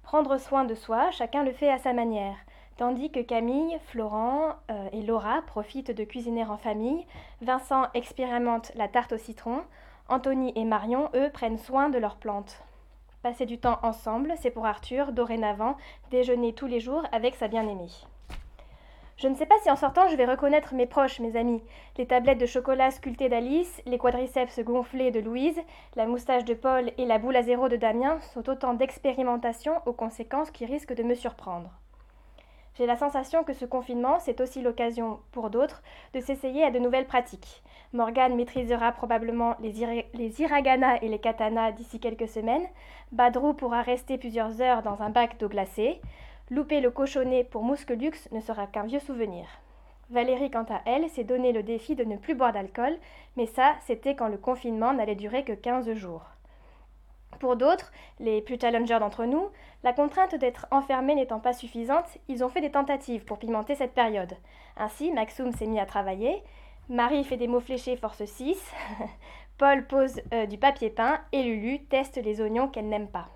Prendre 0.03 0.37
soin 0.37 0.65
de 0.65 0.73
soi, 0.75 1.11
chacun 1.11 1.43
le 1.43 1.51
fait 1.51 1.69
à 1.69 1.79
sa 1.79 1.93
manière. 1.93 2.37
Tandis 2.77 3.09
que 3.09 3.21
Camille, 3.21 3.79
Florent 3.87 4.53
euh, 4.69 4.89
et 4.91 5.01
Laura 5.01 5.41
profitent 5.47 5.89
de 5.89 6.03
cuisiner 6.03 6.45
en 6.45 6.57
famille, 6.57 7.07
Vincent 7.41 7.87
expérimente 7.95 8.71
la 8.75 8.87
tarte 8.87 9.13
au 9.13 9.17
citron, 9.17 9.63
Anthony 10.09 10.53
et 10.55 10.63
Marion, 10.63 11.09
eux, 11.15 11.31
prennent 11.33 11.57
soin 11.57 11.89
de 11.89 11.97
leurs 11.97 12.17
plantes. 12.17 12.61
Passer 13.23 13.47
du 13.47 13.57
temps 13.57 13.79
ensemble, 13.81 14.33
c'est 14.37 14.51
pour 14.51 14.67
Arthur, 14.67 15.11
dorénavant, 15.11 15.75
déjeuner 16.11 16.53
tous 16.53 16.67
les 16.67 16.79
jours 16.79 17.01
avec 17.11 17.33
sa 17.33 17.47
bien-aimée. 17.47 17.89
Je 19.17 19.27
ne 19.27 19.33
sais 19.33 19.47
pas 19.47 19.57
si 19.63 19.71
en 19.71 19.75
sortant 19.75 20.07
je 20.07 20.15
vais 20.15 20.27
reconnaître 20.27 20.75
mes 20.75 20.85
proches, 20.85 21.19
mes 21.19 21.35
amis. 21.35 21.63
Les 21.97 22.05
tablettes 22.05 22.37
de 22.37 22.45
chocolat 22.45 22.91
sculptées 22.91 23.29
d'Alice, 23.29 23.81
les 23.87 23.97
quadriceps 23.97 24.59
gonflés 24.59 25.09
de 25.09 25.19
Louise, 25.19 25.59
la 25.95 26.05
moustache 26.05 26.45
de 26.45 26.53
Paul 26.53 26.91
et 26.99 27.05
la 27.05 27.17
boule 27.17 27.37
à 27.37 27.41
zéro 27.41 27.69
de 27.69 27.75
Damien 27.75 28.19
sont 28.21 28.47
autant 28.47 28.75
d'expérimentations 28.75 29.81
aux 29.87 29.93
conséquences 29.93 30.51
qui 30.51 30.67
risquent 30.67 30.93
de 30.93 31.01
me 31.01 31.15
surprendre. 31.15 31.71
J'ai 32.77 32.85
la 32.85 32.95
sensation 32.95 33.43
que 33.43 33.53
ce 33.53 33.65
confinement, 33.65 34.19
c'est 34.19 34.39
aussi 34.39 34.61
l'occasion, 34.61 35.19
pour 35.31 35.49
d'autres, 35.49 35.81
de 36.13 36.19
s'essayer 36.19 36.63
à 36.63 36.69
de 36.69 36.77
nouvelles 36.77 37.07
pratiques. 37.07 37.63
Morgane 37.91 38.35
maîtrisera 38.35 38.91
probablement 38.91 39.55
les, 39.61 39.81
ira- 39.81 40.05
les 40.13 40.39
hiragana 40.41 41.01
et 41.01 41.07
les 41.07 41.17
katanas 41.17 41.71
d'ici 41.71 41.99
quelques 41.99 42.27
semaines. 42.27 42.67
Badrou 43.11 43.53
pourra 43.53 43.81
rester 43.81 44.19
plusieurs 44.19 44.61
heures 44.61 44.83
dans 44.83 45.01
un 45.01 45.09
bac 45.09 45.39
d'eau 45.39 45.49
glacée. 45.49 45.99
Louper 46.51 46.79
le 46.79 46.91
cochonnet 46.91 47.43
pour 47.43 47.63
Mousquelux 47.63 48.13
ne 48.31 48.41
sera 48.41 48.67
qu'un 48.67 48.83
vieux 48.83 48.99
souvenir. 48.99 49.45
Valérie, 50.11 50.51
quant 50.51 50.65
à 50.69 50.81
elle, 50.85 51.09
s'est 51.09 51.23
donné 51.23 51.53
le 51.53 51.63
défi 51.63 51.95
de 51.95 52.03
ne 52.03 52.15
plus 52.15 52.35
boire 52.35 52.53
d'alcool, 52.53 52.95
mais 53.37 53.47
ça, 53.47 53.73
c'était 53.87 54.15
quand 54.15 54.27
le 54.27 54.37
confinement 54.37 54.93
n'allait 54.93 55.15
durer 55.15 55.43
que 55.43 55.53
15 55.53 55.91
jours. 55.93 56.23
Pour 57.39 57.55
d'autres, 57.55 57.91
les 58.19 58.41
plus 58.41 58.59
challengers 58.59 58.99
d'entre 58.99 59.25
nous, 59.25 59.49
la 59.83 59.93
contrainte 59.93 60.35
d'être 60.35 60.65
enfermé 60.71 61.13
n'étant 61.13 61.39
pas 61.39 61.53
suffisante, 61.53 62.17
ils 62.27 62.43
ont 62.43 62.49
fait 62.49 62.61
des 62.61 62.71
tentatives 62.71 63.25
pour 63.25 63.37
pimenter 63.37 63.75
cette 63.75 63.93
période. 63.93 64.33
Ainsi, 64.75 65.11
Maxoum 65.11 65.51
s'est 65.51 65.67
mis 65.67 65.79
à 65.79 65.85
travailler, 65.85 66.41
Marie 66.89 67.23
fait 67.23 67.37
des 67.37 67.47
mots 67.47 67.59
fléchés 67.59 67.97
force 67.97 68.23
6, 68.25 68.57
Paul 69.57 69.85
pose 69.87 70.21
euh, 70.33 70.45
du 70.45 70.57
papier 70.57 70.89
peint 70.89 71.19
et 71.31 71.43
Lulu 71.43 71.83
teste 71.85 72.17
les 72.17 72.41
oignons 72.41 72.67
qu'elle 72.67 72.89
n'aime 72.89 73.09
pas. 73.09 73.29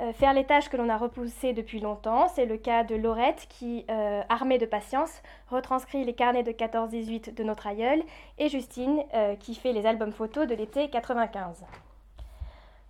Euh, 0.00 0.12
faire 0.12 0.32
les 0.32 0.44
tâches 0.44 0.68
que 0.68 0.76
l'on 0.76 0.88
a 0.88 0.96
repoussées 0.96 1.52
depuis 1.52 1.78
longtemps, 1.78 2.26
c'est 2.28 2.46
le 2.46 2.56
cas 2.56 2.82
de 2.82 2.96
Laurette 2.96 3.46
qui, 3.48 3.84
euh, 3.90 4.22
armée 4.28 4.58
de 4.58 4.66
patience, 4.66 5.22
retranscrit 5.48 6.04
les 6.04 6.14
carnets 6.14 6.42
de 6.42 6.52
14-18 6.52 7.34
de 7.34 7.44
notre 7.44 7.66
aïeul 7.66 8.02
et 8.38 8.48
Justine 8.48 9.04
qui 9.38 9.54
fait 9.54 9.72
les 9.72 9.86
albums 9.86 10.12
photos 10.12 10.46
de 10.46 10.54
l'été 10.54 10.88
95. 10.88 11.64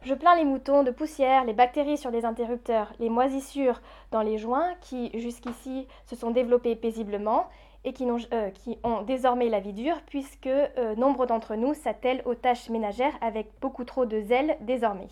Je 0.04 0.14
plains 0.14 0.34
les 0.34 0.44
moutons 0.44 0.82
de 0.82 0.90
poussière, 0.90 1.44
les 1.44 1.52
bactéries 1.52 1.96
sur 1.96 2.10
les 2.10 2.24
interrupteurs, 2.24 2.92
les 2.98 3.08
moisissures 3.08 3.80
dans 4.10 4.22
les 4.22 4.36
joints 4.36 4.74
qui, 4.80 5.16
jusqu'ici, 5.20 5.86
se 6.06 6.16
sont 6.16 6.32
développées 6.32 6.74
paisiblement 6.74 7.46
et 7.84 7.92
qui, 7.92 8.08
euh, 8.10 8.50
ont 8.82 9.02
désormais 9.02 9.48
la 9.48 9.60
vie 9.60 9.72
dure 9.72 10.00
puisque 10.06 10.48
euh, 10.48 10.96
nombre 10.96 11.26
d'entre 11.26 11.54
nous 11.54 11.74
s'attellent 11.74 12.22
aux 12.24 12.34
tâches 12.34 12.68
ménagères 12.68 13.14
avec 13.20 13.52
beaucoup 13.60 13.84
trop 13.84 14.04
de 14.04 14.20
zèle 14.20 14.56
désormais. 14.62 15.08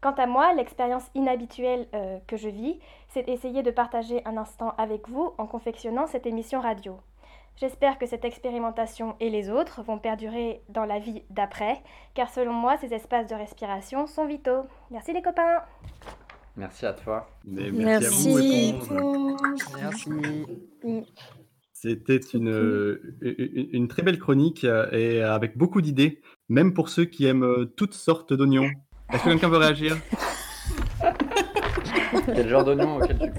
Quant 0.00 0.14
à 0.14 0.26
moi, 0.26 0.52
l'expérience 0.52 1.08
inhabituelle 1.14 1.86
euh, 1.94 2.18
que 2.26 2.36
je 2.36 2.48
vis, 2.48 2.80
c'est 3.08 3.28
essayer 3.28 3.62
de 3.62 3.70
partager 3.70 4.20
un 4.24 4.36
instant 4.36 4.74
avec 4.78 5.08
vous 5.08 5.32
en 5.38 5.46
confectionnant 5.46 6.08
cette 6.08 6.26
émission 6.26 6.60
radio. 6.60 6.98
J'espère 7.58 7.98
que 7.98 8.06
cette 8.06 8.26
expérimentation 8.26 9.16
et 9.18 9.30
les 9.30 9.48
autres 9.48 9.82
vont 9.82 9.98
perdurer 9.98 10.60
dans 10.68 10.84
la 10.84 10.98
vie 10.98 11.22
d'après, 11.30 11.82
car 12.14 12.28
selon 12.28 12.52
moi, 12.52 12.76
ces 12.76 12.92
espaces 12.92 13.26
de 13.28 13.34
respiration 13.34 14.06
sont 14.06 14.26
vitaux. 14.26 14.66
Merci 14.90 15.14
les 15.14 15.22
copains 15.22 15.62
Merci 16.56 16.86
à 16.86 16.92
toi. 16.92 17.28
Merci, 17.46 18.30
à 18.30 18.94
vous. 18.94 19.36
Merci. 19.78 20.10
C'était 21.72 22.16
une, 22.16 22.48
euh, 22.48 23.16
une, 23.20 23.68
une 23.72 23.88
très 23.88 24.02
belle 24.02 24.18
chronique 24.18 24.64
euh, 24.64 24.90
et 24.90 25.22
avec 25.22 25.58
beaucoup 25.58 25.82
d'idées, 25.82 26.22
même 26.48 26.72
pour 26.72 26.88
ceux 26.88 27.04
qui 27.04 27.26
aiment 27.26 27.44
euh, 27.44 27.66
toutes 27.76 27.92
sortes 27.92 28.32
d'oignons. 28.32 28.70
Est-ce 29.12 29.24
que 29.24 29.28
quelqu'un 29.28 29.48
veut 29.48 29.58
réagir? 29.58 29.96
Quel 32.34 32.48
genre 32.48 32.64
d'oignon 32.64 32.96
auquel 32.96 33.18
tu, 33.18 33.30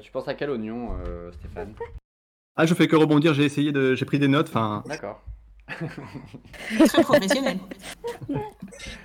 tu 0.00 0.12
penses 0.12 0.28
à 0.28 0.34
quel 0.34 0.50
oignon, 0.50 0.96
euh, 1.06 1.32
Stéphane? 1.32 1.74
Ah, 2.56 2.66
je 2.66 2.74
fais 2.74 2.86
que 2.86 2.96
rebondir, 2.96 3.32
j'ai 3.34 3.44
essayé 3.44 3.72
de. 3.72 3.94
J'ai 3.94 4.04
pris 4.04 4.18
des 4.18 4.28
notes, 4.28 4.48
enfin. 4.48 4.82
D'accord. 4.86 5.22
Très 6.86 7.02
professionnel. 7.02 7.58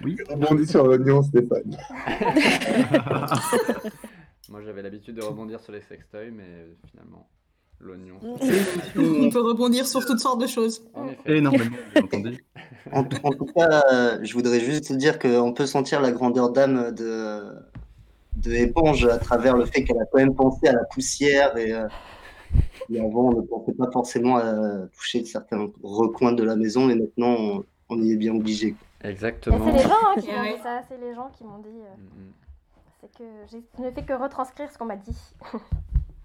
Oui. 0.04 0.18
Rebondis 0.30 0.66
sur 0.66 0.84
l'oignon, 0.88 1.22
Stéphane. 1.22 1.78
Moi 4.50 4.62
j'avais 4.66 4.82
l'habitude 4.82 5.16
de 5.16 5.22
rebondir 5.22 5.60
sur 5.60 5.74
les 5.74 5.82
sextoys, 5.82 6.32
mais 6.32 6.68
finalement, 6.90 7.28
l'oignon. 7.80 8.16
On 8.24 9.30
peut 9.30 9.42
rebondir 9.42 9.86
sur 9.88 10.06
toutes 10.06 10.20
sortes 10.20 10.42
de 10.42 10.48
choses. 10.48 10.84
Énormément, 11.26 11.76
entendu. 11.96 12.46
En, 12.92 13.02
en 13.02 13.32
tout 13.32 13.46
cas, 13.46 13.84
euh, 13.92 14.20
je 14.24 14.34
voudrais 14.34 14.62
juste 14.62 14.94
dire 14.94 15.20
qu'on 15.20 15.54
peut 15.54 15.66
sentir 15.66 16.02
la 16.02 16.12
grandeur 16.12 16.50
d'âme 16.52 16.92
de, 16.96 17.44
de 18.38 18.54
Éponge 18.54 19.06
à 19.06 19.18
travers 19.18 19.58
le 19.58 19.66
fait 19.66 19.84
qu'elle 19.84 20.00
a 20.00 20.06
quand 20.06 20.20
même 20.20 20.34
pensé 20.34 20.68
à 20.68 20.74
la 20.74 20.86
poussière 20.86 21.58
et, 21.58 21.74
euh, 21.74 21.88
et 22.92 23.00
avant 23.00 23.30
on 23.30 23.36
ne 23.38 23.42
pensait 23.42 23.74
pas 23.74 23.90
forcément 23.92 24.38
à 24.38 24.88
toucher 24.94 25.24
certains 25.26 25.68
recoins 25.84 26.32
de 26.34 26.44
la 26.44 26.56
maison, 26.56 26.86
mais 26.86 26.96
maintenant 26.96 27.36
on, 27.40 27.66
on 27.90 28.02
y 28.02 28.12
est 28.12 28.18
bien 28.18 28.36
obligé. 28.36 28.76
Exactement. 29.04 29.66
C'est 29.66 29.72
les 29.78 29.84
gens 29.84 29.90
hein, 29.90 30.20
qui 30.20 30.28
m'ont 30.32 30.44
dit 30.44 30.62
ça, 30.64 30.82
c'est 30.90 30.98
les 31.00 31.14
gens 31.16 31.30
qui 31.38 31.44
m'ont 31.44 31.60
dit. 31.60 31.70
euh, 31.70 31.96
Mm, 31.98 32.22
mm. 32.22 32.32
c'est 33.02 33.18
que 33.18 33.24
je 33.52 33.84
ne 33.84 33.92
fais 33.92 34.04
que 34.04 34.14
retranscrire 34.14 34.72
ce 34.72 34.78
qu'on 34.78 34.86
m'a 34.86 34.96
dit. 34.96 35.16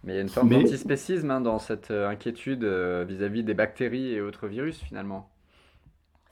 Mais 0.05 0.15
il 0.15 0.17
y 0.17 0.19
a 0.19 0.23
une 0.23 0.29
forme 0.29 0.49
Mais- 0.49 0.63
d'antispécisme 0.65 1.31
hein, 1.31 1.41
dans 1.41 1.59
cette 1.61 1.91
euh, 1.93 2.09
inquiétude 2.09 2.65
euh, 2.65 3.05
vis-à-vis 3.07 3.45
des 3.45 3.55
bactéries 3.55 4.15
et 4.15 4.21
autres 4.21 4.49
virus 4.49 4.81
finalement. 4.81 5.29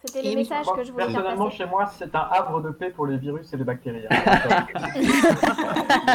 C'était 0.03 0.23
les 0.23 0.35
messages 0.35 0.65
Moi, 0.65 0.77
que 0.79 0.83
je 0.83 0.93
voulais 0.93 1.05
personnellement, 1.05 1.51
chez 1.51 1.67
moi, 1.67 1.85
c'est 1.87 2.13
un 2.17 2.21
havre 2.33 2.63
de 2.63 2.71
paix 2.71 2.89
pour 2.91 3.07
les 3.07 3.19
virus 3.19 3.53
et 3.53 3.57
les 3.59 3.65
bactéries. 3.65 4.07
hein. 4.11 4.67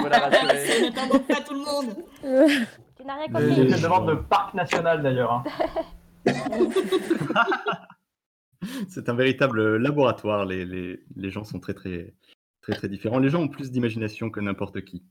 Voilà, 0.02 0.18
rassuré. 0.20 0.58
Ça 0.66 0.82
ne 0.82 0.90
t'embête 1.08 1.28
pas 1.28 1.42
tout 1.42 1.54
le 1.54 1.60
monde. 1.60 1.96
N'as 3.06 3.16
rien 3.16 3.26
J'ai 3.28 3.32
compris. 3.34 3.56
fait 3.56 3.78
une 3.78 3.84
demande 3.84 4.08
de 4.10 4.16
parc 4.16 4.54
national 4.56 5.02
d'ailleurs. 5.04 5.32
hein. 5.32 5.44
C'est 8.88 9.10
un 9.10 9.14
véritable 9.14 9.78
laboratoire. 9.78 10.46
Les, 10.46 10.66
les, 10.66 11.00
les 11.16 11.30
gens 11.30 11.44
sont 11.44 11.60
très, 11.60 11.74
très, 11.76 12.16
très, 12.62 12.74
très 12.74 12.90
différents. 12.90 13.20
Les 13.20 13.30
gens 13.30 13.42
ont 13.42 13.48
plus 13.48 13.70
d'imagination 13.72 14.30
que 14.32 14.40
n'importe 14.40 14.82
qui. 14.84 15.04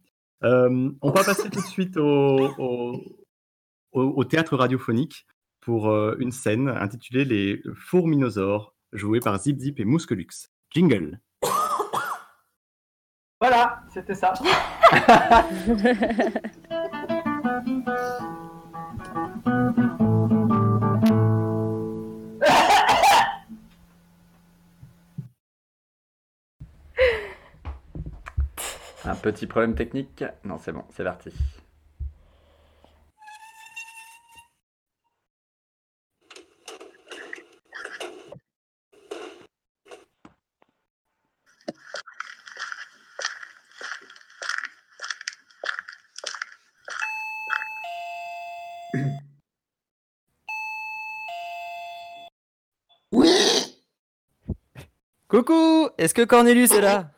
Euh, 0.42 0.90
on 1.02 1.10
va 1.10 1.22
passer 1.24 1.48
tout 1.50 1.60
de 1.60 1.66
suite 1.66 1.96
au, 1.96 2.48
au, 2.58 3.00
au- 3.92 4.12
au 4.16 4.24
théâtre 4.24 4.56
radiophonique 4.56 5.26
pour 5.60 5.88
euh, 5.88 6.16
une 6.18 6.32
scène 6.32 6.68
intitulée 6.68 7.24
Les 7.24 7.62
Fourminosaures, 7.76 8.74
jouée 8.92 9.20
par 9.20 9.38
Zip 9.38 9.58
Zip 9.58 9.78
et 9.78 9.84
Mousquelux. 9.84 10.26
Jingle. 10.70 11.20
Voilà, 13.40 13.82
c'était 13.92 14.14
ça. 14.14 14.32
Un 29.06 29.14
petit 29.16 29.46
problème 29.46 29.74
technique. 29.74 30.24
Non, 30.44 30.58
c'est 30.58 30.72
bon, 30.72 30.84
c'est 30.96 31.04
parti. 31.04 31.30
Coucou 55.28 55.88
Est-ce 55.98 56.14
que 56.14 56.22
Cornelius 56.22 56.72
est 56.72 56.80
là? 56.80 57.13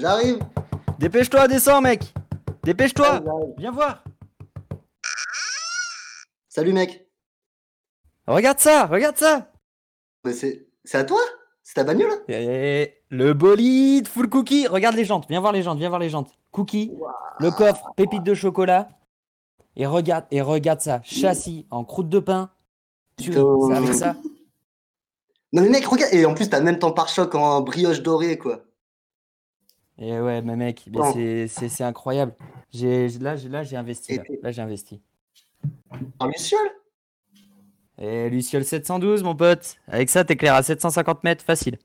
J'arrive 0.00 0.38
Dépêche-toi, 0.98 1.46
descends, 1.46 1.82
mec 1.82 2.14
Dépêche-toi. 2.64 3.22
Viens 3.58 3.70
voir 3.70 4.02
Salut 6.48 6.72
mec. 6.72 7.06
Regarde 8.26 8.58
ça, 8.60 8.86
regarde 8.86 9.18
ça 9.18 9.52
Mais 10.24 10.32
c'est 10.32 10.68
c'est 10.84 10.96
à 10.96 11.04
toi? 11.04 11.20
C'est 11.62 11.74
ta 11.74 11.84
bagnole 11.84 12.10
Et 12.28 12.94
Le 13.10 13.34
bolide, 13.34 14.08
full 14.08 14.30
cookie. 14.30 14.66
Regarde 14.66 14.96
les 14.96 15.04
jantes, 15.04 15.26
viens 15.28 15.40
voir 15.40 15.52
les 15.52 15.62
jantes, 15.62 15.78
viens 15.78 15.90
voir 15.90 16.00
les 16.00 16.08
jantes. 16.08 16.32
Cookie, 16.50 16.92
le 17.38 17.50
coffre, 17.50 17.92
pépite 17.94 18.22
de 18.22 18.32
chocolat. 18.32 18.88
Et 19.76 19.84
regarde, 19.84 20.24
et 20.30 20.40
regarde 20.40 20.80
ça, 20.80 21.02
châssis 21.04 21.66
en 21.70 21.84
croûte 21.84 22.08
de 22.08 22.20
pain. 22.20 22.50
Tu 23.18 23.36
avec 23.36 23.92
ça 23.92 24.16
Non 25.52 25.60
mais 25.60 25.68
mec, 25.68 25.84
regarde. 25.84 26.14
Et 26.14 26.24
en 26.24 26.32
plus, 26.32 26.48
t'as 26.48 26.60
même 26.60 26.78
ton 26.78 26.90
pare-choc 26.90 27.34
en 27.34 27.60
brioche 27.60 28.00
dorée, 28.00 28.38
quoi. 28.38 28.64
Et 30.00 30.18
ouais, 30.18 30.40
mais 30.40 30.56
mec, 30.56 30.88
c'est- 31.48 31.82
incroyable. 31.82 32.32
Là, 32.72 33.36
j'ai- 33.36 33.48
là, 33.48 33.62
j'ai 33.62 33.76
investi. 33.76 34.16
Là, 34.16 34.22
Là, 34.42 34.50
j'ai 34.50 34.62
investi. 34.62 35.00
En 36.18 36.26
Luciole? 36.26 36.70
Et 37.98 38.30
Luciole 38.30 38.64
712, 38.64 39.22
mon 39.22 39.36
pote. 39.36 39.76
Avec 39.86 40.08
ça, 40.08 40.24
t'éclaires 40.24 40.54
à 40.54 40.62
750 40.62 41.22
mètres, 41.22 41.44
facile. 41.44 41.78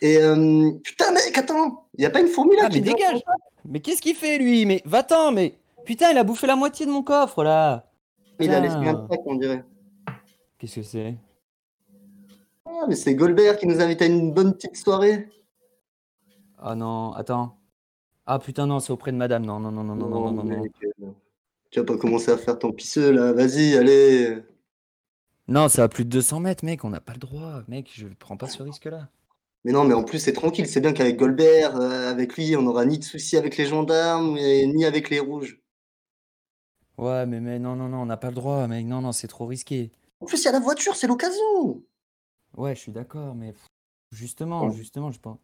Et 0.00 0.18
euh, 0.18 0.70
putain 0.84 1.10
mec, 1.12 1.36
attends, 1.36 1.86
y 1.98 2.04
a 2.06 2.10
pas 2.10 2.20
une 2.20 2.28
fourmi 2.28 2.54
là 2.54 2.62
Ah, 2.66 2.68
qui 2.68 2.80
mais 2.80 2.92
dégage 2.92 3.20
Mais 3.64 3.80
qu'est-ce 3.80 4.00
qu'il 4.00 4.14
fait, 4.14 4.38
lui? 4.38 4.64
Mais 4.64 4.82
va-t'en, 4.84 5.32
mais. 5.32 5.54
Putain, 5.84 6.10
il 6.12 6.18
a 6.18 6.24
bouffé 6.24 6.46
la 6.46 6.54
moitié 6.56 6.86
de 6.86 6.90
mon 6.90 7.02
coffre, 7.02 7.42
là 7.42 7.90
Il 8.38 8.50
a 8.52 8.60
laissé 8.60 8.76
un 8.76 8.94
pack, 8.94 9.20
on 9.26 9.34
dirait. 9.34 9.64
Qu'est-ce 10.58 10.76
que 10.76 10.82
c'est? 10.82 11.16
Ah, 12.64 12.84
mais 12.88 12.94
c'est 12.94 13.14
Goldberg 13.14 13.58
qui 13.58 13.66
nous 13.66 13.80
invite 13.80 14.00
à 14.02 14.06
une 14.06 14.32
bonne 14.32 14.54
petite 14.54 14.76
soirée. 14.76 15.28
Ah 16.62 16.74
non, 16.74 17.12
attends. 17.14 17.58
Ah 18.26 18.38
putain, 18.38 18.66
non, 18.66 18.80
c'est 18.80 18.92
auprès 18.92 19.12
de 19.12 19.16
madame. 19.16 19.44
Non, 19.44 19.58
non, 19.58 19.72
non, 19.72 19.82
non, 19.82 19.96
non, 19.96 20.08
non, 20.08 20.32
non, 20.32 20.44
non. 20.44 20.44
non. 20.44 20.64
Euh, 20.64 21.06
tu 21.70 21.80
vas 21.80 21.86
pas 21.86 21.96
commencer 21.96 22.30
à 22.30 22.36
faire 22.36 22.58
ton 22.58 22.72
pisseux 22.72 23.10
là. 23.12 23.32
Vas-y, 23.32 23.76
allez. 23.76 24.42
Non, 25.48 25.68
c'est 25.68 25.82
à 25.82 25.88
plus 25.88 26.04
de 26.04 26.10
200 26.10 26.40
mètres, 26.40 26.64
mec. 26.64 26.84
On 26.84 26.90
n'a 26.90 27.00
pas 27.00 27.14
le 27.14 27.18
droit. 27.18 27.62
Mec, 27.66 27.90
je 27.94 28.06
prends 28.18 28.36
pas 28.36 28.46
ce 28.46 28.62
risque 28.62 28.84
là. 28.84 29.08
Mais 29.64 29.72
non, 29.72 29.84
mais 29.84 29.94
en 29.94 30.04
plus, 30.04 30.18
c'est 30.18 30.32
tranquille. 30.32 30.66
C'est 30.66 30.80
bien 30.80 30.92
qu'avec 30.92 31.16
Goldberg, 31.16 31.74
euh, 31.76 32.10
avec 32.10 32.36
lui, 32.36 32.54
on 32.56 32.62
n'aura 32.62 32.84
ni 32.84 32.98
de 32.98 33.04
soucis 33.04 33.36
avec 33.36 33.56
les 33.56 33.66
gendarmes, 33.66 34.34
ni 34.34 34.84
avec 34.84 35.10
les 35.10 35.20
rouges. 35.20 35.60
Ouais, 36.98 37.24
mais, 37.26 37.40
mais 37.40 37.58
non, 37.58 37.76
non, 37.76 37.88
non, 37.88 38.02
on 38.02 38.06
n'a 38.06 38.16
pas 38.16 38.28
le 38.28 38.34
droit, 38.34 38.66
mec. 38.68 38.86
Non, 38.86 39.00
non, 39.00 39.12
c'est 39.12 39.28
trop 39.28 39.46
risqué. 39.46 39.90
En 40.20 40.26
plus, 40.26 40.42
il 40.42 40.44
y 40.44 40.48
a 40.48 40.52
la 40.52 40.60
voiture, 40.60 40.94
c'est 40.94 41.06
l'occasion. 41.06 41.82
Ouais, 42.56 42.74
je 42.74 42.80
suis 42.80 42.92
d'accord, 42.92 43.34
mais 43.34 43.54
justement, 44.12 44.70
justement, 44.70 45.10
je 45.10 45.18
pense. 45.18 45.38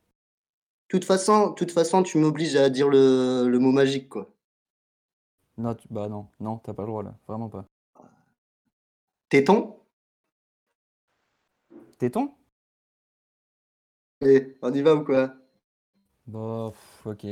De 0.89 0.99
toute 0.99 1.05
façon, 1.05 1.53
toute 1.53 1.73
façon, 1.73 2.03
tu 2.03 2.19
m'obliges 2.19 2.57
à 2.57 2.71
dire 2.71 2.89
le, 2.89 3.49
le 3.49 3.59
mot 3.59 3.73
magique, 3.73 4.09
quoi. 4.09 4.31
Non, 5.59 5.75
tu- 5.75 5.89
bah 5.91 6.09
non, 6.09 6.29
non, 6.39 6.59
t'as 6.59 6.75
pas 6.75 6.83
le 6.83 6.89
droit 6.89 7.03
là, 7.03 7.15
vraiment 7.27 7.49
pas. 7.49 7.65
Téton? 9.29 9.77
Téton? 11.99 12.35
Allez, 14.23 14.57
on 14.63 14.73
y 14.73 14.83
va 14.83 14.95
ou 14.95 15.05
quoi? 15.05 15.35
Bon, 16.27 16.71
pff, 16.71 17.07
ok. 17.07 17.27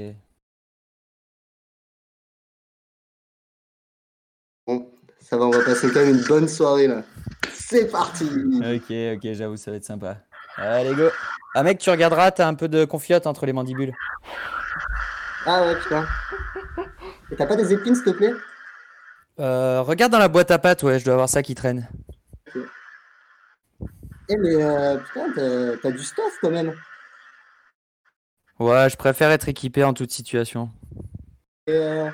Bon, 4.66 4.90
ça 5.20 5.36
va, 5.36 5.46
on 5.46 5.50
va 5.50 5.62
passer 5.64 5.88
quand 5.92 6.00
même 6.00 6.16
une 6.16 6.24
bonne 6.24 6.48
soirée 6.48 6.86
là. 6.86 7.04
C'est 7.52 7.90
parti 7.90 8.24
Ok, 8.24 8.90
ok, 9.16 9.32
j'avoue, 9.32 9.56
ça 9.56 9.70
va 9.70 9.76
être 9.76 9.84
sympa. 9.84 10.18
Allez, 10.56 10.94
go 10.94 11.08
Ah, 11.54 11.62
mec, 11.62 11.78
tu 11.78 11.90
regarderas, 11.90 12.30
t'as 12.30 12.46
un 12.46 12.54
peu 12.54 12.68
de 12.68 12.84
confiote 12.84 13.26
entre 13.26 13.46
les 13.46 13.52
mandibules. 13.52 13.92
Ah 15.46 15.62
ouais, 15.66 15.76
putain. 15.76 16.06
Et 17.30 17.36
t'as 17.36 17.46
pas 17.46 17.56
des 17.56 17.72
épines, 17.72 17.94
s'il 17.94 18.04
te 18.04 18.10
plaît? 18.10 18.32
Euh, 19.40 19.82
regarde 19.82 20.12
dans 20.12 20.18
la 20.18 20.28
boîte 20.28 20.50
à 20.50 20.58
pâtes, 20.58 20.82
ouais, 20.84 20.98
je 20.98 21.04
dois 21.04 21.14
avoir 21.14 21.28
ça 21.28 21.42
qui 21.42 21.54
traîne. 21.54 21.88
Eh 24.28 24.36
mais 24.38 24.62
euh, 24.62 24.96
putain, 24.98 25.76
t'as- 25.82 25.90
du 25.90 25.98
stuff 26.02 26.32
quand 26.40 26.50
même. 26.50 26.72
Ouais, 28.58 28.88
je 28.88 28.96
préfère 28.96 29.30
être 29.30 29.48
équipé 29.48 29.84
en 29.84 29.92
toute 29.92 30.12
situation. 30.12 30.70
Euh, 31.68 32.08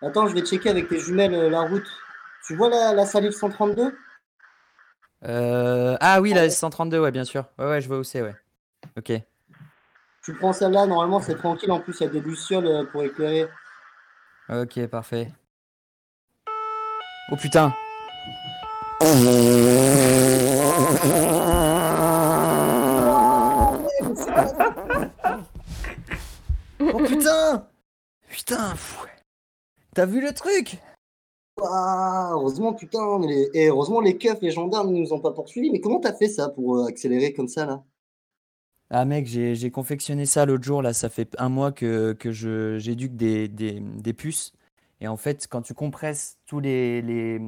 Attends, 0.00 0.26
je 0.28 0.34
vais 0.34 0.42
checker 0.42 0.70
avec 0.70 0.88
tes 0.88 0.98
jumelles 0.98 1.48
la 1.50 1.62
route. 1.62 1.86
Tu 2.46 2.54
vois 2.56 2.68
la, 2.70 2.92
la 2.94 3.04
salive 3.06 3.32
132 3.32 3.96
Euh... 5.24 5.96
Ah 6.00 6.20
oui, 6.20 6.32
la 6.32 6.48
S132, 6.48 6.98
ouais, 6.98 7.10
bien 7.10 7.24
sûr. 7.24 7.44
Ouais, 7.58 7.66
ouais, 7.66 7.80
je 7.80 7.88
vois 7.88 7.98
où 7.98 8.04
c'est, 8.04 8.22
ouais. 8.22 8.34
Ok. 8.96 9.12
Tu 10.24 10.34
prends 10.34 10.52
celle-là, 10.52 10.86
normalement 10.86 11.20
c'est 11.20 11.34
tranquille, 11.36 11.72
en 11.72 11.80
plus 11.80 11.98
il 12.00 12.04
y 12.04 12.06
a 12.06 12.10
des 12.10 12.20
lucioles 12.20 12.66
euh, 12.66 12.84
pour 12.84 13.02
éclairer. 13.02 13.48
Ok, 14.48 14.86
parfait. 14.86 15.32
Oh 17.30 17.36
putain 17.36 17.74
Oh 26.80 26.98
putain 27.06 27.66
Putain. 28.28 28.74
T'as 29.94 30.06
vu 30.06 30.20
le 30.20 30.32
truc? 30.32 30.78
Ah, 31.60 32.30
heureusement, 32.32 32.72
putain, 32.72 33.18
mais 33.18 33.26
les... 33.26 33.50
et 33.54 33.66
heureusement 33.68 34.00
les 34.00 34.16
keufs, 34.16 34.40
les 34.40 34.50
gendarmes 34.50 34.92
ne 34.92 34.98
nous 35.00 35.12
ont 35.12 35.20
pas 35.20 35.32
poursuivis. 35.32 35.70
Mais 35.70 35.80
comment 35.80 36.00
t'as 36.00 36.14
fait 36.14 36.28
ça 36.28 36.48
pour 36.48 36.76
euh, 36.76 36.86
accélérer 36.86 37.32
comme 37.32 37.48
ça 37.48 37.66
là? 37.66 37.84
Ah 38.94 39.06
mec, 39.06 39.26
j'ai 39.26 39.70
confectionné 39.70 40.26
ça 40.26 40.44
l'autre 40.44 40.64
jour, 40.64 40.82
là, 40.82 40.92
ça 40.92 41.08
fait 41.08 41.34
un 41.38 41.48
mois 41.48 41.72
que, 41.72 42.12
que 42.12 42.30
j'éduque 42.30 43.16
des, 43.16 43.48
des, 43.48 43.80
des 43.80 44.12
puces. 44.12 44.52
Et 45.00 45.08
en 45.08 45.16
fait, 45.16 45.48
quand 45.48 45.62
tu 45.62 45.72
compresses 45.72 46.38
tous 46.46 46.60
les, 46.60 47.00
les, 47.00 47.40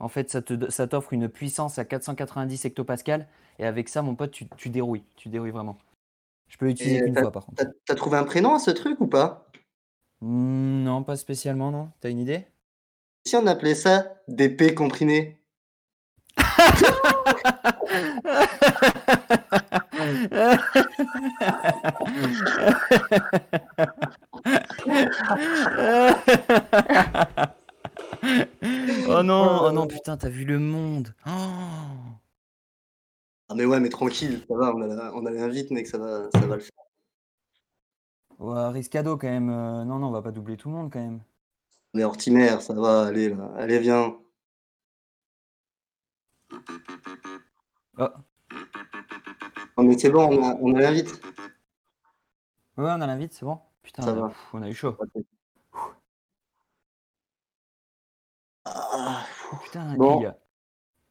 en 0.00 0.08
fait, 0.08 0.30
ça 0.70 0.86
t'offre 0.86 1.12
une 1.12 1.28
puissance 1.28 1.78
à 1.78 1.84
490 1.84 2.64
hectopascales. 2.64 3.28
Et 3.58 3.66
avec 3.66 3.90
ça, 3.90 4.00
mon 4.00 4.14
pote, 4.14 4.30
tu, 4.30 4.46
tu 4.56 4.70
dérouilles. 4.70 5.04
Tu 5.16 5.28
dérouilles 5.28 5.50
vraiment. 5.50 5.76
Je 6.48 6.56
peux 6.56 6.66
l'utiliser 6.66 7.02
qu'une 7.02 7.16
fois, 7.16 7.30
par 7.30 7.44
contre. 7.44 7.62
T'as 7.84 7.94
trouvé 7.94 8.16
un 8.16 8.24
prénom 8.24 8.54
à 8.54 8.58
ce 8.58 8.70
truc 8.70 8.98
ou 9.00 9.06
pas? 9.06 9.46
Hmm, 10.22 10.82
non, 10.82 11.02
pas 11.02 11.16
spécialement, 11.16 11.70
non. 11.70 11.90
T'as 12.00 12.08
une 12.08 12.18
idée? 12.18 12.46
Si 13.24 13.36
on 13.36 13.46
appelait 13.46 13.74
ça 13.74 14.14
des 14.28 14.48
P 14.48 14.74
comprimés 14.74 15.40
Oh 29.08 29.22
non, 29.22 29.62
oh 29.64 29.72
non, 29.72 29.86
putain, 29.86 30.16
t'as 30.16 30.28
vu 30.28 30.44
le 30.44 30.58
monde. 30.58 31.14
Oh. 31.26 31.30
Ah 33.48 33.54
mais 33.54 33.64
ouais, 33.64 33.80
mais 33.80 33.88
tranquille, 33.88 34.44
ça 34.48 34.56
va, 34.56 34.72
on 34.74 34.80
a, 34.82 35.12
on 35.12 35.26
a 35.26 35.30
l'invite, 35.30 35.70
mec, 35.72 35.86
ça 35.86 35.98
va, 35.98 36.30
ça 36.32 36.40
va 36.46 36.56
le 36.56 36.62
faire. 36.62 36.70
Ouais, 38.38 38.68
riscado 38.68 39.16
quand 39.16 39.28
même. 39.28 39.50
euh, 39.50 39.84
non, 39.84 39.98
non, 39.98 40.08
on 40.08 40.10
va 40.12 40.22
pas 40.22 40.32
doubler 40.32 40.56
tout 40.56 40.68
le 40.68 40.74
monde 40.74 40.90
quand 40.92 41.00
même. 41.00 41.20
On 41.94 41.98
est 41.98 42.04
ortinaire, 42.04 42.62
ça 42.62 42.74
va, 42.74 43.06
allez 43.06 43.30
là, 43.30 43.50
allez 43.56 43.78
viens. 43.80 44.16
Oh. 47.98 48.08
Non 49.76 49.84
mais 49.84 49.98
c'est 49.98 50.10
bon, 50.10 50.26
on 50.38 50.42
a, 50.44 50.54
on 50.60 50.74
a 50.76 50.80
l'invite. 50.80 51.20
Ouais, 52.76 52.84
on 52.90 53.00
a 53.00 53.06
l'invite, 53.06 53.32
c'est 53.32 53.44
bon 53.44 53.58
Putain, 53.82 54.02
Ça 54.02 54.12
on 54.12 54.16
a- 54.18 54.20
va. 54.22 54.28
pff, 54.28 54.54
on 54.54 54.62
a 54.62 54.68
eu 54.68 54.74
chaud. 54.74 54.96
Ah, 58.64 59.24
Oh 59.52 59.56
putain, 59.64 59.94
Bon. 59.96 60.20
il 60.20 60.22
y 60.24 60.26
a... 60.26 60.36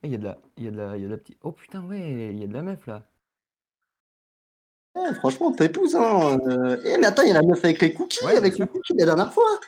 eh, 0.04 0.08
il 0.08 0.12
y 0.12 0.16
a 0.16 0.18
de 0.18 0.24
la... 0.24 0.38
Il 0.58 0.64
y 0.64 0.68
a 0.68 0.72
de 0.72 0.78
la... 0.78 0.96
Il 0.98 1.02
y 1.02 1.06
a 1.06 1.08
de 1.08 1.12
la 1.14 1.18
petite... 1.18 1.38
Oh 1.44 1.52
putain, 1.52 1.84
ouais, 1.86 2.30
il 2.32 2.40
y 2.40 2.44
a 2.44 2.48
de 2.48 2.54
la 2.54 2.62
meuf 2.62 2.86
là. 2.88 3.04
ouais, 4.96 5.14
franchement, 5.16 5.52
pépouze, 5.52 5.96
hein. 5.96 6.40
euh, 6.48 6.82
Eh 6.86 6.98
mais 6.98 7.08
attends, 7.08 7.24
il 7.24 7.30
y 7.30 7.32
a 7.32 7.36
la 7.36 7.42
meuf 7.44 7.64
avec 7.64 7.82
les 7.82 7.94
cookies, 7.94 8.24
Ouais, 8.26 8.38
avec 8.38 8.56
bien 8.56 8.66
les 8.66 8.72
cookies 8.72 8.94
la 8.96 9.06
dernière 9.06 9.34
fois. 9.34 9.60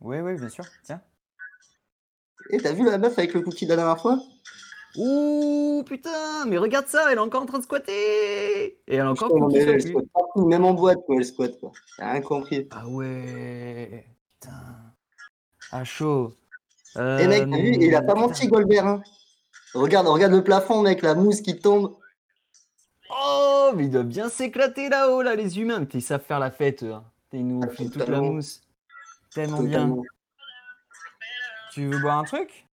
Ouais, 0.00 0.20
ouais, 0.20 0.34
bien 0.34 0.48
sûr. 0.48 0.64
Tiens. 0.82 1.00
Et 2.50 2.58
t'as 2.58 2.72
vu 2.72 2.84
la 2.84 2.98
meuf 2.98 3.16
avec 3.18 3.34
le 3.34 3.40
cookie 3.42 3.66
de 3.66 3.70
la 3.70 3.76
dernière 3.76 4.00
fois? 4.00 4.18
Ouh, 4.96 5.82
putain, 5.86 6.44
mais 6.46 6.58
regarde 6.58 6.86
ça, 6.88 7.10
elle 7.10 7.16
est 7.18 7.20
encore 7.20 7.42
en 7.42 7.46
train 7.46 7.58
de 7.58 7.62
squatter. 7.64 8.64
Et 8.66 8.80
elle 8.88 9.00
a 9.00 9.10
encore 9.10 9.28
Putain, 9.28 9.40
cookie 9.40 9.54
mais 9.56 9.62
elle 9.62 9.80
squatte 9.82 10.08
partout, 10.12 10.46
même 10.46 10.64
en 10.64 10.74
boîte, 10.74 10.98
quoi, 11.06 11.16
elle 11.16 11.24
squatte, 11.24 11.58
quoi. 11.60 11.72
Rien 11.98 12.20
compris. 12.20 12.68
Ah 12.72 12.86
ouais, 12.88 14.04
putain. 14.40 14.52
Ah 15.70 15.84
chaud. 15.84 16.34
Eh 16.96 17.26
mec, 17.26 17.48
t'as 17.50 17.56
vu, 17.56 17.76
il 17.80 17.94
a 17.94 18.02
pas 18.02 18.12
Euh, 18.12 18.16
menti, 18.16 18.48
Goldberg, 18.48 18.86
hein. 18.86 19.02
Regarde, 19.72 20.08
regarde 20.08 20.32
le 20.34 20.44
plafond, 20.44 20.82
mec, 20.82 21.00
la 21.00 21.14
mousse 21.14 21.40
qui 21.40 21.58
tombe. 21.58 21.96
Oh, 23.08 23.70
mais 23.74 23.84
il 23.84 23.90
doit 23.90 24.02
bien 24.02 24.28
s'éclater 24.28 24.90
là-haut, 24.90 25.22
là, 25.22 25.34
les 25.34 25.58
humains. 25.58 25.80
Putain, 25.80 25.98
Ils 25.98 26.02
savent 26.02 26.22
faire 26.22 26.38
la 26.38 26.50
fête, 26.50 26.82
eux. 26.82 26.92
hein. 26.92 27.04
Ils 27.32 27.46
nous 27.46 27.66
filent 27.70 27.90
toute 27.90 28.06
la 28.08 28.20
mousse. 28.20 28.60
Tellement 29.34 29.62
bien. 29.62 29.96
Tu 31.72 31.86
veux 31.86 31.98
boire 31.98 32.18
un 32.18 32.24
truc? 32.24 32.66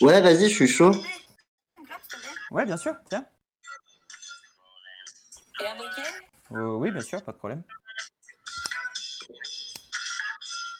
Ouais, 0.00 0.20
vas-y, 0.20 0.48
je 0.48 0.54
suis 0.54 0.66
chaud. 0.66 0.92
Ouais, 2.50 2.64
bien 2.64 2.76
sûr, 2.76 2.94
tiens. 3.08 3.24
Euh, 6.52 6.74
oui, 6.74 6.90
bien 6.90 7.00
sûr, 7.00 7.22
pas 7.22 7.32
de 7.32 7.36
problème. 7.36 7.62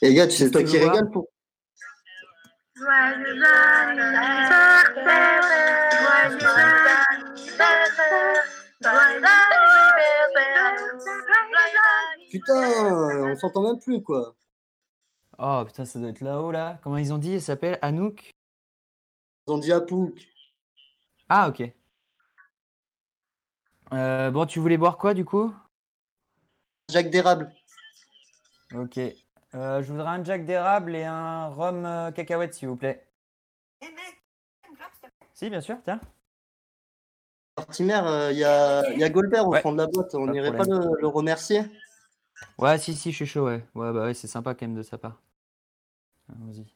Et 0.02 0.14
gars, 0.14 0.26
tu 0.26 0.36
sais 0.36 0.50
toi 0.50 0.64
qui 0.64 0.78
régale 0.78 1.10
pour. 1.10 1.28
Putain, 12.30 12.62
on 13.24 13.36
s'entend 13.36 13.62
même 13.62 13.78
plus 13.80 14.02
quoi. 14.02 14.34
Oh 15.42 15.64
putain, 15.66 15.87
ça 15.87 15.98
doit 15.98 16.11
être 16.11 16.20
là-haut 16.20 16.50
là. 16.50 16.79
Comment 16.83 16.98
ils 16.98 17.14
ont 17.14 17.18
dit? 17.18 17.33
Elle 17.33 17.40
s'appelle 17.42 17.79
Anouk? 17.81 18.31
Ils 19.46 19.53
ont 19.53 19.59
dit 19.59 19.72
Apouk. 19.72 20.29
Ah, 21.31 21.48
ok. 21.48 21.62
Euh, 23.94 24.31
bon, 24.31 24.44
tu 24.44 24.61
voulais 24.61 24.76
boire 24.76 24.98
quoi 24.98 25.14
du 25.14 25.24
coup? 25.24 25.55
Jacques 26.90 27.09
d'érable. 27.11 27.50
Ok. 28.74 28.98
Euh, 28.98 29.83
je 29.83 29.90
voudrais 29.92 30.09
un 30.09 30.22
Jack 30.22 30.44
d'érable 30.44 30.94
et 30.94 31.05
un 31.05 31.48
rhum 31.48 31.87
euh, 31.87 32.11
cacahuète, 32.11 32.55
s'il 32.55 32.68
vous 32.68 32.76
plaît. 32.76 33.09
Si, 35.33 35.48
bien 35.48 35.62
sûr, 35.62 35.79
tiens. 35.83 36.00
Mortimer, 37.57 38.29
il 38.33 38.38
y, 38.38 38.44
a, 38.44 38.92
y 38.92 39.03
a 39.03 39.09
Goldberg 39.09 39.48
au 39.48 39.53
Ouais. 39.53 39.62
fond 39.62 39.72
de 39.72 39.79
la 39.79 39.87
boîte. 39.87 40.14
On 40.14 40.26
n'irait 40.26 40.55
pas 40.55 40.64
le, 40.64 41.00
le 41.00 41.07
remercier? 41.07 41.62
Ouais, 42.59 42.79
si, 42.79 42.94
si, 42.94 43.11
je 43.11 43.16
suis 43.16 43.26
chaud, 43.26 43.46
ouais. 43.46 43.64
Ouais, 43.74 43.92
bah 43.92 44.05
ouais, 44.05 44.14
c'est 44.14 44.29
sympa 44.29 44.55
quand 44.55 44.66
même 44.66 44.76
de 44.76 44.83
sa 44.83 44.98
part. 44.98 45.18
Allons-y. 46.30 46.66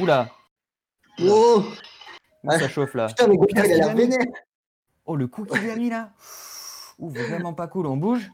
Oula 0.00 0.30
Oh 1.20 1.64
ça 2.44 2.68
chauffe 2.68 2.94
là. 2.94 3.08
Putain, 3.08 3.26
mais 3.26 3.36
Oh, 3.38 3.46
il 3.48 3.58
a 3.58 3.66
l'air 3.66 3.94
vénère. 3.94 4.26
Oh, 5.04 5.16
le 5.16 5.26
coup 5.26 5.44
qu'il 5.44 5.60
lui 5.60 5.70
a 5.70 5.76
mis 5.76 5.90
là 5.90 6.12
Ouh, 6.98 7.10
vraiment 7.10 7.54
pas 7.54 7.68
cool, 7.68 7.86
on 7.86 7.96
bouge 7.96 8.30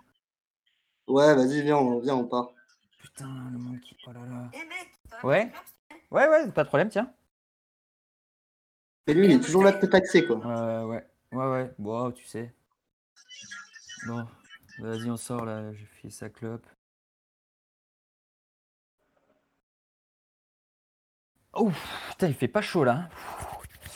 Ouais, 1.07 1.35
vas-y, 1.35 1.62
viens, 1.62 1.77
on, 1.77 2.01
viens, 2.01 2.14
on 2.14 2.25
part. 2.25 2.51
Putain, 3.01 3.27
le 3.53 3.59
monde 3.59 3.81
qui... 3.81 3.97
Oh 4.07 4.12
là 4.12 4.20
là. 4.20 4.51
Ouais 5.23 5.53
Ouais, 6.11 6.29
ouais, 6.29 6.51
pas 6.51 6.64
de 6.64 6.68
problème, 6.68 6.88
tiens. 6.88 7.12
Et 9.07 9.14
lui, 9.14 9.27
il 9.27 9.33
est 9.33 9.40
toujours 9.40 9.64
là 9.64 9.73
de 9.73 9.81
te 9.81 9.87
taxer, 9.87 10.27
quoi. 10.27 10.37
Ouais, 10.37 10.85
ouais, 10.85 11.07
ouais, 11.33 11.47
ouais. 11.47 11.75
Bon, 11.79 12.11
tu 12.11 12.25
sais. 12.25 12.55
Bon, 14.07 14.27
vas-y, 14.79 15.11
on 15.11 15.16
sort 15.16 15.44
là, 15.44 15.73
j'ai 15.73 15.87
fait 15.87 16.11
sa 16.11 16.31
clope. 16.31 16.66
Oh, 21.57 21.71
putain, 22.11 22.29
il 22.29 22.35
fait 22.35 22.49
pas 22.49 22.62
chaud 22.62 22.85
là. 22.85 22.93
hein. 22.93 23.09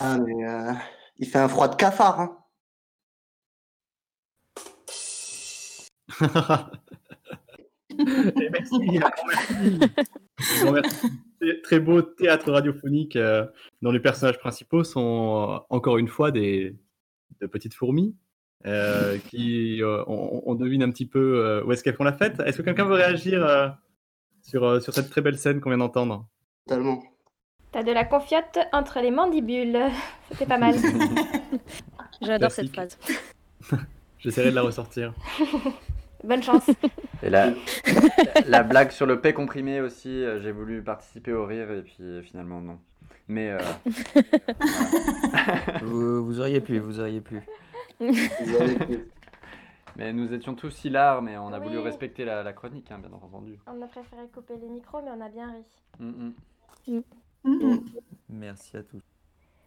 Ah, 0.01 0.19
mais 0.19 0.47
euh, 0.49 0.73
il 1.19 1.27
fait 1.27 1.39
un 1.39 1.49
froid 1.49 1.69
de 1.69 1.75
cafard, 1.77 2.21
hein. 2.21 2.37
Et 7.91 8.51
merci, 8.51 8.79
merci. 8.81 9.79
Grand 10.63 10.73
merci. 10.73 11.07
Très- 11.65 11.81
beau 11.81 12.03
théâtre 12.03 12.51
radiophonique 12.53 13.17
euh, 13.17 13.47
dont 13.83 13.91
les 13.91 14.01
personnages 14.01 14.39
principaux 14.39 14.85
sont 14.85 15.51
euh, 15.51 15.59
encore 15.71 15.99
une 15.99 16.09
fois 16.09 16.31
des 16.31 16.77
de 17.41 17.47
petites 17.47 17.75
fourmis 17.75 18.17
euh, 18.67 19.19
qui 19.31 19.83
euh, 19.83 20.03
on, 20.07 20.43
on 20.47 20.55
devine 20.55 20.83
un 20.83 20.91
petit 20.91 21.07
peu 21.07 21.39
euh, 21.45 21.65
où 21.65 21.73
est-ce 21.73 21.83
qu'elles 21.85 21.95
font 21.97 22.05
la 22.05 22.13
fête. 22.13 22.41
Est-ce 22.41 22.59
que 22.59 22.63
quelqu'un 22.63 22.85
veut 22.85 22.95
réagir 22.95 23.45
euh, 23.45 23.69
sur, 24.43 24.65
euh, 24.65 24.81
sur 24.81 24.93
cette 24.95 25.11
très 25.11 25.21
belle 25.21 25.39
scène 25.39 25.61
qu'on 25.61 25.71
vient 25.71 25.79
d'entendre? 25.79 26.27
Totalement. 26.67 27.03
T'as 27.73 27.83
de 27.83 27.93
la 27.93 28.05
confiote 28.05 28.59
entre 28.73 29.01
les 29.01 29.11
mandibules. 29.11 29.79
C'était 30.31 30.47
pas 30.47 30.59
mal. 30.59 30.75
J'adore 32.23 32.51
cette 32.51 32.71
phrase. 32.73 32.99
J'essaierai 34.19 34.51
de 34.51 34.57
la 34.57 34.63
ressortir. 34.63 35.15
Bonne 36.25 36.43
chance. 36.43 36.69
Et 37.23 37.31
la, 37.31 37.53
la 38.47 38.63
blague 38.65 38.91
sur 38.91 39.07
le 39.07 39.21
P 39.21 39.33
comprimé 39.33 39.81
aussi, 39.81 40.09
euh, 40.09 40.41
j'ai 40.41 40.51
voulu 40.51 40.83
participer 40.83 41.33
au 41.33 41.47
rire 41.47 41.71
et 41.71 41.83
puis 41.83 41.97
euh, 42.01 42.23
finalement 42.23 42.61
non. 42.61 42.79
Mais 43.29 43.51
euh, 43.51 43.59
Vous, 45.83 46.25
vous 46.25 46.41
auriez 46.41 46.61
pu, 46.61 46.79
vous 46.81 46.99
auriez 46.99 47.21
pu. 47.21 47.41
Mais 49.97 50.13
nous 50.13 50.33
étions 50.33 50.55
tous 50.55 50.85
hilars, 50.85 51.23
mais 51.23 51.37
on 51.37 51.53
a 51.53 51.59
voulu 51.59 51.79
respecter 51.79 52.25
la, 52.25 52.43
la 52.43 52.53
chronique, 52.53 52.91
hein, 52.91 52.99
bien 52.99 53.13
entendu. 53.13 53.59
On 53.67 53.83
a 53.83 53.87
préféré 53.87 54.23
couper 54.33 54.57
les 54.57 54.69
micros, 54.69 55.03
mais 55.05 55.11
on 55.11 55.21
a 55.21 55.29
bien 55.29 55.53
ri. 55.53 55.63
Mm, 56.01 56.33
mm. 56.87 57.03
Merci 58.29 58.77
à 58.77 58.83
tous. 58.83 59.01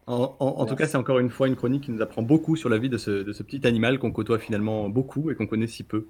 En, 0.06 0.34
en- 0.40 0.46
en 0.60 0.66
tout 0.66 0.74
cas, 0.74 0.86
c'est 0.86 0.96
encore 0.96 1.18
une 1.20 1.30
fois 1.30 1.46
une 1.48 1.56
chronique 1.56 1.84
qui 1.84 1.90
nous 1.92 2.02
apprend 2.02 2.22
beaucoup 2.22 2.56
sur 2.56 2.68
la 2.68 2.78
vie 2.78 2.88
de 2.88 2.98
ce, 2.98 3.10
de 3.22 3.32
ce 3.32 3.42
petit 3.42 3.64
animal 3.66 3.98
qu'on 3.98 4.10
côtoie 4.10 4.38
finalement 4.38 4.88
beaucoup 4.88 5.30
et 5.30 5.34
qu'on 5.34 5.46
connaît 5.46 5.66
si 5.68 5.84
peu. 5.84 6.06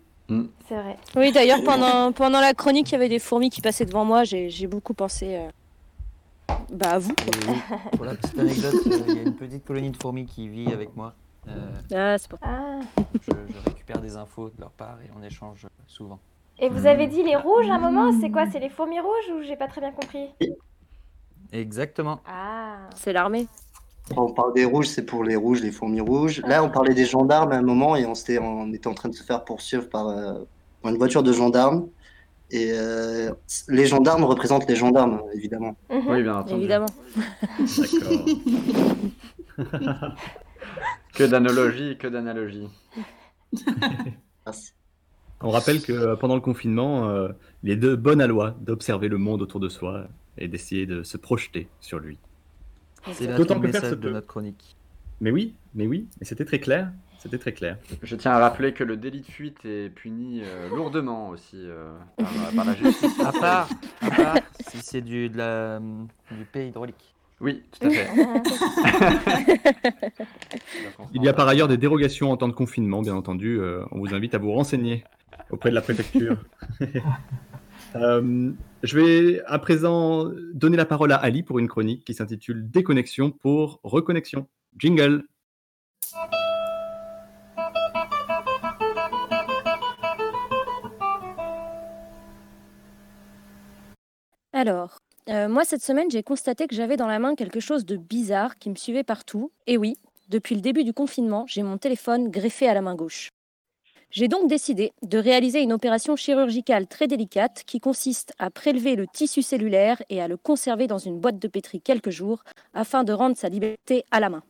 C'est 0.66 0.75
vrai. 0.77 0.96
Oui, 1.16 1.31
d'ailleurs, 1.33 1.62
pendant, 1.62 2.11
pendant 2.12 2.40
la 2.40 2.55
chronique, 2.55 2.88
il 2.90 2.92
y 2.92 2.94
avait 2.94 3.11
des 3.11 3.18
fourmis 3.18 3.51
qui 3.51 3.61
passaient 3.61 3.85
devant 3.85 4.05
moi. 4.07 4.25
J'ai 4.25 4.48
j'ai 4.48 4.66
beaucoup 4.66 4.94
pensé 4.94 5.37
euh, 5.37 5.48
bah, 6.72 6.92
à 6.92 6.98
vous. 6.98 7.12
oui, 7.48 7.55
pour 7.96 8.07
la 8.07 8.14
petite 8.14 8.38
anecdote, 8.38 8.75
euh, 8.87 8.98
il 9.09 9.14
y 9.14 9.18
a 9.18 9.22
une 9.22 9.35
petite 9.35 9.64
colonie 9.64 9.90
de 9.90 9.96
fourmis 9.96 10.25
qui 10.25 10.48
vit 10.48 10.72
avec 10.72 10.96
moi. 10.96 11.14
Euh, 11.48 11.72
Ah, 11.94 12.16
c'est 12.18 12.31
pas... 12.31 12.38
Ah. 12.40 12.81
je, 12.96 13.33
je 13.53 13.68
récupère 13.68 14.01
des 14.01 14.16
infos 14.16 14.48
de 14.48 14.59
leur 14.61 14.70
part 14.70 14.98
et 15.05 15.11
on 15.18 15.22
échange 15.22 15.66
souvent. 15.87 16.18
Et 16.59 16.68
vous 16.70 16.87
avez 16.87 17.09
dit 17.09 17.22
les 17.25 17.37
rouges 17.37 17.68
à 17.68 17.75
un 17.75 17.79
moment 17.79 18.12
C'est 18.20 18.31
quoi 18.31 18.46
C'est 18.46 18.61
les 18.61 18.68
fourmis 18.70 19.01
rouges 19.01 19.33
ou 19.37 19.42
j'ai 19.42 19.57
pas 19.57 19.66
très 19.66 19.81
bien 19.83 19.90
compris? 19.92 20.29
Exactement. 21.53 22.21
Ah. 22.27 22.88
C'est 22.97 23.12
l'armée. 23.12 23.47
Quand 24.15 24.25
on 24.25 24.33
parle 24.33 24.53
des 24.55 24.65
rouges, 24.65 24.88
c'est 24.88 25.05
pour 25.05 25.23
les 25.25 25.37
rouges, 25.37 25.61
les 25.61 25.71
fourmis 25.71 26.01
rouges. 26.01 26.41
Là, 26.47 26.65
on 26.65 26.71
parlait 26.71 26.95
des 26.95 27.05
gendarmes 27.05 27.53
à 27.53 27.57
un 27.57 27.62
moment 27.62 27.95
et 27.97 28.05
on, 28.07 28.15
s'était- 28.15 28.38
on 28.38 28.73
était 28.73 28.88
en 28.88 28.95
train 28.95 29.09
de 29.09 29.15
se 29.15 29.23
faire 29.23 29.45
poursuivre 29.45 29.88
par, 29.88 30.09
euh, 30.09 30.35
une 30.85 30.97
voiture 30.97 31.23
de 31.23 31.33
gendarmes. 31.33 31.87
Et 32.51 32.71
euh, 32.73 33.33
les 33.69 33.87
gendarmes 33.87 34.25
représentent 34.25 34.69
les 34.69 34.77
gendarmes, 34.77 35.23
évidemment. 35.33 35.75
Mhm. 35.91 36.03
Oui, 36.09 36.23
bien 36.23 36.37
entendu. 36.37 36.55
Évidemment. 36.61 36.87
D'accord. 37.59 38.19
Que 41.15 41.25
d'analogie, 41.25 41.99
que 41.99 42.07
d'analogie. 42.07 42.69
On 45.42 45.50
rappelle 45.50 45.83
que 45.83 45.92
euh, 45.92 46.16
pendant 46.16 46.35
le 46.35 46.40
confinement, 46.40 47.09
euh, 47.11 47.28
il 47.62 47.70
est 47.70 47.76
de 47.76 47.94
bonne 47.94 48.24
loi 48.24 48.57
d'observer 48.61 49.09
le 49.09 49.18
monde 49.18 49.42
autour 49.42 49.61
de 49.61 49.68
soi 49.68 50.07
et 50.38 50.48
d'essayer 50.48 50.87
de 50.87 51.02
se 51.02 51.16
projeter 51.16 51.68
sur 51.81 51.98
lui. 51.98 52.18
C'est 53.12 53.26
le 53.26 53.59
message 53.59 53.90
de 53.90 53.96
peut. 53.96 54.11
notre 54.11 54.26
chronique. 54.26 54.76
Mais 55.20 55.31
oui, 55.31 55.55
mais 55.74 55.87
oui, 55.87 56.09
et 56.20 56.24
c'était 56.24 56.44
très 56.44 56.59
clair. 56.59 56.90
C'était 57.18 57.38
très 57.38 57.52
clair. 57.52 57.76
Je 58.02 58.16
tiens 58.16 58.33
à 58.33 58.38
rappeler 58.40 58.72
que 58.72 58.83
le 58.83 58.96
délit 58.96 59.20
de 59.20 59.26
fuite 59.26 59.64
est 59.64 59.90
puni 59.90 60.40
euh, 60.42 60.68
lourdement 60.68 61.28
aussi 61.28 61.57
euh, 61.57 61.92
par, 62.16 62.28
par 62.57 62.64
la 62.64 62.74
justice. 62.74 63.20
À 63.20 63.31
part, 63.31 63.68
à 64.00 64.11
part 64.11 64.35
si 64.68 64.78
c'est 64.83 65.02
du, 65.02 65.28
de 65.28 65.38
la, 65.38 65.78
du 65.78 66.44
paix 66.52 66.66
hydraulique. 66.66 67.14
Oui, 67.40 67.62
tout 67.78 67.87
à 67.87 67.90
fait. 67.90 68.09
Il 71.14 71.22
y 71.22 71.28
a 71.28 71.33
par 71.33 71.46
ailleurs 71.46 71.68
des 71.68 71.76
dérogations 71.76 72.33
en 72.33 72.37
temps 72.37 72.48
de 72.48 72.52
confinement, 72.52 73.02
bien 73.02 73.14
entendu. 73.14 73.61
euh, 73.61 73.85
on 73.92 74.00
vous 74.00 74.14
invite 74.14 74.35
à 74.35 74.38
vous 74.38 74.52
renseigner 74.52 75.05
auprès 75.51 75.71
de 75.71 75.75
la 75.75 75.83
préfecture. 75.83 76.37
Euh, 77.97 78.53
je 78.83 78.99
vais 78.99 79.42
à 79.45 79.59
présent 79.59 80.31
donner 80.55 80.79
la 80.79 80.87
parole 80.87 81.12
à 81.12 81.16
Ali 81.16 81.42
pour 81.42 81.59
une 81.59 81.68
chronique 81.68 82.05
qui 82.05 82.14
s'intitule 82.14 82.71
Déconnexion 82.71 83.31
pour 83.31 83.81
reconnexion. 83.83 84.47
Jingle. 84.79 85.25
Alors, 94.55 94.99
euh, 95.29 95.49
moi 95.49 95.64
cette 95.64 95.83
semaine, 95.83 96.11
j'ai 96.11 96.23
constaté 96.23 96.66
que 96.66 96.75
j'avais 96.75 96.97
dans 96.97 97.07
la 97.07 97.18
main 97.18 97.35
quelque 97.35 97.61
chose 97.61 97.85
de 97.85 97.97
bizarre 97.97 98.59
qui 98.59 98.71
me 98.71 98.77
suivait 98.77 99.05
partout. 99.05 99.51
Et 99.66 99.77
oui, 99.77 99.97
depuis 100.29 100.55
le 100.55 100.61
début 100.61 100.85
du 100.85 100.92
confinement, 100.92 101.45
j'ai 101.47 101.62
mon 101.62 101.79
téléphone 101.79 102.31
greffé 102.31 102.68
à 102.68 102.75
la 102.75 102.83
main 102.83 102.95
gauche. 102.95 103.31
J'ai 104.12 104.29
donc 104.29 104.46
décidé 104.46 104.92
de 105.03 105.16
réaliser 105.16 105.62
une 105.62 105.72
opération 105.72 106.16
chirurgicale 106.16 106.87
très 106.87 107.07
délicate 107.07 107.62
qui 107.66 107.81
consiste 107.81 108.35
à 108.38 108.51
prélever 108.51 108.94
le 108.94 109.07
tissu 109.07 109.40
cellulaire 109.40 110.03
et 110.11 110.20
à 110.20 110.29
le 110.29 110.37
conserver 110.37 110.87
dans 110.87 110.98
une 110.98 111.18
boîte 111.18 111.38
de 111.38 111.48
pétri 111.48 111.81
quelques 111.81 112.11
jours 112.11 112.45
afin 112.74 113.05
de 113.05 113.14
rendre 113.14 113.39
sa 113.39 113.49
liberté 113.49 114.05
à 114.11 114.20
la 114.20 114.28
main. 114.28 114.43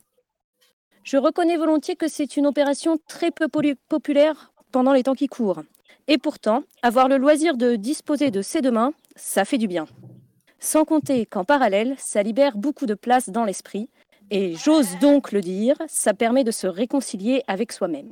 Je 1.04 1.16
reconnais 1.16 1.56
volontiers 1.56 1.94
que 1.94 2.08
c'est 2.08 2.36
une 2.36 2.48
opération 2.48 2.98
très 3.06 3.30
peu 3.30 3.46
populaire 3.88 4.52
pendant 4.72 4.92
les 4.92 5.04
temps 5.04 5.14
qui 5.14 5.28
courent. 5.28 5.62
Et 6.08 6.18
pourtant, 6.18 6.64
avoir 6.82 7.06
le 7.06 7.16
loisir 7.16 7.56
de 7.56 7.76
disposer 7.76 8.32
de 8.32 8.42
ses 8.42 8.62
deux 8.62 8.72
mains, 8.72 8.92
ça 9.14 9.44
fait 9.44 9.58
du 9.58 9.68
bien. 9.68 9.86
Sans 10.58 10.84
compter 10.84 11.24
qu'en 11.24 11.44
parallèle, 11.44 11.94
ça 11.98 12.24
libère 12.24 12.56
beaucoup 12.56 12.86
de 12.86 12.94
place 12.94 13.30
dans 13.30 13.44
l'esprit, 13.44 13.88
et 14.32 14.56
j'ose 14.56 14.98
donc 15.00 15.30
le 15.30 15.40
dire, 15.40 15.76
ça 15.86 16.14
permet 16.14 16.42
de 16.42 16.50
se 16.50 16.66
réconcilier 16.66 17.44
avec 17.46 17.70
soi-même. 17.70 18.10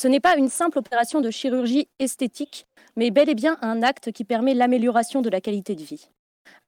Ce 0.00 0.06
n'est 0.06 0.20
pas 0.20 0.36
une 0.36 0.48
simple 0.48 0.78
opération 0.78 1.20
de 1.20 1.28
chirurgie 1.28 1.88
esthétique, 1.98 2.68
mais 2.94 3.10
bel 3.10 3.28
et 3.28 3.34
bien 3.34 3.56
un 3.62 3.82
acte 3.82 4.12
qui 4.12 4.22
permet 4.22 4.54
l'amélioration 4.54 5.22
de 5.22 5.28
la 5.28 5.40
qualité 5.40 5.74
de 5.74 5.82
vie. 5.82 6.08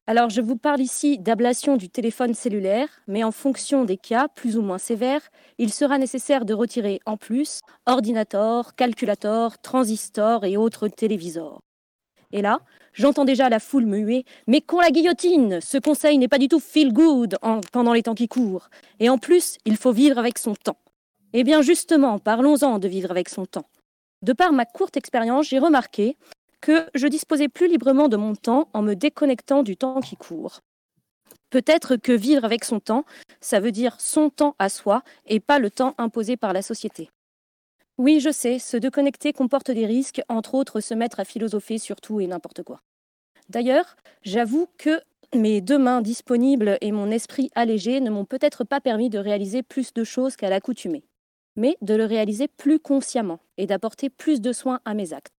Alors, 0.09 0.31
je 0.31 0.41
vous 0.41 0.57
parle 0.57 0.81
ici 0.81 1.17
d'ablation 1.17 1.77
du 1.77 1.89
téléphone 1.89 2.35
cellulaire, 2.35 2.89
mais 3.07 3.23
en 3.23 3.31
fonction 3.31 3.85
des 3.85 3.99
cas 3.99 4.27
plus 4.27 4.57
ou 4.57 4.63
moins 4.63 4.79
sévères, 4.79 5.23
il 5.59 5.73
sera 5.73 5.97
nécessaire 5.97 6.45
de 6.45 6.55
retirer 6.55 6.99
en 7.07 7.17
plus 7.17 7.61
ordinateur, 7.87 8.75
calculator, 8.75 9.59
transistor 9.59 10.45
et 10.45 10.57
autres 10.57 10.89
télévisors. 10.89 11.61
Et 12.33 12.43
là, 12.43 12.59
j'entends 12.95 13.25
déjà 13.25 13.49
la 13.49 13.61
foule 13.61 13.87
me 13.87 13.99
huer 13.99 14.25
Mais 14.49 14.61
qu'on 14.61 14.81
la 14.81 14.91
guillotine 14.91 15.61
Ce 15.61 15.79
conseil 15.79 16.19
n'est 16.19 16.27
pas 16.27 16.39
du 16.39 16.49
tout 16.49 16.59
feel 16.59 16.93
good 16.93 17.37
en- 17.43 17.61
pendant 17.73 17.93
les 17.93 18.03
temps 18.03 18.17
qui 18.17 18.27
courent. 18.27 18.71
Et 18.99 19.09
en 19.09 19.19
plus, 19.19 19.57
il 19.67 19.77
faut 19.77 19.93
vivre 19.93 20.19
avec 20.19 20.37
son 20.37 20.57
temps. 20.57 20.79
Eh 21.33 21.45
bien, 21.45 21.63
justement, 21.63 22.19
parlons-en 22.19 22.79
de 22.79 22.89
vivre 22.89 23.11
avec 23.11 23.29
son 23.29 23.47
temps. 23.47 23.67
De 24.23 24.33
par 24.33 24.53
ma 24.53 24.65
courte 24.65 24.97
expérience, 24.97 25.49
j'ai 25.49 25.59
remarqué 25.59 26.17
que 26.61 26.87
je 26.95 27.07
disposais 27.07 27.49
plus 27.49 27.69
librement 27.69 28.09
de 28.09 28.17
mon 28.17 28.35
temps 28.35 28.69
en 28.75 28.83
me 28.83 28.95
déconnectant 28.95 29.63
du 29.63 29.77
temps 29.77 30.01
qui 30.01 30.17
court. 30.17 30.61
Peut-être 31.51 31.97
que 31.97 32.13
vivre 32.13 32.45
avec 32.45 32.65
son 32.65 32.81
temps, 32.81 33.05
ça 33.41 33.61
veut 33.61 33.73
dire 33.73 34.01
son 34.01 34.29
temps 34.29 34.55
à 34.59 34.69
soi 34.69 35.03
et 35.27 35.41
pas 35.41 35.59
le 35.59 35.71
temps 35.71 35.95
imposé 35.99 36.37
par 36.37 36.53
la 36.53 36.63
société. 36.63 37.11
Oui, 37.97 38.21
je 38.21 38.31
sais, 38.31 38.59
se 38.59 38.77
déconnecter 38.77 39.33
comporte 39.33 39.71
des 39.71 39.87
risques, 39.87 40.23
entre 40.29 40.55
autres 40.55 40.81
se 40.81 40.95
mettre 40.95 41.21
à 41.21 41.25
philosopher 41.25 41.79
sur 41.79 42.01
tout 42.01 42.21
et 42.21 42.27
n'importe 42.27 42.63
quoi. 42.63 42.81
D'ailleurs, 43.49 43.97
j'avoue 44.23 44.69
que 44.79 45.01
mes 45.35 45.61
deux 45.61 45.79
mains 45.79 46.03
disponibles 46.03 46.79
et 46.81 46.93
mon 46.93 47.11
esprit 47.11 47.51
allégé 47.55 48.01
ne 48.01 48.11
m'ont 48.11 48.25
peut-être 48.25 48.65
pas 48.65 48.81
permis 48.81 49.11
de 49.11 49.19
réaliser 49.19 49.63
plus 49.63 49.93
de 49.93 50.05
choses 50.05 50.37
qu'à 50.37 50.51
l'accoutumée, 50.51 51.05
mais 51.57 51.77
de 51.83 51.95
le 51.95 52.05
réaliser 52.05 52.49
plus 52.49 52.79
consciemment 52.79 53.41
et 53.57 53.67
d'apporter 53.67 54.11
plus 54.11 54.41
de 54.41 54.53
soins 54.53 54.81
à 54.85 54.95
mes 54.95 55.13
actes. 55.13 55.35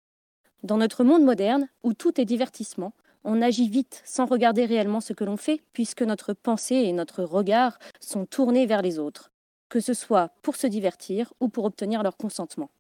Dans 0.64 0.78
notre 0.78 1.04
monde 1.04 1.24
moderne, 1.24 1.68
où 1.84 1.94
tout 1.94 2.20
est 2.22 2.26
divertissement, 2.26 2.94
on 3.24 3.42
agit 3.42 3.70
vite 3.70 4.02
sans 4.06 4.26
regarder 4.26 4.66
réellement 4.66 5.02
ce 5.02 5.14
que 5.14 5.24
l'on 5.24 5.38
fait, 5.38 5.62
puisque 5.74 6.02
notre 6.02 6.34
pensée 6.34 6.76
et 6.76 6.94
notre 6.94 7.24
regard 7.24 7.78
sont 8.00 8.26
tournés 8.26 8.66
vers 8.66 8.82
les 8.82 9.00
autres, 9.00 9.32
que 9.70 9.80
ce 9.80 9.94
soit 9.94 10.32
pour 10.42 10.56
se 10.56 10.68
divertir 10.68 11.34
ou 11.40 11.50
pour 11.50 11.66
obtenir 11.66 12.04
leur 12.04 12.18
consentement. 12.18 12.72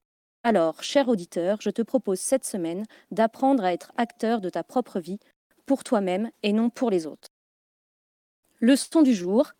Alors, 0.43 0.81
cher 0.81 1.07
auditeur, 1.07 1.59
je 1.61 1.69
te 1.69 1.83
propose 1.83 2.19
cette 2.19 2.45
semaine 2.45 2.85
d'apprendre 3.11 3.63
à 3.63 3.73
être 3.73 3.91
acteur 3.97 4.41
de 4.41 4.49
ta 4.49 4.63
propre 4.63 4.99
vie, 4.99 5.19
pour 5.67 5.83
toi-même 5.83 6.31
et 6.43 6.53
non 6.53 6.69
pour 6.69 6.89
les 6.89 7.05
autres. 7.05 7.29
Leçon 8.59 9.03
du 9.03 9.13
jour, 9.13 9.53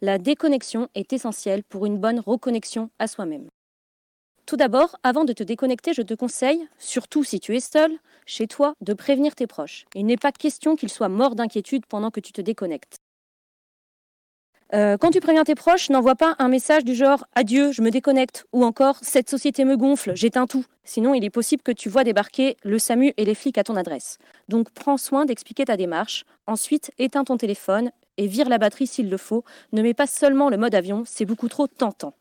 la 0.00 0.18
déconnexion 0.18 0.88
est 0.94 1.12
essentielle 1.12 1.64
pour 1.64 1.86
une 1.86 1.98
bonne 1.98 2.20
reconnexion 2.20 2.90
à 2.98 3.06
soi-même. 3.06 3.48
Tout 4.46 4.56
d'abord, 4.56 4.96
avant 5.02 5.24
de 5.24 5.32
te 5.32 5.42
déconnecter, 5.42 5.92
je 5.92 6.02
te 6.02 6.14
conseille, 6.14 6.66
surtout 6.78 7.22
si 7.22 7.38
tu 7.38 7.54
es 7.54 7.60
seul, 7.60 7.92
chez 8.24 8.46
toi, 8.46 8.74
de 8.80 8.94
prévenir 8.94 9.34
tes 9.34 9.46
proches. 9.46 9.84
Il 9.94 10.06
n'est 10.06 10.16
pas 10.16 10.32
question 10.32 10.74
qu'ils 10.74 10.88
soient 10.88 11.10
morts 11.10 11.34
d'inquiétude 11.34 11.84
pendant 11.86 12.10
que 12.10 12.20
tu 12.20 12.32
te 12.32 12.40
déconnectes. 12.40 12.96
Euh, 14.74 14.98
quand 14.98 15.10
tu 15.10 15.20
préviens 15.20 15.44
tes 15.44 15.54
proches, 15.54 15.88
n'envoie 15.88 16.14
pas 16.14 16.36
un 16.38 16.48
message 16.48 16.84
du 16.84 16.94
genre 16.94 17.26
Adieu, 17.34 17.72
je 17.72 17.80
me 17.80 17.90
déconnecte 17.90 18.46
ou 18.52 18.64
encore 18.64 18.98
Cette 19.02 19.30
société 19.30 19.64
me 19.64 19.76
gonfle, 19.76 20.12
j'éteins 20.14 20.46
tout. 20.46 20.64
Sinon, 20.84 21.14
il 21.14 21.24
est 21.24 21.30
possible 21.30 21.62
que 21.62 21.72
tu 21.72 21.88
vois 21.88 22.04
débarquer 22.04 22.56
le 22.64 22.78
SAMU 22.78 23.14
et 23.16 23.24
les 23.24 23.34
flics 23.34 23.58
à 23.58 23.64
ton 23.64 23.76
adresse. 23.76 24.18
Donc, 24.48 24.70
prends 24.70 24.98
soin 24.98 25.24
d'expliquer 25.24 25.64
ta 25.64 25.76
démarche. 25.76 26.24
Ensuite, 26.46 26.90
éteins 26.98 27.24
ton 27.24 27.38
téléphone 27.38 27.90
et 28.18 28.26
vire 28.26 28.50
la 28.50 28.58
batterie 28.58 28.86
s'il 28.86 29.08
le 29.08 29.16
faut. 29.16 29.44
Ne 29.72 29.80
mets 29.80 29.94
pas 29.94 30.06
seulement 30.06 30.50
le 30.50 30.58
mode 30.58 30.74
avion, 30.74 31.04
c'est 31.06 31.24
beaucoup 31.24 31.48
trop 31.48 31.66
tentant. 31.66 32.12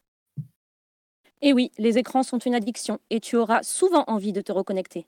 Et 1.41 1.53
oui, 1.53 1.71
les 1.77 1.97
écrans 1.97 2.23
sont 2.23 2.39
une 2.39 2.55
addiction 2.55 2.99
et 3.09 3.19
tu 3.19 3.35
auras 3.35 3.61
souvent 3.63 4.05
envie 4.07 4.31
de 4.31 4.41
te 4.41 4.51
reconnecter. 4.51 5.05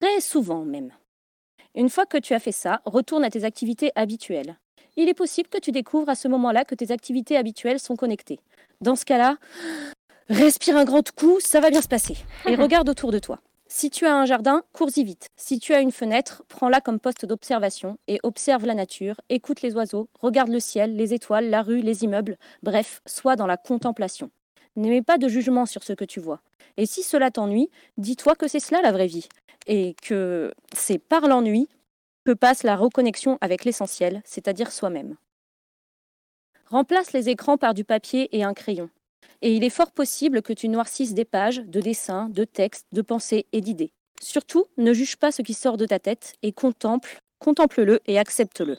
Très 0.00 0.20
souvent 0.20 0.64
même. 0.64 0.92
Une 1.74 1.90
fois 1.90 2.06
que 2.06 2.18
tu 2.18 2.34
as 2.34 2.40
fait 2.40 2.52
ça, 2.52 2.80
retourne 2.84 3.24
à 3.24 3.30
tes 3.30 3.44
activités 3.44 3.92
habituelles. 3.94 4.56
Il 4.96 5.08
est 5.08 5.14
possible 5.14 5.48
que 5.48 5.58
tu 5.58 5.70
découvres 5.70 6.08
à 6.08 6.16
ce 6.16 6.26
moment-là 6.26 6.64
que 6.64 6.74
tes 6.74 6.90
activités 6.90 7.36
habituelles 7.36 7.78
sont 7.78 7.94
connectées. 7.94 8.40
Dans 8.80 8.96
ce 8.96 9.04
cas-là, 9.04 9.36
respire 10.28 10.76
un 10.76 10.84
grand 10.84 11.08
coup, 11.12 11.38
ça 11.40 11.60
va 11.60 11.70
bien 11.70 11.82
se 11.82 11.88
passer. 11.88 12.16
Et 12.46 12.54
regarde 12.56 12.88
autour 12.88 13.12
de 13.12 13.18
toi. 13.18 13.40
Si 13.70 13.90
tu 13.90 14.06
as 14.06 14.16
un 14.16 14.24
jardin, 14.24 14.62
cours-y 14.72 15.04
vite. 15.04 15.28
Si 15.36 15.58
tu 15.58 15.74
as 15.74 15.80
une 15.80 15.92
fenêtre, 15.92 16.42
prends-la 16.48 16.80
comme 16.80 16.98
poste 16.98 17.26
d'observation 17.26 17.98
et 18.08 18.18
observe 18.22 18.64
la 18.64 18.72
nature, 18.74 19.20
écoute 19.28 19.60
les 19.60 19.74
oiseaux, 19.76 20.08
regarde 20.18 20.48
le 20.48 20.58
ciel, 20.58 20.96
les 20.96 21.12
étoiles, 21.12 21.50
la 21.50 21.60
rue, 21.60 21.82
les 21.82 22.02
immeubles. 22.02 22.38
Bref, 22.62 23.02
sois 23.04 23.36
dans 23.36 23.46
la 23.46 23.58
contemplation. 23.58 24.30
N'aie 24.76 25.02
pas 25.02 25.18
de 25.18 25.28
jugement 25.28 25.66
sur 25.66 25.84
ce 25.84 25.92
que 25.92 26.06
tu 26.06 26.18
vois. 26.18 26.40
Et 26.78 26.86
si 26.86 27.02
cela 27.02 27.30
t'ennuie, 27.30 27.68
dis-toi 27.98 28.36
que 28.36 28.48
c'est 28.48 28.58
cela 28.58 28.80
la 28.80 28.90
vraie 28.90 29.06
vie. 29.06 29.28
Et 29.66 29.94
que 30.00 30.54
c'est 30.74 30.98
par 30.98 31.28
l'ennui 31.28 31.68
que 32.24 32.32
passe 32.32 32.62
la 32.62 32.74
reconnexion 32.74 33.36
avec 33.42 33.66
l'essentiel, 33.66 34.22
c'est-à-dire 34.24 34.72
soi-même. 34.72 35.16
Remplace 36.70 37.12
les 37.12 37.28
écrans 37.28 37.58
par 37.58 37.74
du 37.74 37.84
papier 37.84 38.34
et 38.34 38.44
un 38.44 38.54
crayon. 38.54 38.88
Et 39.42 39.54
il 39.54 39.64
est 39.64 39.70
fort 39.70 39.92
possible 39.92 40.42
que 40.42 40.52
tu 40.52 40.68
noircisses 40.68 41.14
des 41.14 41.24
pages 41.24 41.62
de 41.64 41.80
dessins, 41.80 42.28
de 42.28 42.44
textes, 42.44 42.86
de 42.92 43.02
pensées 43.02 43.46
et 43.52 43.60
d'idées. 43.60 43.92
Surtout, 44.20 44.66
ne 44.76 44.92
juge 44.92 45.16
pas 45.16 45.30
ce 45.30 45.42
qui 45.42 45.54
sort 45.54 45.76
de 45.76 45.86
ta 45.86 45.98
tête 45.98 46.34
et 46.42 46.52
contemple, 46.52 47.20
contemple-le 47.38 48.00
et 48.06 48.18
accepte-le. 48.18 48.76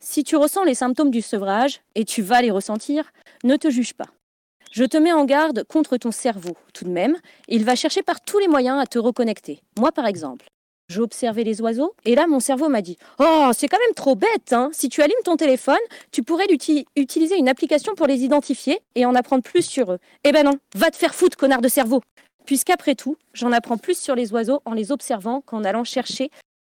Si 0.00 0.22
tu 0.22 0.36
ressens 0.36 0.62
les 0.62 0.74
symptômes 0.74 1.10
du 1.10 1.22
sevrage, 1.22 1.80
et 1.96 2.04
tu 2.04 2.22
vas 2.22 2.40
les 2.40 2.52
ressentir, 2.52 3.10
ne 3.42 3.56
te 3.56 3.68
juge 3.68 3.94
pas. 3.94 4.06
Je 4.70 4.84
te 4.84 4.96
mets 4.96 5.12
en 5.12 5.24
garde 5.24 5.64
contre 5.64 5.96
ton 5.96 6.12
cerveau. 6.12 6.56
Tout 6.72 6.84
de 6.84 6.90
même, 6.90 7.16
il 7.48 7.64
va 7.64 7.74
chercher 7.74 8.02
par 8.02 8.20
tous 8.20 8.38
les 8.38 8.48
moyens 8.48 8.78
à 8.80 8.86
te 8.86 8.98
reconnecter. 8.98 9.60
Moi, 9.78 9.90
par 9.90 10.06
exemple. 10.06 10.46
J'ai 10.90 11.00
observé 11.00 11.44
les 11.44 11.60
oiseaux 11.60 11.94
et 12.06 12.14
là, 12.14 12.26
mon 12.26 12.40
cerveau 12.40 12.70
m'a 12.70 12.80
dit 12.80 12.96
Oh, 13.18 13.50
c'est 13.52 13.68
quand 13.68 13.78
même 13.78 13.94
trop 13.94 14.14
bête, 14.14 14.52
hein 14.52 14.70
Si 14.72 14.88
tu 14.88 15.02
allumes 15.02 15.14
ton 15.22 15.36
téléphone, 15.36 15.76
tu 16.12 16.22
pourrais 16.22 16.46
utiliser 16.96 17.36
une 17.36 17.48
application 17.48 17.94
pour 17.94 18.06
les 18.06 18.24
identifier 18.24 18.80
et 18.94 19.04
en 19.04 19.14
apprendre 19.14 19.42
plus 19.42 19.66
sur 19.66 19.92
eux. 19.92 19.98
Eh 20.24 20.32
ben 20.32 20.44
non, 20.44 20.58
va 20.74 20.90
te 20.90 20.96
faire 20.96 21.14
foutre, 21.14 21.36
connard 21.36 21.60
de 21.60 21.68
cerveau 21.68 22.00
Puisqu'après 22.46 22.94
tout, 22.94 23.18
j'en 23.34 23.52
apprends 23.52 23.76
plus 23.76 23.98
sur 23.98 24.14
les 24.14 24.32
oiseaux 24.32 24.62
en 24.64 24.72
les 24.72 24.90
observant 24.90 25.42
qu'en 25.42 25.62
allant 25.62 25.84
chercher 25.84 26.30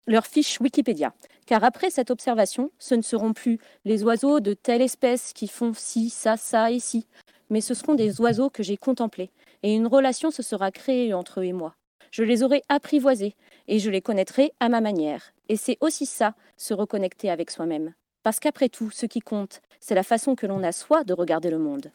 leur 0.06 0.26
fiche 0.26 0.60
Wikipédia. 0.60 1.14
Car 1.46 1.64
après 1.64 1.88
cette 1.88 2.10
observation, 2.10 2.70
ce 2.78 2.94
ne 2.94 3.00
seront 3.00 3.32
plus 3.32 3.58
les 3.86 4.04
oiseaux 4.04 4.40
de 4.40 4.52
telle 4.52 4.82
espèce 4.82 5.32
qui 5.32 5.48
font 5.48 5.72
ci, 5.74 6.10
ça, 6.10 6.36
ça 6.36 6.70
et 6.70 6.80
ci, 6.80 7.06
mais 7.48 7.62
ce 7.62 7.72
seront 7.72 7.94
des 7.94 8.20
oiseaux 8.20 8.50
que 8.50 8.62
j'ai 8.62 8.76
contemplés. 8.76 9.30
Et 9.62 9.74
une 9.74 9.86
relation 9.86 10.30
se 10.30 10.42
sera 10.42 10.70
créée 10.70 11.14
entre 11.14 11.40
eux 11.40 11.44
et 11.44 11.52
moi. 11.54 11.74
Je 12.12 12.22
les 12.22 12.42
aurai 12.42 12.62
apprivoisés 12.68 13.34
et 13.68 13.78
je 13.78 13.90
les 13.90 14.02
connaîtrai 14.02 14.52
à 14.60 14.68
ma 14.68 14.82
manière. 14.82 15.32
Et 15.48 15.56
c'est 15.56 15.78
aussi 15.80 16.04
ça, 16.04 16.34
se 16.58 16.74
reconnecter 16.74 17.30
avec 17.30 17.50
soi-même. 17.50 17.94
Parce 18.22 18.38
qu'après 18.38 18.68
tout, 18.68 18.90
ce 18.90 19.06
qui 19.06 19.20
compte, 19.20 19.62
c'est 19.80 19.94
la 19.94 20.02
façon 20.02 20.34
que 20.36 20.46
l'on 20.46 20.62
a 20.62 20.72
soi 20.72 21.04
de 21.04 21.14
regarder 21.14 21.50
le 21.50 21.58
monde. 21.58 21.90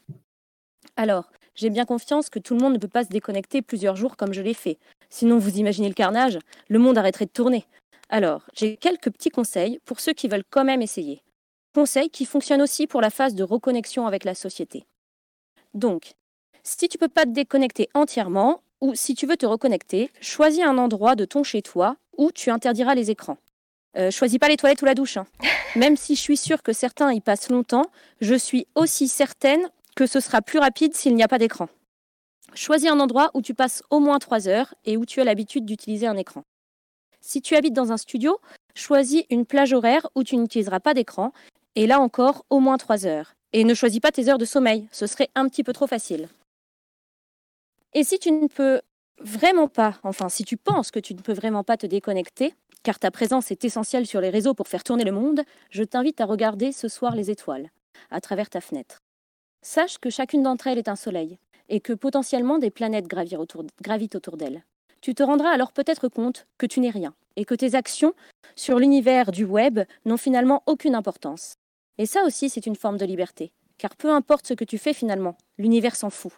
Alors, 0.95 1.29
j'ai 1.53 1.69
bien 1.69 1.85
confiance 1.85 2.31
que 2.31 2.39
tout 2.39 2.55
le 2.55 2.59
monde 2.59 2.73
ne 2.73 2.79
peut 2.79 2.87
pas 2.87 3.03
se 3.03 3.09
déconnecter 3.09 3.61
plusieurs 3.61 3.95
jours 3.95 4.17
comme 4.17 4.33
je 4.33 4.41
l'ai 4.41 4.55
fait. 4.55 4.79
Sinon, 5.09 5.37
vous 5.37 5.59
imaginez 5.59 5.87
le 5.87 5.93
carnage, 5.93 6.39
le 6.67 6.79
monde 6.79 6.97
arrêterait 6.97 7.25
de 7.25 7.31
tourner. 7.31 7.65
Alors, 8.09 8.47
j'ai 8.55 8.75
quelques 8.75 9.11
petits 9.11 9.29
conseils 9.29 9.79
pour 9.85 9.99
ceux 9.99 10.13
qui 10.13 10.27
veulent 10.27 10.43
quand 10.49 10.65
même 10.65 10.81
essayer. 10.81 11.21
Conseils 11.75 12.09
qui 12.09 12.25
fonctionnent 12.25 12.63
aussi 12.63 12.87
pour 12.87 13.01
la 13.01 13.11
phase 13.11 13.35
de 13.35 13.43
reconnexion 13.43 14.07
avec 14.07 14.23
la 14.23 14.33
société. 14.33 14.87
Donc, 15.75 16.13
si 16.63 16.89
tu 16.89 16.97
peux 16.97 17.07
pas 17.07 17.25
te 17.25 17.29
déconnecter 17.29 17.87
entièrement, 17.93 18.61
ou 18.81 18.95
si 18.95 19.15
tu 19.15 19.25
veux 19.25 19.37
te 19.37 19.45
reconnecter, 19.45 20.11
choisis 20.21 20.63
un 20.63 20.77
endroit 20.77 21.15
de 21.15 21.25
ton 21.25 21.43
chez 21.43 21.61
toi 21.61 21.97
où 22.17 22.31
tu 22.31 22.49
interdiras 22.51 22.95
les 22.95 23.11
écrans. 23.11 23.37
Euh, 23.97 24.11
choisis 24.11 24.37
pas 24.37 24.47
les 24.47 24.57
toilettes 24.57 24.81
ou 24.81 24.85
la 24.85 24.95
douche. 24.95 25.17
hein. 25.17 25.25
Même 25.75 25.97
si 25.97 26.15
je 26.15 26.21
suis 26.21 26.37
sûre 26.37 26.61
que 26.61 26.73
certains 26.73 27.11
y 27.13 27.21
passent 27.21 27.49
longtemps, 27.49 27.85
je 28.21 28.35
suis 28.35 28.67
aussi 28.75 29.07
certaine 29.07 29.61
que 29.95 30.05
ce 30.05 30.19
sera 30.19 30.41
plus 30.41 30.59
rapide 30.59 30.95
s'il 30.95 31.15
n'y 31.15 31.23
a 31.23 31.27
pas 31.27 31.39
d'écran. 31.39 31.69
Choisis 32.53 32.89
un 32.89 32.99
endroit 32.99 33.31
où 33.33 33.41
tu 33.41 33.53
passes 33.53 33.83
au 33.89 33.99
moins 33.99 34.19
3 34.19 34.47
heures 34.47 34.73
et 34.85 34.97
où 34.97 35.05
tu 35.05 35.19
as 35.21 35.23
l'habitude 35.23 35.65
d'utiliser 35.65 36.07
un 36.07 36.17
écran. 36.17 36.43
Si 37.19 37.41
tu 37.41 37.55
habites 37.55 37.73
dans 37.73 37.91
un 37.91 37.97
studio, 37.97 38.39
choisis 38.75 39.23
une 39.29 39.45
plage 39.45 39.73
horaire 39.73 40.07
où 40.15 40.23
tu 40.23 40.37
n'utiliseras 40.37 40.79
pas 40.79 40.93
d'écran, 40.93 41.33
et 41.75 41.87
là 41.87 41.99
encore 41.99 42.45
au 42.49 42.59
moins 42.59 42.77
3 42.77 43.05
heures. 43.05 43.33
Et 43.53 43.63
ne 43.63 43.73
choisis 43.73 43.99
pas 43.99 44.11
tes 44.11 44.29
heures 44.29 44.37
de 44.37 44.45
sommeil, 44.45 44.87
ce 44.91 45.07
serait 45.07 45.29
un 45.35 45.47
petit 45.49 45.63
peu 45.63 45.73
trop 45.73 45.87
facile. 45.87 46.29
Et 47.93 48.03
si 48.03 48.19
tu 48.19 48.31
ne 48.31 48.47
peux 48.47 48.81
vraiment 49.19 49.67
pas, 49.67 49.99
enfin 50.03 50.29
si 50.29 50.43
tu 50.43 50.57
penses 50.57 50.91
que 50.91 50.99
tu 50.99 51.13
ne 51.13 51.21
peux 51.21 51.33
vraiment 51.33 51.63
pas 51.63 51.77
te 51.77 51.87
déconnecter, 51.87 52.53
car 52.83 52.99
ta 52.99 53.11
présence 53.11 53.51
est 53.51 53.65
essentielle 53.65 54.05
sur 54.05 54.21
les 54.21 54.29
réseaux 54.29 54.53
pour 54.53 54.67
faire 54.67 54.83
tourner 54.83 55.03
le 55.03 55.11
monde, 55.11 55.41
je 55.69 55.83
t'invite 55.83 56.21
à 56.21 56.25
regarder 56.25 56.71
ce 56.71 56.87
soir 56.87 57.15
les 57.15 57.31
étoiles, 57.31 57.71
à 58.11 58.21
travers 58.21 58.49
ta 58.49 58.61
fenêtre. 58.61 58.99
Sache 59.61 59.97
que 59.97 60.09
chacune 60.09 60.43
d'entre 60.43 60.67
elles 60.67 60.77
est 60.77 60.87
un 60.87 60.95
soleil, 60.95 61.39
et 61.69 61.79
que 61.79 61.93
potentiellement 61.93 62.59
des 62.59 62.69
planètes 62.69 63.07
gravitent 63.07 64.15
autour 64.15 64.37
d'elles. 64.37 64.63
Tu 65.01 65.13
te 65.13 65.23
rendras 65.23 65.51
alors 65.51 65.71
peut-être 65.71 66.07
compte 66.07 66.47
que 66.57 66.65
tu 66.65 66.79
n'es 66.79 66.89
rien, 66.89 67.13
et 67.35 67.45
que 67.45 67.55
tes 67.55 67.75
actions 67.75 68.13
sur 68.55 68.79
l'univers 68.79 69.31
du 69.31 69.43
web 69.43 69.79
n'ont 70.05 70.17
finalement 70.17 70.63
aucune 70.65 70.95
importance. 70.95 71.55
Et 71.97 72.05
ça 72.05 72.23
aussi, 72.23 72.49
c'est 72.49 72.65
une 72.65 72.75
forme 72.75 72.97
de 72.97 73.05
liberté, 73.05 73.51
car 73.77 73.95
peu 73.95 74.11
importe 74.11 74.47
ce 74.47 74.53
que 74.53 74.63
tu 74.65 74.77
fais 74.77 74.93
finalement, 74.93 75.35
l'univers 75.57 75.95
s'en 75.95 76.09
fout. 76.09 76.31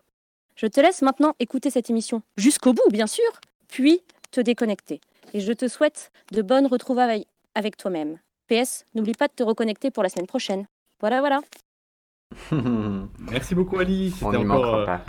Je 0.62 0.68
te 0.68 0.82
laisse 0.82 1.02
maintenant 1.04 1.36
écouter 1.40 1.70
cette 1.70 1.90
émission 1.90 2.22
jusqu'au 2.36 2.74
bout, 2.74 2.92
bien 2.92 3.08
sûr, 3.08 3.24
puis 3.70 4.02
te 4.30 4.42
déconnecter. 4.42 5.00
Et 5.34 5.40
je 5.40 5.54
te 5.54 5.70
souhaite 5.70 6.12
de 6.34 6.42
bonnes 6.42 6.68
retrouvailles 6.68 7.26
avec 7.56 7.78
toi-même. 7.78 8.18
PS, 8.50 8.84
n'oublie 8.94 9.14
pas 9.14 9.30
de 9.30 9.34
te 9.34 9.42
reconnecter 9.42 9.90
pour 9.90 10.04
la 10.04 10.10
semaine 10.10 10.28
prochaine. 10.28 10.66
Voilà, 11.00 11.22
voilà. 11.22 11.40
Merci 13.32 13.56
beaucoup 13.56 13.80
Ali, 13.80 14.12
c'était 14.12 14.36
encore 14.36 14.76
euh, 14.76 14.86
pas. 14.86 15.02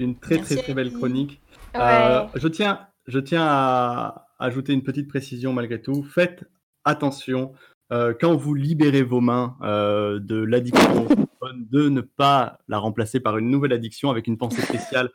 une, 0.00 0.16
très 0.18 0.36
Merci, 0.36 0.54
très 0.54 0.62
très 0.62 0.72
belle 0.72 0.90
chronique. 0.90 1.42
Ouais. 1.74 1.80
Euh, 1.82 2.26
je 2.36 2.48
tiens, 2.48 2.80
je 3.06 3.18
tiens 3.18 3.44
à 3.46 4.28
ajouter 4.38 4.72
une 4.72 4.82
petite 4.82 5.06
précision 5.06 5.52
malgré 5.52 5.82
tout. 5.82 6.02
Faites 6.02 6.44
attention 6.86 7.52
euh, 7.92 8.14
quand 8.18 8.34
vous 8.34 8.54
libérez 8.54 9.02
vos 9.02 9.20
mains 9.20 9.56
euh, 9.62 10.18
de 10.18 10.36
l'addiction 10.36 11.08
téléphone, 11.46 11.66
de 11.70 11.88
ne 11.88 12.00
pas 12.00 12.58
la 12.68 12.78
remplacer 12.78 13.20
par 13.20 13.38
une 13.38 13.50
nouvelle 13.50 13.72
addiction 13.72 14.10
avec 14.10 14.26
une 14.26 14.38
pensée 14.38 14.62
spéciale 14.62 15.10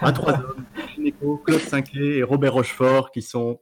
à 0.00 0.12
trois 0.12 0.32
hommes, 0.34 0.64
Claude 1.44 1.60
Cinquet 1.60 2.18
et 2.18 2.22
Robert 2.22 2.54
Rochefort, 2.54 3.10
qui 3.10 3.22
sont 3.22 3.60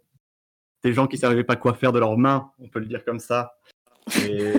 des 0.83 0.93
gens 0.93 1.07
qui 1.07 1.16
ne 1.16 1.20
savaient 1.20 1.45
pas 1.45 1.57
quoi 1.57 1.75
faire 1.75 1.93
de 1.93 1.99
leurs 1.99 2.16
mains, 2.16 2.51
on 2.59 2.68
peut 2.68 2.81
le 2.81 2.87
dire 2.87 3.05
comme 3.05 3.18
ça. 3.18 3.55
Et, 4.27 4.55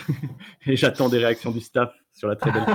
et 0.66 0.76
j'attends 0.76 1.08
des 1.08 1.18
réactions 1.18 1.52
du 1.52 1.60
staff 1.60 1.92
sur 2.12 2.28
la 2.28 2.36
très 2.36 2.50
belle 2.50 2.64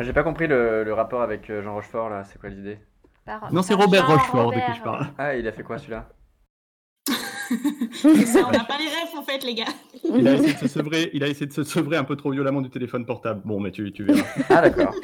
J'ai 0.00 0.12
pas 0.12 0.22
compris 0.22 0.46
le, 0.46 0.84
le 0.84 0.94
rapport 0.94 1.22
avec 1.22 1.50
euh, 1.50 1.62
Jean 1.62 1.74
Rochefort 1.74 2.10
là, 2.10 2.24
c'est 2.24 2.38
quoi 2.38 2.48
l'idée 2.48 2.78
Non, 3.52 3.62
c'est 3.62 3.74
Robert 3.74 4.06
Jean 4.06 4.16
Rochefort 4.16 4.50
de 4.50 4.56
qui 4.56 4.78
je 4.78 4.82
parle. 4.82 5.06
Ah, 5.18 5.34
il 5.34 5.46
a 5.46 5.52
fait 5.52 5.62
quoi 5.62 5.78
celui-là? 5.78 6.08
Ça, 8.26 8.46
on 8.46 8.50
n'a 8.50 8.64
pas 8.64 8.78
les 8.78 8.86
rêves 8.86 9.16
en 9.16 9.22
fait, 9.22 9.44
les 9.44 9.54
gars. 9.54 9.64
Il 10.04 10.26
a 10.28 10.34
essayé 10.34 10.54
de 10.54 10.58
se 10.58 10.68
sevrer, 10.68 11.10
il 11.12 11.24
a 11.24 11.28
essayé 11.28 11.46
de 11.46 11.52
se 11.52 11.64
sevrer 11.64 11.96
un 11.96 12.04
peu 12.04 12.16
trop 12.16 12.30
violemment 12.30 12.60
du 12.60 12.70
téléphone 12.70 13.04
portable. 13.04 13.42
Bon, 13.44 13.60
mais 13.60 13.70
tu, 13.70 13.92
tu 13.92 14.04
verras. 14.04 14.22
Ah 14.48 14.62
d'accord. 14.62 14.94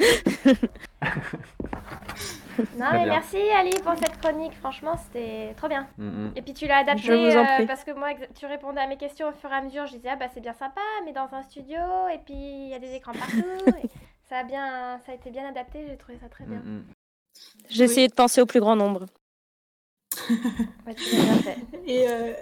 Non, 2.77 2.87
mais 2.91 3.03
bien. 3.03 3.13
merci 3.13 3.37
Ali 3.55 3.71
pour 3.83 3.93
cette 3.97 4.19
chronique. 4.19 4.53
Franchement, 4.55 4.95
c'était 4.97 5.53
trop 5.55 5.67
bien. 5.67 5.87
Mm, 5.97 6.05
mm. 6.07 6.31
Et 6.35 6.41
puis 6.41 6.53
tu 6.53 6.67
l'as 6.67 6.77
adapté 6.77 7.11
euh, 7.11 7.65
parce 7.67 7.83
que 7.83 7.91
moi, 7.91 8.09
tu 8.37 8.45
répondais 8.45 8.81
à 8.81 8.87
mes 8.87 8.97
questions 8.97 9.29
au 9.29 9.31
fur 9.31 9.51
et 9.51 9.55
à 9.55 9.61
mesure. 9.61 9.85
Je 9.85 9.95
disais, 9.95 10.09
ah 10.11 10.15
bah 10.15 10.27
c'est 10.33 10.41
bien 10.41 10.53
sympa, 10.53 10.81
mais 11.05 11.13
dans 11.13 11.27
un 11.33 11.43
studio, 11.43 11.77
et 12.13 12.19
puis 12.25 12.35
il 12.35 12.69
y 12.69 12.73
a 12.73 12.79
des 12.79 12.93
écrans 12.95 13.13
partout. 13.13 13.77
et 13.83 13.87
ça, 14.29 14.37
a 14.37 14.43
bien, 14.43 14.99
ça 15.05 15.11
a 15.11 15.15
été 15.15 15.29
bien 15.29 15.47
adapté, 15.47 15.85
j'ai 15.87 15.97
trouvé 15.97 16.17
ça 16.17 16.29
très 16.29 16.45
bien. 16.45 16.59
Mm, 16.59 16.77
mm. 16.77 16.85
J'ai 17.69 17.83
essayé 17.83 18.07
de 18.07 18.13
penser 18.13 18.41
au 18.41 18.45
plus 18.45 18.59
grand 18.59 18.75
nombre. 18.75 19.05
Ouais, 20.85 20.95
tu 20.95 21.15
l'as 21.15 21.23
bien 21.23 21.33
fait. 21.35 21.57
Et 21.87 22.07
euh, 22.07 22.33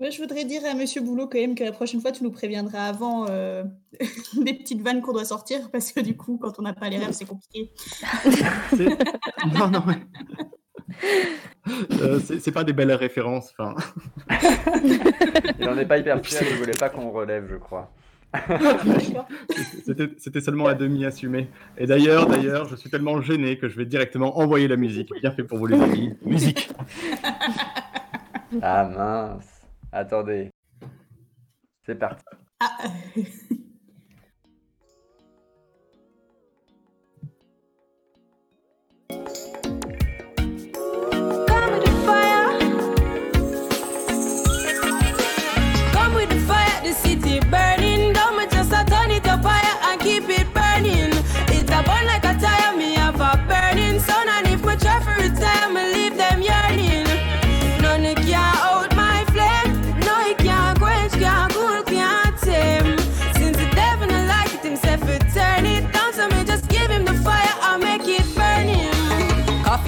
moi, 0.00 0.10
je 0.10 0.20
voudrais 0.20 0.44
dire 0.44 0.62
à 0.64 0.74
Monsieur 0.74 1.00
Boulot 1.00 1.26
quand 1.28 1.38
même 1.38 1.54
que 1.54 1.64
la 1.64 1.72
prochaine 1.72 2.00
fois, 2.00 2.12
tu 2.12 2.22
nous 2.24 2.30
préviendras 2.30 2.86
avant 2.86 3.26
euh, 3.28 3.64
des 4.36 4.54
petites 4.54 4.82
vannes 4.82 5.00
qu'on 5.02 5.12
doit 5.12 5.24
sortir 5.24 5.70
parce 5.70 5.92
que 5.92 6.00
du 6.00 6.16
coup, 6.16 6.38
quand 6.40 6.58
on 6.58 6.62
n'a 6.62 6.74
pas 6.74 6.88
les 6.88 6.98
rêves, 6.98 7.12
c'est 7.12 7.26
compliqué. 7.26 7.72
Non, 9.54 9.68
non. 9.70 9.82
mais- 9.86 9.96
Euh, 11.92 12.20
c'est 12.20 12.52
pas 12.52 12.62
des 12.62 12.72
belles 12.74 12.92
références. 12.92 13.52
Enfin, 13.58 13.74
Il 15.58 15.68
en 15.68 15.78
est 15.78 15.86
pas 15.86 15.96
hyper 15.98 16.20
fier, 16.24 16.42
il 16.48 16.56
voulait 16.56 16.72
pas 16.72 16.90
qu'on 16.90 17.10
relève, 17.10 17.46
je 17.50 17.56
crois. 17.56 17.90
C'était 20.18 20.40
seulement 20.40 20.66
à 20.66 20.74
demi 20.74 21.04
assumé. 21.04 21.48
Et 21.78 21.86
d'ailleurs, 21.86 22.26
d'ailleurs, 22.26 22.68
je 22.68 22.76
suis 22.76 22.90
tellement 22.90 23.20
gêné 23.20 23.58
que 23.58 23.68
je 23.68 23.76
vais 23.76 23.86
directement 23.86 24.38
envoyer 24.38 24.68
la 24.68 24.76
musique. 24.76 25.10
Bien 25.20 25.30
fait 25.30 25.44
pour 25.44 25.58
vous 25.58 25.66
les 25.66 25.80
amis. 25.80 26.14
Musique. 26.24 26.70
Ah 28.62 28.84
mince. 28.84 29.62
Attendez. 29.92 30.50
C'est 31.86 31.96
parti. 31.96 32.24
Ah, 32.60 32.76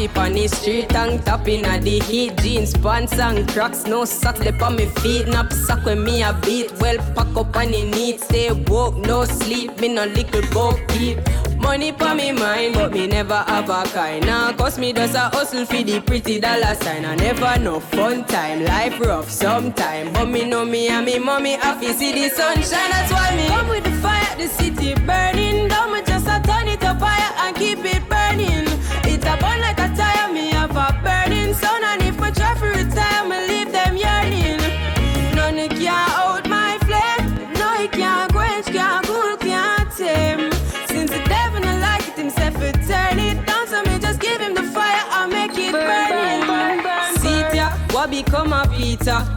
Coffee 0.07 0.21
pon 0.21 0.35
the 0.35 0.47
street 0.47 0.95
and 0.95 1.25
tapping 1.25 1.65
at 1.65 1.83
the 1.83 1.99
heat. 2.01 2.37
Jeans, 2.39 2.77
pants 2.77 3.19
and 3.19 3.49
cracks, 3.49 3.87
no 3.87 4.05
socks. 4.05 4.39
They 4.39 4.57
on 4.59 4.77
me 4.77 4.87
feet, 4.87 5.27
nap 5.27 5.53
sock 5.53 5.85
when 5.85 6.05
me 6.05 6.23
a 6.23 6.33
beat. 6.45 6.73
Well 6.81 6.99
pack 7.15 7.37
up 7.37 7.57
on 7.57 7.71
the 7.71 7.91
neat, 7.91 8.21
stay 8.21 8.53
woke, 8.53 8.97
no 8.97 9.25
sleep. 9.25 9.81
Me 9.81 9.89
no 9.89 10.05
little 10.05 10.43
boat 10.53 10.81
keep. 10.89 11.19
Money 11.59 11.93
pon 11.93 12.19
me 12.19 12.33
mind, 12.33 12.75
but 12.75 12.93
me 12.93 13.07
never 13.07 13.35
have 13.35 13.71
a 13.71 13.83
kind. 13.91 14.27
Now 14.27 14.53
cause 14.53 14.79
me 14.79 14.93
just 14.93 15.15
a 15.15 15.31
hustle 15.37 15.65
for 15.65 15.83
the 15.83 16.01
pretty 16.01 16.39
dollar 16.41 16.75
sign. 16.77 17.05
I 17.05 17.17
never 17.17 17.59
no 17.59 17.81
fun 17.81 18.25
time, 18.25 18.65
life 18.65 19.01
rough 19.01 19.31
sometime. 19.31 20.13
But 20.13 20.27
me 20.27 20.45
know 20.45 20.65
me 20.65 20.89
and 20.89 21.07
me 21.07 21.19
mommy 21.19 21.53
happy 21.53 21.93
see 21.93 22.13
the 22.13 22.29
sunshine. 22.29 22.91
That's 22.91 23.13
why 23.13 23.35
me 23.37 23.49
come 23.49 23.69
with 23.69 23.85
the 23.85 23.93
fire, 24.03 24.37
the 24.37 24.47
city 24.49 24.95
burning 25.07 25.69
Down. 25.69 25.93
Me 25.93 26.03
just 26.03 26.27
a 26.27 26.41
turn 26.47 26.69
it 26.69 26.85
up 26.85 27.01
higher 27.01 27.49
and 27.49 27.57
keep 27.57 27.79
it 27.79 28.09
burning 28.09 28.16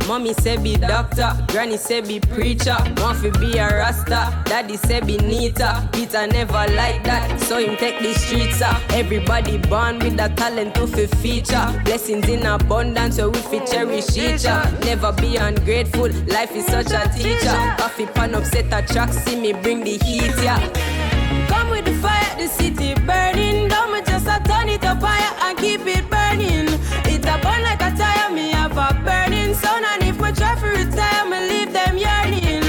Mommy 0.08 0.34
say 0.34 0.58
be 0.58 0.76
doctor, 0.76 1.32
granny 1.50 1.78
say 1.78 2.02
be 2.02 2.20
preacher. 2.20 2.76
Fi 3.20 3.30
be 3.40 3.58
a 3.58 3.68
rasta, 3.68 4.42
daddy 4.46 4.78
say 4.78 5.02
be 5.02 5.18
neater. 5.18 5.88
Peter 5.94 6.26
never 6.28 6.66
like 6.74 7.04
that, 7.04 7.40
so 7.42 7.58
him 7.60 7.76
take 7.78 8.00
the 8.00 8.14
streets 8.14 8.62
up 8.62 8.82
Everybody 8.92 9.58
born 9.58 10.00
with 10.00 10.20
a 10.20 10.30
talent 10.36 10.76
to 10.76 10.88
fi 10.88 11.06
feature. 11.08 11.82
Blessings 11.86 12.28
in 12.28 12.46
abundance, 12.46 13.18
so 13.18 13.30
we 13.30 13.40
fi 13.40 13.60
cherish 13.66 14.18
each 14.18 14.46
other. 14.46 14.70
Never 14.86 15.12
be 15.14 15.36
ungrateful, 15.38 16.10
life 16.28 16.56
is 16.56 16.66
such 16.66 16.92
a 16.92 17.08
teacher. 17.16 17.58
Coffee 17.78 18.06
pan 18.08 18.36
upset 18.36 18.66
a 18.72 18.86
track, 18.92 19.14
see 19.14 19.40
me 19.40 19.54
bring 19.54 19.84
the 19.84 19.98
heat, 20.04 20.34
yeah. 20.44 20.60
Come 21.48 21.70
with 21.70 21.86
the 21.86 21.94
fire, 22.02 22.36
the 22.38 22.48
city 22.48 22.94
burning. 23.06 23.68
Don't 23.68 23.94
me 23.94 24.02
just 24.02 24.26
turn 24.26 24.70
it 24.70 24.84
up 24.86 25.02
higher 25.02 25.50
and 25.50 25.58
keep 25.58 25.82
it 25.86 26.10
burning. 26.10 26.49
Sun. 29.62 29.84
And 29.92 30.04
if 30.04 30.20
my 30.20 30.32
try 30.32 30.56
to 30.56 30.68
retire, 30.68 31.26
me 31.30 31.40
leave 31.52 31.72
them 31.74 31.98
yearning. 31.98 32.66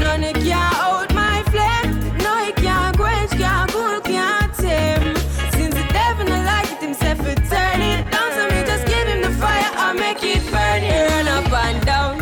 None 0.00 0.24
it 0.24 0.36
can 0.36 0.72
out 0.86 1.12
my 1.14 1.42
flame. 1.52 1.90
No, 2.18 2.32
it 2.48 2.56
can't 2.56 2.96
quench, 2.96 3.30
can't 3.32 3.70
cool, 3.70 4.00
can't 4.00 4.52
tame. 4.54 5.16
Since 5.54 5.74
the 5.74 5.86
devil 5.92 6.26
don't 6.26 6.44
like 6.44 6.70
it 6.72 6.80
himself, 6.80 7.20
it 7.26 7.40
turn 7.50 7.80
it 7.80 8.10
down. 8.10 8.28
So 8.36 8.42
me 8.52 8.60
just 8.70 8.86
give 8.86 9.06
him 9.06 9.20
the 9.22 9.32
fire, 9.40 9.70
I 9.86 9.92
make 9.92 10.22
it 10.22 10.42
burning. 10.50 11.04
Run 11.12 11.28
up 11.28 11.52
and 11.52 11.86
down. 11.86 12.18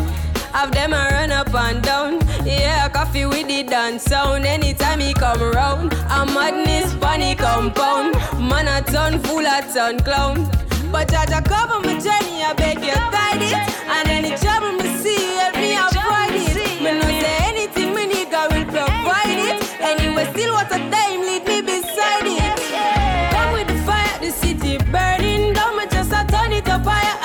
Have 0.53 0.71
them 0.71 0.93
a 0.93 1.09
run 1.11 1.31
up 1.31 1.53
and 1.53 1.81
down. 1.81 2.19
Yeah, 2.45 2.89
coffee 2.89 3.25
with 3.25 3.47
the 3.47 3.63
dance 3.63 4.03
sound. 4.03 4.45
Anytime 4.45 4.99
he 4.99 5.13
come 5.13 5.41
round, 5.41 5.93
a 5.93 6.25
madness 6.25 6.93
funny 6.95 7.35
compound. 7.35 8.15
Man 8.49 8.67
a 8.67 8.81
ton 8.81 9.19
full 9.19 9.45
a 9.45 9.61
ton 9.73 9.99
clown. 9.99 10.49
But 10.91 11.07
Jaja 11.07 11.41
cover 11.45 11.79
my 11.79 11.93
journey, 11.99 12.43
I 12.43 12.53
beg 12.53 12.79
you 12.79 12.91
guide 12.91 13.41
it. 13.41 13.55
And 13.87 14.09
any 14.09 14.35
trouble 14.37 14.73
me 14.73 14.87
see, 14.99 15.35
help 15.39 15.55
me 15.55 15.71
avoid 15.79 16.35
it. 16.35 16.81
Me 16.83 16.91
no 16.99 17.07
say 17.21 17.37
anything 17.47 17.95
me 17.95 18.07
need, 18.07 18.29
God 18.29 18.51
will 18.51 18.65
provide 18.65 19.39
it. 19.39 19.63
Anyway, 19.79 20.25
still 20.33 20.53
what 20.53 20.67
a 20.67 20.79
time 20.91 21.21
lead 21.21 21.45
me 21.47 21.61
beside 21.61 22.27
it. 22.27 23.31
Come 23.31 23.53
with 23.53 23.67
the 23.67 23.77
fire, 23.87 24.19
the 24.19 24.31
city 24.31 24.77
burning. 24.91 25.53
Don't 25.53 25.77
me 25.77 25.85
just 25.87 26.11
a 26.11 26.25
turn 26.27 26.51
it 26.51 26.67
up 26.67 26.83
higher 26.83 27.20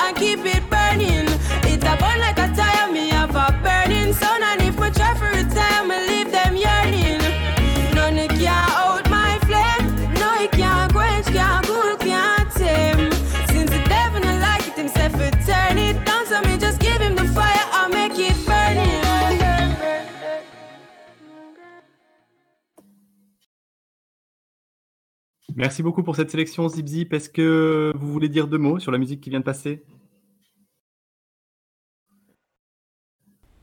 Merci 25.57 25.81
beaucoup 25.81 26.03
pour 26.03 26.15
cette 26.15 26.29
sélection, 26.29 26.69
Zip 26.69 26.85
Zip. 26.87 27.11
Est-ce 27.13 27.29
que 27.29 27.91
vous 27.95 28.07
voulez 28.11 28.29
dire 28.29 28.47
deux 28.47 28.59
mots 28.59 28.77
sur 28.77 28.91
la 28.91 28.99
musique 28.99 29.21
qui 29.21 29.31
vient 29.31 29.39
de 29.39 29.43
passer? 29.43 29.83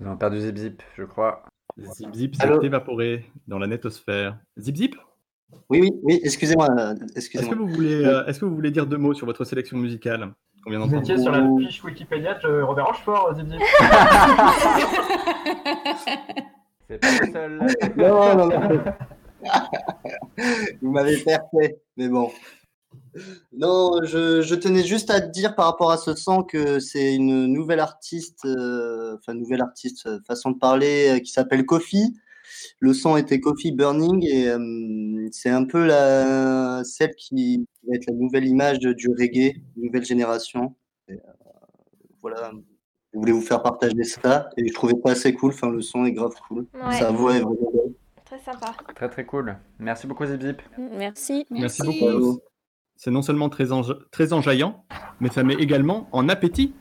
Nous 0.00 0.08
avons 0.08 0.16
perdu 0.16 0.40
Zip 0.40 0.56
Zip, 0.56 0.82
je 0.96 1.04
crois. 1.04 1.44
Zip 1.78 2.12
Zip 2.14 2.34
s'est 2.34 2.48
évaporé 2.62 3.24
dans 3.46 3.60
la 3.60 3.68
netosphère. 3.68 4.38
Zip 4.58 4.76
Zip? 4.76 4.96
Oui, 5.70 5.80
oui, 5.82 5.90
oui, 6.02 6.20
excusez-moi. 6.24 6.66
euh, 6.76 6.94
Est-ce 6.94 7.28
Excusez-moi. 7.28 7.54
que, 7.54 7.58
vous 7.60 7.68
voulez, 7.68 8.04
euh, 8.04 8.26
est-ce 8.26 8.40
que 8.40 8.44
vous 8.44 8.56
voulez 8.56 8.72
dire 8.72 8.86
deux 8.88 8.96
mots 8.98 9.14
sur 9.14 9.26
votre 9.26 9.44
sélection 9.44 9.76
musicale 9.78 10.34
vient 10.66 10.80
Vous 10.84 10.96
étiez 10.96 11.16
sur 11.16 11.30
la 11.30 11.48
fiche 11.60 11.84
Wikipédia 11.84 12.34
de 12.34 12.60
Robert 12.62 12.86
Rochefort, 12.86 13.34
Zip 13.36 13.46
Zip. 13.48 13.60
C'est 16.88 16.98
pas 16.98 17.08
le 17.20 17.32
seul. 17.32 17.58
Non, 17.96 18.36
non, 18.36 18.48
non. 18.48 18.82
Vous 20.82 20.90
m'avez 20.90 21.16
fait, 21.16 21.40
mais 21.96 22.08
bon. 22.08 22.30
Non, 23.52 24.00
je, 24.02 24.42
je 24.42 24.54
tenais 24.54 24.84
juste 24.84 25.10
à 25.10 25.20
te 25.20 25.30
dire 25.30 25.54
par 25.54 25.66
rapport 25.66 25.90
à 25.90 25.96
ce 25.96 26.14
son 26.14 26.42
que 26.42 26.80
c'est 26.80 27.14
une 27.14 27.46
nouvelle 27.46 27.80
artiste, 27.80 28.44
euh, 28.44 29.16
enfin 29.18 29.34
nouvelle 29.34 29.62
artiste, 29.62 30.06
euh, 30.06 30.18
façon 30.26 30.50
de 30.50 30.58
parler, 30.58 31.16
euh, 31.16 31.20
qui 31.20 31.30
s'appelle 31.30 31.64
Coffee. 31.64 32.14
Le 32.80 32.92
son 32.92 33.16
était 33.16 33.40
Coffee 33.40 33.72
Burning 33.72 34.24
et 34.26 34.48
euh, 34.48 35.28
c'est 35.32 35.50
un 35.50 35.64
peu 35.64 35.86
la, 35.86 36.82
celle 36.84 37.14
qui 37.14 37.64
va 37.86 37.96
être 37.96 38.06
la 38.06 38.14
nouvelle 38.14 38.46
image 38.46 38.78
de- 38.80 38.92
du 38.92 39.08
reggae, 39.08 39.54
nouvelle 39.76 40.04
génération. 40.04 40.74
Et, 41.08 41.18
voilà, 42.20 42.52
je 43.12 43.18
voulais 43.18 43.32
vous 43.32 43.42
faire 43.42 43.62
partager 43.62 44.02
ça 44.04 44.50
et 44.56 44.66
je 44.66 44.74
trouvais 44.74 44.94
pas 44.94 45.12
assez 45.12 45.34
cool. 45.34 45.52
Enfin, 45.52 45.70
le 45.70 45.82
son 45.82 46.04
est 46.04 46.12
grave 46.12 46.34
cool. 46.48 46.66
Ouais. 46.74 46.98
Sa 46.98 47.10
voix 47.10 47.36
est 47.36 47.40
vraiment 47.40 47.70
sympa. 48.60 48.74
Très 48.94 49.08
très 49.08 49.24
cool. 49.26 49.56
Merci 49.78 50.06
beaucoup 50.06 50.24
Zip 50.26 50.40
Zip. 50.42 50.62
Merci. 50.78 51.46
Merci 51.50 51.82
beaucoup. 51.82 52.40
C'est 52.96 53.10
non 53.10 53.22
seulement 53.22 53.48
très, 53.48 53.66
enja- 53.72 53.98
très 54.12 54.32
enjaillant, 54.32 54.84
mais 55.20 55.28
ça 55.28 55.42
met 55.42 55.54
également 55.54 56.08
en 56.12 56.28
appétit. 56.28 56.74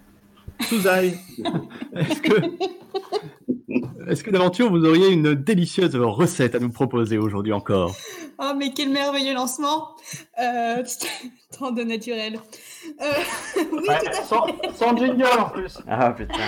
Souzaï, 0.61 1.17
est-ce 1.95 2.21
que, 2.21 2.33
est-ce 4.07 4.23
que 4.23 4.29
d'aventure 4.29 4.69
vous 4.69 4.85
auriez 4.85 5.09
une 5.11 5.33
délicieuse 5.33 5.95
recette 5.95 6.53
à 6.53 6.59
nous 6.59 6.69
proposer 6.71 7.17
aujourd'hui 7.17 7.53
encore? 7.53 7.95
Oh, 8.37 8.51
mais 8.55 8.71
quel 8.71 8.89
merveilleux 8.89 9.33
lancement 9.33 9.95
euh, 10.39 10.83
Tant 11.57 11.71
de 11.71 11.81
naturel. 11.83 12.39
Euh, 13.01 13.05
oui, 13.71 13.87
Ouais, 13.87 13.99
tout 13.99 14.07
à 14.07 14.11
fait. 14.11 14.23
sans, 14.23 14.45
sans 14.75 14.95
jingle 14.97 15.23
en 15.39 15.49
plus. 15.49 15.77
Ah 15.87 16.11
putain. 16.11 16.33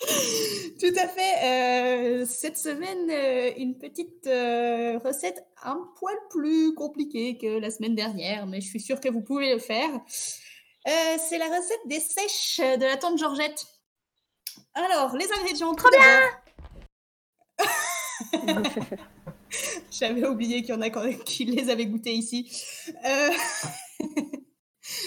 Tout 0.80 0.94
à 0.96 1.08
fait. 1.08 1.44
Euh, 1.44 2.26
cette 2.26 2.56
semaine, 2.56 3.10
euh, 3.10 3.52
une 3.58 3.76
petite 3.78 4.26
euh, 4.26 4.98
recette 4.98 5.44
un 5.62 5.78
poil 5.98 6.16
plus 6.30 6.74
compliquée 6.74 7.36
que 7.36 7.58
la 7.58 7.70
semaine 7.70 7.94
dernière, 7.94 8.46
mais 8.46 8.62
je 8.62 8.68
suis 8.68 8.80
sûre 8.80 8.98
que 9.00 9.10
vous 9.10 9.20
pouvez 9.20 9.52
le 9.52 9.58
faire. 9.58 9.90
C'est 10.86 11.36
la 11.36 11.46
recette 11.46 11.86
des 11.86 12.00
sèches 12.00 12.60
de 12.78 12.84
la 12.84 12.96
tante 12.96 13.18
Georgette. 13.18 13.66
Alors, 14.72 15.14
les 15.16 15.30
ingrédients. 15.38 15.74
Trop 15.74 15.90
bien 15.90 16.30
J'avais 19.90 20.26
oublié 20.26 20.62
qu'il 20.62 20.70
y 20.70 20.78
en 20.78 20.80
a 20.80 20.88
qui 20.90 21.44
les 21.44 21.68
avaient 21.68 21.86
goûtés 21.86 22.14
ici. 22.14 22.50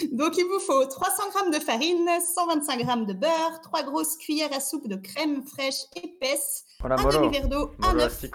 Euh, 0.02 0.06
Donc, 0.12 0.36
il 0.36 0.44
vous 0.44 0.60
faut 0.60 0.84
300 0.84 1.22
g 1.52 1.58
de 1.58 1.62
farine, 1.64 2.08
125 2.34 2.78
g 2.78 2.84
de 3.06 3.12
beurre, 3.12 3.60
3 3.62 3.82
grosses 3.84 4.16
cuillères 4.16 4.52
à 4.52 4.60
soupe 4.60 4.88
de 4.88 4.96
crème 4.96 5.42
fraîche 5.46 5.82
épaisse, 5.96 6.64
un 6.82 6.96
demi-verre 6.96 7.48
d'eau, 7.48 7.72
un 7.82 7.98
œuf. 7.98 8.24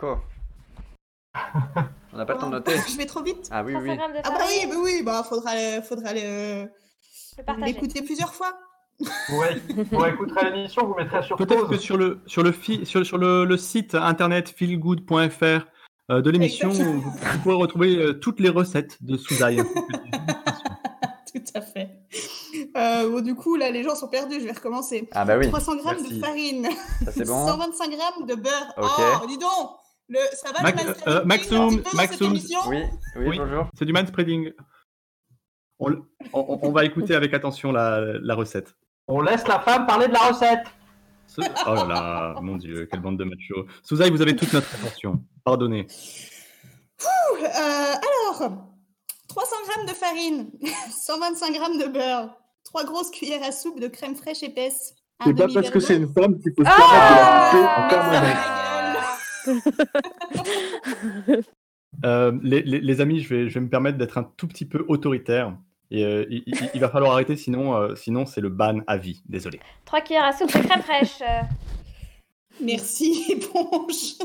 On 2.13 2.17
n'a 2.17 2.25
pas 2.25 2.33
le 2.33 2.39
temps 2.39 2.47
de 2.47 2.53
noter. 2.55 2.73
Je 2.87 2.97
vais 2.97 3.05
trop 3.05 3.21
vite. 3.21 3.47
Ah 3.51 3.63
oui, 3.63 3.75
oui. 3.75 3.91
Ah 4.23 4.31
bah 4.31 4.45
oui, 4.47 4.67
bah 4.67 4.75
oui, 4.81 5.03
bah 5.03 5.23
faudra, 5.23 5.53
le, 5.55 6.67
l'écouter 7.65 8.01
plusieurs 8.01 8.33
fois. 8.33 8.57
Ré- 9.29 9.61
vous 9.91 9.97
réécouterez 9.97 10.51
l'émission, 10.51 10.85
vous 10.85 10.95
mettrez 10.95 11.23
sur 11.23 11.37
Peut-être 11.37 11.67
que 11.69 11.77
sur 11.77 11.95
le, 11.97 12.19
sur 12.25 12.43
le, 12.43 12.51
fi- 12.51 12.85
sur, 12.85 13.05
sur 13.05 13.17
le, 13.17 13.45
le 13.45 13.57
site 13.57 13.95
internet 13.95 14.49
feelgood.fr 14.49 15.65
euh, 16.11 16.21
de 16.21 16.29
l'émission, 16.31 16.69
vous, 16.69 16.99
vous 17.01 17.39
pourrez 17.43 17.55
retrouver 17.55 17.95
euh, 17.97 18.13
toutes 18.13 18.39
les 18.39 18.49
recettes 18.49 19.01
de 19.03 19.15
Souzaï. 19.15 19.61
Tout 21.51 21.57
à 21.59 21.61
fait. 21.61 21.89
Euh, 22.77 23.09
bon, 23.09 23.21
du 23.21 23.35
coup, 23.35 23.55
là, 23.55 23.69
les 23.71 23.83
gens 23.83 23.95
sont 23.95 24.07
perdus. 24.07 24.39
Je 24.39 24.45
vais 24.45 24.51
recommencer. 24.51 25.07
Ah 25.13 25.25
bah 25.25 25.37
oui, 25.37 25.47
300 25.47 25.73
g 25.77 25.81
merci. 25.85 26.13
de 26.15 26.19
farine. 26.25 26.67
Ça, 27.05 27.11
c'est 27.11 27.25
bon. 27.27 27.47
125 27.47 27.91
g 27.91 27.97
de 28.27 28.35
beurre. 28.35 28.73
Ok. 28.77 28.89
Oh, 29.23 29.27
dis 29.27 29.37
donc 29.37 29.71
le, 30.09 30.19
Ça 30.33 30.51
va, 30.51 30.61
Mac- 30.63 30.83
le 30.83 31.09
euh, 31.11 31.23
Maxoum, 31.25 31.81
Maxoum. 31.93 32.33
Oui, 32.67 32.83
oui, 33.17 33.37
bonjour. 33.37 33.67
C'est 33.77 33.85
du 33.85 33.93
manspreading. 33.93 34.51
On, 35.79 35.91
on- 36.33 36.59
on 36.63 36.71
va 36.71 36.83
écouter 36.85 37.15
avec 37.15 37.33
attention 37.33 37.71
la, 37.71 38.01
la 38.21 38.35
recette. 38.35 38.75
On 39.07 39.21
laisse 39.21 39.47
la 39.47 39.59
femme 39.59 39.85
parler 39.87 40.07
de 40.07 40.13
la 40.13 40.19
recette. 40.19 40.65
Ce- 41.27 41.41
Oh 41.67 41.73
là 41.75 41.85
là, 41.85 42.35
mon 42.41 42.57
dieu, 42.57 42.87
quelle 42.91 43.01
bande 43.01 43.17
de 43.17 43.23
machos. 43.23 43.65
Souzaï, 43.83 44.09
vous 44.09 44.21
avez 44.21 44.35
toute 44.35 44.51
notre 44.51 44.67
attention. 44.75 45.23
Pardonnez. 45.43 45.85
Ouh, 47.01 47.37
euh, 47.37 47.45
alors, 47.47 48.51
300 49.39 49.55
g 49.65 49.85
de 49.91 49.95
farine, 49.95 50.51
125 50.91 51.53
g 51.53 51.59
de 51.85 51.87
beurre, 51.87 52.35
3 52.65 52.83
grosses 52.83 53.09
cuillères 53.11 53.43
à 53.43 53.51
soupe 53.51 53.79
de 53.79 53.87
crème 53.87 54.15
fraîche 54.15 54.43
épaisse. 54.43 54.93
un 55.19 55.25
C'est 55.27 55.33
pas 55.33 55.47
parce 55.53 55.69
que 55.69 55.79
c'est 55.79 55.95
une 55.95 56.11
femme 56.13 56.37
qu'il 56.39 56.51
faut 56.55 56.63
se 56.63 56.69
Ah. 56.69 57.57
Euh, 62.05 62.31
les, 62.43 62.61
les- 62.61 62.79
les 62.79 63.01
amis, 63.01 63.19
je 63.19 63.27
vais, 63.33 63.49
je 63.49 63.55
vais 63.55 63.59
me 63.61 63.69
permettre 63.69 63.97
d'être 63.97 64.17
un 64.19 64.23
tout 64.37 64.47
petit 64.47 64.65
peu 64.65 64.85
autoritaire. 64.87 65.57
Et, 65.91 66.05
euh, 66.05 66.23
il, 66.29 66.43
il- 66.45 66.69
il 66.75 66.79
va 66.79 66.87
falloir 66.89 67.11
arrêter, 67.13 67.35
sinon, 67.35 67.75
euh, 67.75 67.95
sinon 67.95 68.25
c'est 68.27 68.41
le 68.41 68.49
ban 68.49 68.79
à 68.87 68.95
vie. 68.97 69.21
Désolé. 69.27 69.59
3 69.85 70.01
cuillères 70.01 70.23
à 70.25 70.31
soupe 70.33 70.53
de 70.53 70.59
crème 70.65 70.81
fraîche. 70.83 71.19
euh, 71.21 71.41
Merci, 72.61 73.25
éponge. 73.29 74.15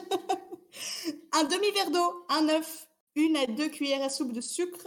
un 1.32 1.44
demi-verre 1.44 1.90
d'eau, 1.90 2.26
un 2.28 2.48
œuf, 2.50 2.86
une 3.16 3.36
à 3.36 3.46
deux 3.46 3.68
cuillères 3.68 4.02
à 4.02 4.08
soupe 4.08 4.32
de 4.32 4.40
sucre, 4.40 4.86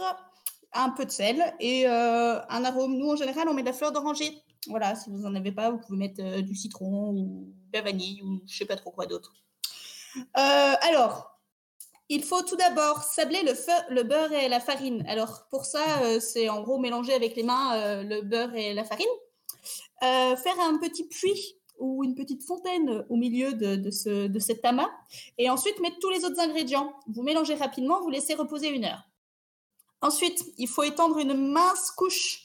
un 0.72 0.90
peu 0.90 1.04
de 1.04 1.10
sel 1.10 1.54
et 1.60 1.86
euh, 1.86 2.40
un 2.48 2.64
arôme. 2.64 2.96
Nous, 2.96 3.10
en 3.10 3.16
général, 3.16 3.48
on 3.48 3.54
met 3.54 3.62
de 3.62 3.68
la 3.68 3.72
fleur 3.72 3.92
d'oranger. 3.92 4.42
Voilà, 4.66 4.94
si 4.94 5.10
vous 5.10 5.18
n'en 5.18 5.34
avez 5.34 5.52
pas, 5.52 5.70
vous 5.70 5.78
pouvez 5.78 5.98
mettre 5.98 6.22
euh, 6.22 6.42
du 6.42 6.54
citron 6.54 7.10
ou 7.10 7.54
de 7.72 7.78
la 7.78 7.82
vanille 7.82 8.22
ou 8.22 8.42
je 8.46 8.56
sais 8.56 8.66
pas 8.66 8.76
trop 8.76 8.90
quoi 8.90 9.06
d'autre. 9.06 9.32
Euh, 10.16 10.20
alors, 10.82 11.38
il 12.08 12.22
faut 12.22 12.42
tout 12.42 12.56
d'abord 12.56 13.02
sabler 13.02 13.42
le, 13.42 14.02
beurre 14.02 14.32
et 14.32 14.48
la 14.48 14.60
farine. 14.60 15.04
Alors, 15.06 15.46
pour 15.50 15.64
ça, 15.64 16.20
c'est 16.20 16.48
en 16.48 16.62
gros 16.62 16.78
mélanger 16.78 17.12
avec 17.12 17.36
les 17.36 17.42
mains 17.42 18.02
le 18.02 18.22
beurre 18.22 18.54
et 18.54 18.72
la 18.72 18.84
farine. 18.84 19.06
Faire 20.00 20.58
un 20.60 20.78
petit 20.78 21.06
puits 21.06 21.57
ou 21.78 22.04
une 22.04 22.14
petite 22.14 22.42
fontaine 22.42 23.04
au 23.08 23.16
milieu 23.16 23.54
de, 23.54 23.76
de 23.76 23.90
ce, 23.90 24.26
de 24.26 24.38
cet 24.38 24.64
amas. 24.64 24.88
Et 25.38 25.50
ensuite, 25.50 25.80
mettre 25.80 25.98
tous 26.00 26.10
les 26.10 26.24
autres 26.24 26.40
ingrédients. 26.40 26.92
Vous 27.06 27.22
mélangez 27.22 27.54
rapidement, 27.54 28.00
vous 28.02 28.10
laissez 28.10 28.34
reposer 28.34 28.68
une 28.68 28.84
heure. 28.84 29.08
Ensuite, 30.00 30.44
il 30.58 30.68
faut 30.68 30.84
étendre 30.84 31.18
une 31.18 31.34
mince 31.34 31.90
couche 31.90 32.44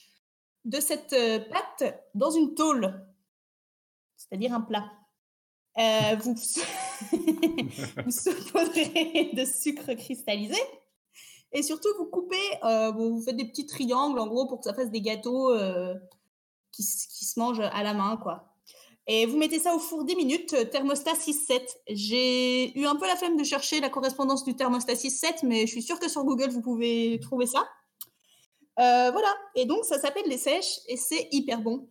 de 0.65 0.79
cette 0.79 1.13
euh, 1.13 1.39
pâte 1.39 1.95
dans 2.15 2.31
une 2.31 2.55
tôle, 2.55 3.05
c'est-à-dire 4.15 4.53
un 4.53 4.61
plat. 4.61 4.89
Euh, 5.77 6.15
vous, 6.21 6.36
vous 8.05 8.11
saupoudrez 8.11 9.31
de 9.34 9.43
sucre 9.43 9.93
cristallisé 9.93 10.59
et 11.51 11.63
surtout 11.63 11.89
vous 11.97 12.05
coupez, 12.05 12.36
euh, 12.63 12.91
vous 12.91 13.21
faites 13.21 13.38
des 13.38 13.45
petits 13.45 13.65
triangles 13.65 14.19
en 14.19 14.27
gros 14.27 14.47
pour 14.47 14.59
que 14.59 14.65
ça 14.65 14.73
fasse 14.73 14.91
des 14.91 15.01
gâteaux 15.01 15.49
euh, 15.49 15.95
qui, 16.71 16.84
qui 16.84 17.25
se 17.25 17.39
mangent 17.39 17.59
à 17.59 17.84
la 17.84 17.93
main 17.93 18.17
quoi. 18.17 18.53
Et 19.08 19.26
vous 19.26 19.38
mettez 19.38 19.60
ça 19.60 19.76
au 19.76 19.80
four 19.80 20.06
10 20.06 20.16
minutes, 20.16 20.54
euh, 20.54 20.64
thermostat 20.64 21.14
6-7. 21.14 21.62
J'ai 21.89 22.78
eu 22.80 22.86
un 22.86 22.95
peu 22.95 23.06
la 23.06 23.16
flemme 23.18 23.36
de 23.38 23.43
chercher 23.43 23.82
la 23.82 23.89
correspondance 23.89 24.45
du 24.45 24.56
thermostat 24.56 24.93
6-7, 24.93 25.39
mais 25.45 25.62
je 25.68 25.72
suis 25.72 25.82
sûre 25.82 25.99
que 25.99 26.08
sur 26.10 26.24
Google 26.24 26.49
vous 26.49 26.62
pouvez 26.62 27.20
trouver 27.22 27.45
ça. 27.45 27.68
Euh, 28.80 29.12
voilà, 29.12 29.28
et 29.56 29.66
donc 29.66 29.84
ça 29.86 29.99
s'appelle 29.99 30.24
les 30.28 30.38
sèches 30.38 30.80
et 30.88 30.95
c'est 30.97 31.28
hyper 31.32 31.60
bon. 31.62 31.89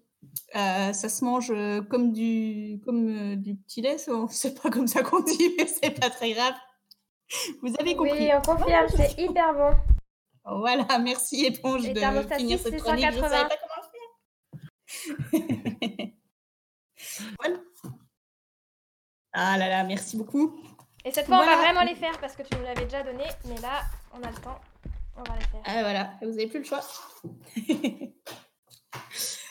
Euh, 0.57 0.93
ça 0.93 1.09
se 1.09 1.25
mange 1.25 1.53
comme 1.91 2.13
du, 2.13 2.81
comme, 2.85 3.37
du 3.37 3.57
petit 3.57 3.83
lait, 3.83 3.99
c'est- 3.99 4.55
pas 4.63 4.71
comme 4.71 4.87
ça 4.87 5.03
qu'on 5.03 5.21
dit, 5.21 5.55
mais 5.59 5.67
c'est 5.67 5.91
pas 5.91 6.09
très 6.11 6.33
grave. 6.33 6.55
Vous 7.63 7.73
avez 7.79 7.95
compris. 7.95 8.13
Oui, 8.21 8.31
on 8.35 8.41
confirme, 8.43 8.87
c'est 8.97 9.21
hyper 9.23 9.55
bon. 9.55 9.77
Voilà, 10.59 10.99
merci 10.99 11.45
éponge 11.45 11.87
Et 11.87 11.93
de 11.93 12.01
finir 12.37 12.59
6, 12.59 12.63
cette 12.65 12.81
chronique. 12.83 13.07
Je 13.13 13.19
180. 13.21 13.29
savais 13.29 13.49
pas 13.49 13.57
comment 13.63 13.83
faire. 13.83 13.93
voilà. 17.41 17.57
Ah 19.33 19.57
là 19.59 19.69
là, 19.69 19.85
merci 19.85 20.17
beaucoup. 20.17 20.61
Et 21.05 21.11
cette 21.11 21.27
fois, 21.27 21.41
on 21.43 21.47
va 21.47 21.57
vraiment 21.57 21.83
les 21.83 21.95
faire 21.95 22.19
parce 22.21 22.37
que 22.37 22.43
tu 22.43 22.55
nous 22.57 22.63
l'avais 22.65 22.85
déjà 22.85 23.03
donné, 23.03 23.25
mais 23.49 23.61
là, 23.61 23.81
on 24.15 24.23
a 24.23 24.29
le 24.31 24.37
temps. 24.37 24.61
On 25.17 25.23
va 25.23 25.35
les 25.37 25.45
faire. 25.45 25.61
Ah 25.65 25.81
voilà, 25.83 26.11
vous 26.23 26.33
avez 26.33 26.47
plus 26.47 26.59
le 26.61 26.65
choix. 26.65 26.81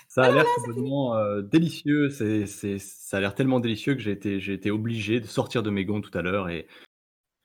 Ça 0.08 0.24
a 0.26 0.32
l'air 0.32 0.46
complètement 0.56 1.16
euh, 1.16 1.42
délicieux. 1.42 2.10
C'est, 2.10 2.46
c'est, 2.46 2.80
ça 2.80 3.18
a 3.18 3.20
l'air 3.22 3.34
tellement 3.34 3.60
délicieux 3.60 3.94
que 3.96 4.02
j'ai 4.02 4.12
été, 4.12 4.40
j'ai 4.40 4.54
été 4.54 4.70
obligé 4.72 5.20
de 5.22 5.26
sortir 5.28 5.64
de 5.64 5.70
mes 5.70 5.86
gonds 5.86 6.02
tout 6.02 6.16
à 6.18 6.22
l'heure. 6.22 6.50
Et, 6.50 6.68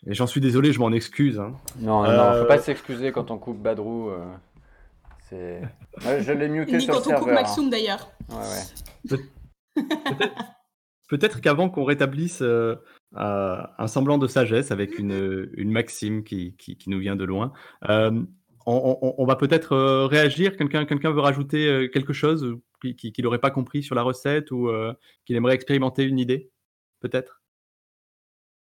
et 0.06 0.14
j'en 0.14 0.26
suis 0.26 0.40
désolé, 0.40 0.72
je 0.72 0.80
m'en 0.80 0.90
excuse. 0.92 1.38
hein. 1.38 1.54
Non, 1.78 2.02
non, 2.02 2.10
Euh, 2.10 2.16
non, 2.16 2.40
faut 2.40 2.48
pas 2.48 2.58
s'excuser 2.58 3.12
quand 3.12 3.30
on 3.30 3.38
coupe 3.38 3.58
Badrou. 3.62 4.10
euh, 4.10 4.24
c'est. 5.28 5.62
Ouais, 6.04 6.22
je 6.22 6.32
l'ai 6.32 6.48
muté 6.48 6.72
Ni 6.72 6.80
sur 6.82 6.94
quand 6.94 7.06
le 7.06 7.14
on 7.14 7.18
coupe 7.18 7.28
serveur. 7.28 7.28
hein. 7.38 7.42
Maxoum 7.42 7.70
d'ailleurs. 7.70 8.10
Ouais, 8.30 8.36
ouais. 8.36 9.18
Peut- 9.76 10.30
Peut-être 11.08 11.40
qu'avant 11.40 11.70
qu'on 11.70 11.84
rétablisse 11.84 12.42
euh, 12.42 12.74
euh, 13.16 13.62
un 13.78 13.86
semblant 13.86 14.18
de 14.18 14.26
sagesse 14.26 14.72
avec 14.72 14.98
une, 14.98 15.48
une 15.54 15.70
maxime 15.70 16.24
qui, 16.24 16.56
qui, 16.56 16.76
qui 16.76 16.90
nous 16.90 16.98
vient 16.98 17.14
de 17.14 17.24
loin, 17.24 17.52
euh, 17.88 18.10
on, 18.66 18.98
on- 19.00 19.14
on 19.16 19.24
va 19.24 19.36
peut-être 19.36 19.72
euh, 19.72 20.06
réagir. 20.06 20.56
Quelqu'un 20.56 20.84
quelqu'un 20.84 21.12
veut 21.12 21.20
rajouter 21.20 21.68
euh, 21.68 21.86
quelque 21.88 22.12
chose 22.12 22.56
qui- 22.82 22.96
qui- 22.96 23.12
qu'il 23.12 23.22
n'aurait 23.24 23.38
pas 23.38 23.50
compris 23.52 23.84
sur 23.84 23.94
la 23.94 24.02
recette 24.02 24.50
ou 24.50 24.68
euh, 24.68 24.92
qu'il 25.24 25.36
aimerait 25.36 25.54
expérimenter 25.54 26.02
une 26.04 26.18
idée 26.18 26.50
Peut-être? 27.00 27.40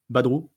Badrou? 0.09 0.49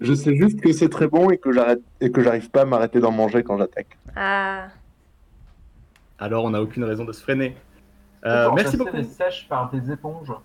Je 0.00 0.12
sais 0.14 0.34
juste 0.36 0.60
que 0.60 0.72
c'est 0.72 0.88
très 0.88 1.06
bon 1.08 1.30
et 1.30 1.38
que 1.38 1.52
j'arrête 1.52 1.80
et 2.00 2.10
que 2.10 2.22
j'arrive 2.22 2.50
pas 2.50 2.62
à 2.62 2.64
m'arrêter 2.64 3.00
d'en 3.00 3.12
manger 3.12 3.42
quand 3.42 3.56
j'attaque. 3.58 3.98
Ah. 4.16 4.68
Alors, 6.18 6.44
on 6.44 6.50
n'a 6.50 6.62
aucune 6.62 6.84
raison 6.84 7.04
de 7.04 7.12
se 7.12 7.22
freiner. 7.22 7.56
Euh, 8.24 8.48
peux 8.48 8.54
merci 8.54 8.76
remplacer 8.76 8.76
beaucoup. 8.78 8.96
les 8.96 9.04
sèches 9.04 9.48
par 9.48 9.70
des 9.70 9.90
éponges. 9.90 10.32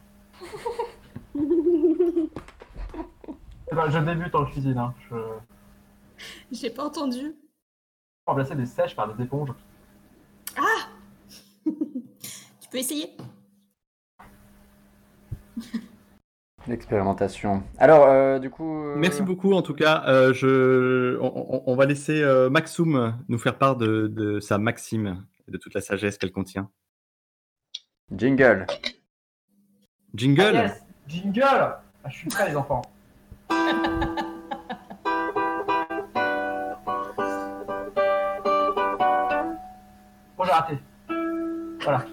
Eh 3.69 3.75
ben, 3.75 3.89
je 3.89 3.99
débute 3.99 4.33
en 4.33 4.45
cuisine. 4.45 4.77
Hein. 4.77 4.93
Je... 5.09 5.15
J'ai 6.53 6.69
pas 6.69 6.85
entendu. 6.85 7.35
Remplacer 8.25 8.55
des 8.55 8.65
sèches 8.65 8.95
par 8.95 9.13
des 9.13 9.21
éponges. 9.23 9.49
Ah 10.57 10.87
Tu 11.65 12.69
peux 12.71 12.77
essayer 12.77 13.11
L'expérimentation. 16.67 17.63
Alors, 17.77 18.05
euh, 18.07 18.39
du 18.39 18.49
coup. 18.49 18.83
euh, 18.85 18.95
Merci 18.97 19.21
beaucoup 19.21 19.53
en 19.53 19.61
tout 19.61 19.73
cas. 19.73 20.03
Euh, 20.07 20.33
je... 20.33 21.17
on, 21.21 21.31
on- 21.57 21.63
on 21.65 21.75
va 21.75 21.85
laisser 21.85 22.21
euh, 22.23 22.49
Maxoum 22.49 23.17
nous 23.29 23.37
faire 23.37 23.57
part 23.57 23.75
de, 23.77 24.07
de 24.07 24.39
sa 24.39 24.57
maxime 24.57 25.25
et 25.47 25.51
de 25.51 25.57
toute 25.57 25.73
la 25.73 25.81
sagesse 25.81 26.17
qu'elle 26.17 26.31
contient. 26.33 26.69
Jingle. 28.15 28.65
Jingle 30.15 30.41
Ah, 30.55 30.63
yes 30.63 30.81
Jingle 31.07 31.43
ah, 31.43 31.81
Je 32.07 32.15
suis 32.15 32.29
prêt, 32.29 32.49
les 32.49 32.55
enfants. 32.55 32.81
Bon, 40.37 40.43
j'ai 40.45 40.51
raté. 40.51 40.77
Voilà. 41.83 42.05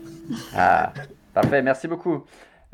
Ah, 0.56 0.92
parfait, 1.34 1.60
merci 1.60 1.86
beaucoup. 1.86 2.24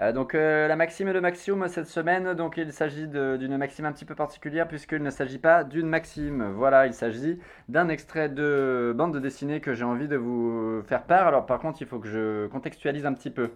Euh, 0.01 0.13
donc 0.13 0.35
euh, 0.35 0.67
la 0.67 0.77
maxime 0.77 1.13
de 1.13 1.21
Maxium 1.21 1.69
cette 1.69 1.87
semaine, 1.87 2.33
donc 2.33 2.57
il 2.57 2.73
s'agit 2.73 3.07
d'une 3.07 3.59
maxime 3.59 3.85
un 3.85 3.93
petit 3.93 4.07
peu 4.07 4.15
particulière 4.15 4.67
puisqu'il 4.67 5.03
ne 5.03 5.11
s'agit 5.11 5.39
pas 5.39 5.63
d'une 5.63 5.89
maxime. 5.89 6.53
Voilà, 6.57 6.87
il 6.87 6.95
s'agit 6.95 7.39
d'un 7.69 7.89
extrait 7.91 8.31
de 8.31 8.95
bande 8.97 9.17
dessinée 9.19 9.61
que 9.61 9.75
j'ai 9.75 9.85
envie 9.85 10.09
de 10.09 10.17
vous 10.17 10.83
faire 10.85 11.03
part. 11.03 11.27
Alors 11.27 11.45
par 11.45 11.59
contre, 11.59 11.83
il 11.83 11.87
faut 11.87 11.99
que 11.99 12.09
je 12.09 12.47
contextualise 12.47 13.05
un 13.05 13.13
petit 13.13 13.31
peu. 13.31 13.51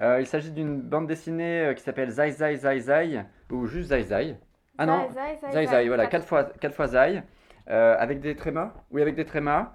Euh, 0.00 0.18
il 0.20 0.26
s'agit 0.26 0.50
d'une 0.50 0.80
bande 0.80 1.06
dessinée 1.06 1.66
euh, 1.66 1.74
qui 1.74 1.82
s'appelle 1.82 2.10
Zai 2.10 2.30
Zai 2.30 2.56
Zai 2.56 2.80
Zai 2.80 3.24
ou 3.50 3.66
juste 3.66 3.88
Zai 3.88 4.02
Zai. 4.02 4.36
Ah 4.76 4.84
non, 4.84 5.08
Zai, 5.12 5.38
Zai, 5.40 5.52
Zai, 5.52 5.66
Zai 5.66 5.88
voilà, 5.88 6.04
quatre. 6.04 6.12
quatre 6.12 6.26
fois, 6.26 6.44
quatre 6.60 6.74
fois 6.74 6.88
Zai. 6.88 7.22
euh, 7.70 7.96
avec 7.98 8.20
des 8.20 8.34
trémas, 8.34 8.72
oui, 8.90 9.00
avec 9.00 9.14
des 9.14 9.24
trémas, 9.24 9.72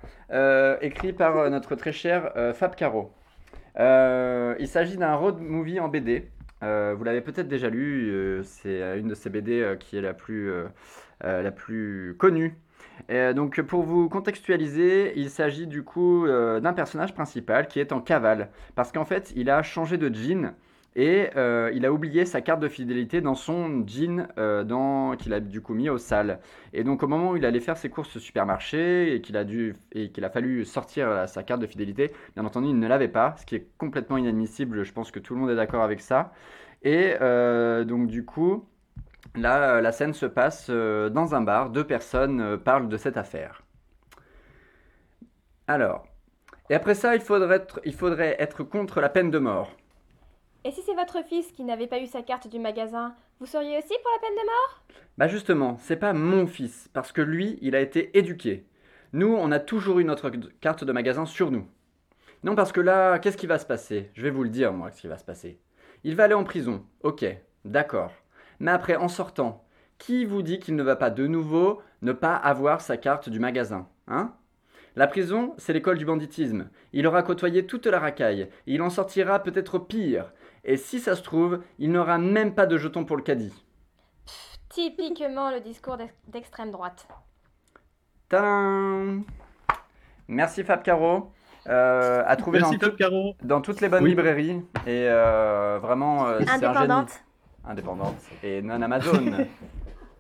écrit 0.82 1.14
par 1.14 1.49
notre 1.49 1.76
très 1.76 1.91
cher 1.91 2.32
Fab 2.53 2.76
Caro. 2.76 3.12
Euh, 3.80 4.55
il 4.59 4.67
s'agit 4.67 4.97
d'un 4.97 5.15
road 5.15 5.39
movie 5.39 5.80
en 5.80 5.89
BD. 5.89 6.30
Euh, 6.63 6.95
vous 6.97 7.03
l'avez 7.03 7.21
peut-être 7.21 7.47
déjà 7.47 7.69
lu, 7.69 8.09
euh, 8.09 8.43
c'est 8.43 8.97
une 8.97 9.09
de 9.09 9.15
ces 9.15 9.30
BD 9.30 9.76
qui 9.80 9.97
est 9.97 10.01
la 10.01 10.13
plus, 10.13 10.51
la 11.21 11.51
plus 11.51 12.15
connue. 12.17 12.57
Donc 13.09 13.61
pour 13.61 13.84
vous 13.84 14.09
contextualiser, 14.09 15.13
il 15.17 15.30
s'agit 15.30 15.67
du 15.67 15.84
coup 15.84 16.28
d'un 16.28 16.73
personnage 16.73 17.13
principal 17.13 17.67
qui 17.67 17.80
est 17.80 17.91
en 17.91 18.01
cavale. 18.01 18.49
Parce 18.76 18.91
qu'en 18.91 19.05
fait, 19.05 19.34
il 19.36 19.49
a 19.49 19.63
changé 19.63 19.97
de 19.97 20.13
jean 20.13 20.53
et 20.95 21.29
euh, 21.35 21.71
il 21.73 21.85
a 21.85 21.91
oublié 21.91 22.25
sa 22.25 22.41
carte 22.41 22.61
de 22.61 22.69
fidélité 22.69 23.19
dans 23.19 23.35
son 23.35 23.85
jean 23.85 24.27
euh, 24.37 25.15
qu'il 25.17 25.33
a 25.33 25.39
du 25.41 25.61
coup 25.61 25.73
mis 25.73 25.89
au 25.89 25.97
sale. 25.97 26.39
Et 26.73 26.83
donc 26.83 27.03
au 27.03 27.07
moment 27.07 27.31
où 27.31 27.37
il 27.37 27.45
allait 27.45 27.59
faire 27.59 27.77
ses 27.77 27.89
courses 27.89 28.15
au 28.15 28.19
supermarché 28.19 29.13
et 29.13 29.21
qu'il 29.21 29.35
a 29.35 29.43
dû 29.43 29.75
et 29.91 30.09
qu'il 30.11 30.23
a 30.23 30.29
fallu 30.29 30.63
sortir 30.63 31.09
euh, 31.09 31.27
sa 31.27 31.43
carte 31.43 31.61
de 31.61 31.67
fidélité, 31.67 32.11
bien 32.35 32.45
entendu 32.45 32.69
il 32.69 32.79
ne 32.79 32.87
l'avait 32.87 33.09
pas, 33.09 33.35
ce 33.37 33.45
qui 33.45 33.55
est 33.55 33.67
complètement 33.77 34.17
inadmissible. 34.17 34.83
Je 34.83 34.93
pense 34.93 35.11
que 35.11 35.19
tout 35.19 35.33
le 35.35 35.41
monde 35.41 35.49
est 35.49 35.55
d'accord 35.55 35.83
avec 35.83 35.99
ça. 35.99 36.31
Et 36.83 37.15
euh, 37.21 37.83
donc 37.83 38.07
du 38.07 38.23
coup, 38.23 38.65
là 39.35 39.81
la 39.81 39.91
scène 39.91 40.13
se 40.13 40.25
passe 40.25 40.69
dans 40.69 41.35
un 41.35 41.41
bar. 41.41 41.71
Deux 41.71 41.85
personnes 41.85 42.57
parlent 42.57 42.87
de 42.89 42.97
cette 42.97 43.17
affaire. 43.17 43.63
Alors, 45.67 46.05
et 46.69 46.75
après 46.75 46.95
ça, 46.95 47.15
il 47.15 47.21
faudrait 47.21 47.67
il 47.85 47.93
faudrait 47.93 48.35
être 48.39 48.63
contre 48.63 49.01
la 49.01 49.09
peine 49.09 49.31
de 49.31 49.39
mort. 49.39 49.75
Et 50.66 50.72
si 50.72 50.82
c'est 50.82 50.95
votre 50.95 51.24
fils 51.24 51.51
qui 51.51 51.63
n'avait 51.63 51.86
pas 51.86 51.99
eu 51.99 52.07
sa 52.07 52.24
carte 52.24 52.47
du 52.47 52.57
magasin, 52.57 53.13
vous 53.39 53.45
seriez 53.45 53.78
aussi 53.78 53.93
pour 54.01 54.11
la 54.16 54.20
peine 54.20 54.36
de 54.36 54.45
mort? 54.45 54.84
Bah 55.16 55.28
justement, 55.28 55.78
c'est 55.80 55.95
pas 55.95 56.11
mon 56.11 56.47
fils, 56.47 56.89
parce 56.91 57.11
que 57.11 57.22
lui, 57.22 57.59
il 57.61 57.76
a 57.76 57.82
été 57.82 58.18
éduqué. 58.18 58.66
Nous, 59.13 59.28
on 59.28 59.51
a 59.51 59.59
toujours 59.59 59.99
eu 59.99 60.03
notre 60.03 60.32
carte 60.61 60.84
de 60.84 60.91
magasin 60.91 61.28
sur 61.28 61.51
nous. 61.51 61.68
Non, 62.43 62.55
parce 62.55 62.72
que 62.72 62.82
là, 62.82 63.20
qu'est-ce 63.20 63.38
qui 63.38 63.45
va 63.45 63.59
se 63.59 63.66
passer? 63.68 64.09
Je 64.16 64.24
vais 64.24 64.32
vous 64.32 64.41
le 64.41 64.49
dire, 64.49 64.74
moi, 64.74 64.89
ce 64.89 65.01
qui 65.01 65.07
va 65.07 65.20
se 65.20 65.24
passer. 65.24 65.59
Il 66.03 66.16
va 66.16 66.24
aller 66.24 66.34
en 66.34 66.43
prison, 66.43 66.84
ok, 67.03 67.26
d'accord. 67.63 68.11
Mais 68.59 68.72
après, 68.72 68.95
en 68.95 69.07
sortant, 69.07 69.63
qui 69.99 70.26
vous 70.26 70.41
dit 70.41 70.57
qu'il 70.57 70.76
ne 70.76 70.84
va 70.84 70.95
pas 70.95 71.11
de 71.11 71.28
nouveau 71.28 71.80
ne 72.01 72.11
pas 72.11 72.36
avoir 72.36 72.82
sa 72.82 72.97
carte 72.97 73.30
du 73.30 73.39
magasin 73.39 73.88
Hein? 74.07 74.34
La 74.95 75.07
prison, 75.07 75.53
c'est 75.57 75.74
l'école 75.74 75.97
du 75.97 76.05
banditisme. 76.05 76.70
Il 76.93 77.05
aura 77.05 77.22
côtoyé 77.22 77.66
toute 77.66 77.86
la 77.86 77.99
racaille. 77.99 78.47
Il 78.66 78.82
en 78.82 78.89
sortira 78.89 79.43
peut-être 79.43 79.78
pire. 79.78 80.32
Et 80.66 80.78
si 80.78 80.99
ça 80.99 81.16
se 81.16 81.22
trouve, 81.22 81.61
il 81.80 81.91
n'aura 81.91 82.18
même 82.18 82.53
pas 82.55 82.66
de 82.66 82.78
jeton 82.78 83.05
pour 83.05 83.16
le 83.18 83.22
caddie. 83.24 83.53
Typiquement 84.70 85.51
le 85.51 85.61
discours 85.61 85.95
d'ex- 85.97 86.13
d'extrême 86.28 86.72
droite. 86.72 87.07
Tadam 88.30 89.24
Merci 90.28 90.63
Fab 90.63 90.82
Caro. 90.84 91.32
Euh, 91.68 92.24
à 92.26 92.36
trouver 92.36 92.59
Merci, 92.59 92.78
dans, 92.78 92.88
Fab 92.88 92.95
Caro. 92.97 93.36
dans 93.43 93.61
toutes 93.61 93.80
les 93.82 93.89
bonnes 93.89 94.03
Oui. 94.03 94.09
librairies. 94.09 94.61
Et 94.86 95.07
euh, 95.07 95.80
vraiment, 95.82 96.28
euh, 96.28 96.39
c'est 96.39 96.49
un 96.49 96.53
génie. 96.57 96.66
Indépendante. 96.66 97.24
Indépendante. 97.63 98.16
Et 98.43 98.61
non 98.61 98.82
Amazon. 98.82 99.24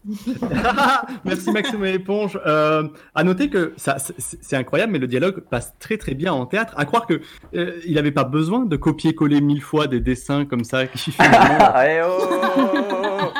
Merci 1.25 1.51
Maxime 1.51 1.83
et 1.85 1.93
l'éponge. 1.93 2.39
Euh, 2.45 2.87
à 3.13 3.23
noter 3.23 3.49
que 3.49 3.73
ça, 3.77 3.97
c'est 3.97 4.55
incroyable, 4.55 4.93
mais 4.93 4.99
le 4.99 5.07
dialogue 5.07 5.41
passe 5.49 5.73
très 5.79 5.97
très 5.97 6.13
bien 6.13 6.33
en 6.33 6.45
théâtre. 6.45 6.73
À 6.77 6.85
croire 6.85 7.07
que 7.07 7.21
euh, 7.55 7.79
il 7.85 7.95
n'avait 7.95 8.11
pas 8.11 8.23
besoin 8.23 8.65
de 8.65 8.75
copier-coller 8.75 9.41
mille 9.41 9.61
fois 9.61 9.87
des 9.87 9.99
dessins 9.99 10.45
comme 10.45 10.63
ça 10.63 10.85
qui 10.87 11.11
finalement. 11.11 11.57
Ah, 11.59 11.89
eh 11.89 12.01
oh 12.03 13.31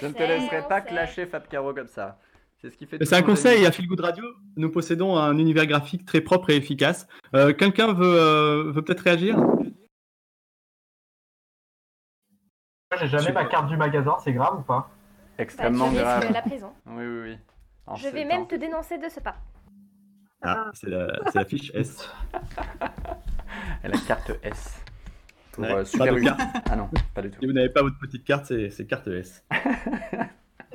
Je 0.00 0.06
ne 0.06 0.12
te 0.12 0.22
laisserai 0.22 0.66
pas 0.68 0.80
clasher 0.80 1.26
Fab 1.26 1.46
Caro 1.48 1.72
comme 1.72 1.88
ça. 1.88 2.18
C'est 2.60 2.70
ce 2.70 2.76
qui 2.76 2.86
fait 2.86 2.98
tout 2.98 3.04
C'est 3.04 3.16
un 3.16 3.22
conseil 3.22 3.66
à 3.66 3.72
Feel 3.72 3.88
Good 3.88 4.00
Radio. 4.00 4.24
Nous 4.56 4.70
possédons 4.70 5.16
un 5.16 5.36
univers 5.36 5.66
graphique 5.66 6.04
très 6.04 6.20
propre 6.20 6.50
et 6.50 6.56
efficace. 6.56 7.08
Euh, 7.34 7.52
Quelqu'un 7.52 7.92
veut, 7.92 8.04
euh, 8.04 8.72
veut 8.72 8.82
peut-être 8.82 9.00
réagir? 9.00 9.36
J'ai 13.02 13.18
jamais 13.18 13.32
ma 13.32 13.44
carte 13.44 13.68
du 13.68 13.76
magasin, 13.76 14.16
c'est 14.24 14.32
grave 14.32 14.58
ou 14.58 14.62
pas 14.62 14.90
Extrêmement 15.38 15.90
Bah, 15.90 16.00
grave. 16.20 16.32
la 16.32 16.42
prison. 16.42 16.72
Oui, 16.86 17.04
oui, 17.06 17.20
oui. 17.30 17.38
En 17.86 17.96
Je 17.96 18.08
vais 18.08 18.22
temps. 18.22 18.28
même 18.28 18.46
te 18.46 18.54
dénoncer 18.54 18.98
de 18.98 19.08
ce 19.08 19.20
pas. 19.20 19.36
Ah, 20.42 20.70
c'est 20.74 20.88
la, 20.90 21.08
c'est 21.26 21.34
la 21.38 21.44
fiche 21.44 21.70
S. 21.74 22.08
La 23.84 23.98
carte 24.06 24.32
S. 24.42 24.80
Pour 25.52 25.64
Ouais, 25.64 25.70
euh, 25.72 25.76
pas 25.78 25.84
Super 25.84 26.14
de 26.14 26.18
U. 26.20 26.22
carte. 26.24 26.40
Ah 26.70 26.76
non, 26.76 26.88
pas 27.14 27.22
du 27.22 27.30
tout. 27.30 27.38
Si 27.40 27.46
vous 27.46 27.52
n'avez 27.52 27.68
pas 27.68 27.82
votre 27.82 27.98
petite 27.98 28.24
carte, 28.24 28.46
c'est 28.46 28.86
carte 28.86 29.08
S. 29.08 29.44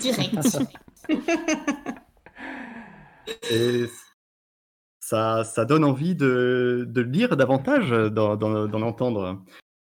Direct. 0.00 0.58
Et 3.50 3.86
ça, 5.00 5.44
ça 5.44 5.64
donne 5.64 5.84
envie 5.84 6.14
de, 6.14 6.84
de 6.88 7.00
lire 7.00 7.36
davantage, 7.36 7.90
d'en 7.90 8.82
entendre, 8.82 9.42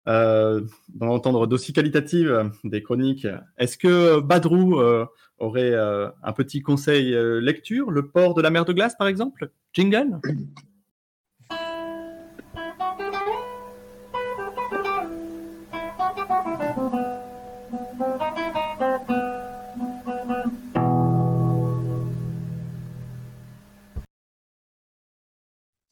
euh, 0.09 0.63
d'en 0.95 1.09
entendre 1.09 1.47
d'aussi 1.47 1.73
qualitatives 1.73 2.51
des 2.65 2.83
chroniques. 2.83 3.27
Est-ce 3.59 3.79
que 3.79 4.21
Badrou 4.21 4.81
euh, 4.81 5.07
aurait 5.39 5.73
euh, 5.73 6.09
un 6.23 6.33
petit 6.33 6.63
conseil 6.63 7.15
euh, 7.15 7.41
lecture? 7.41 7.91
Le 7.91 8.09
port 8.09 8.35
de 8.35 8.43
la 8.43 8.51
mer 8.51 8.65
de 8.65 8.73
glace, 8.73 8.97
par 8.97 9.07
exemple? 9.07 9.51
Jingle? 9.73 10.19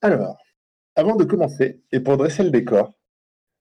Alors, 0.03 0.37
avant 0.95 1.17
de 1.17 1.25
commencer, 1.25 1.83
et 1.91 1.99
pour 1.99 2.17
dresser 2.17 2.45
le 2.45 2.51
décor, 2.51 2.95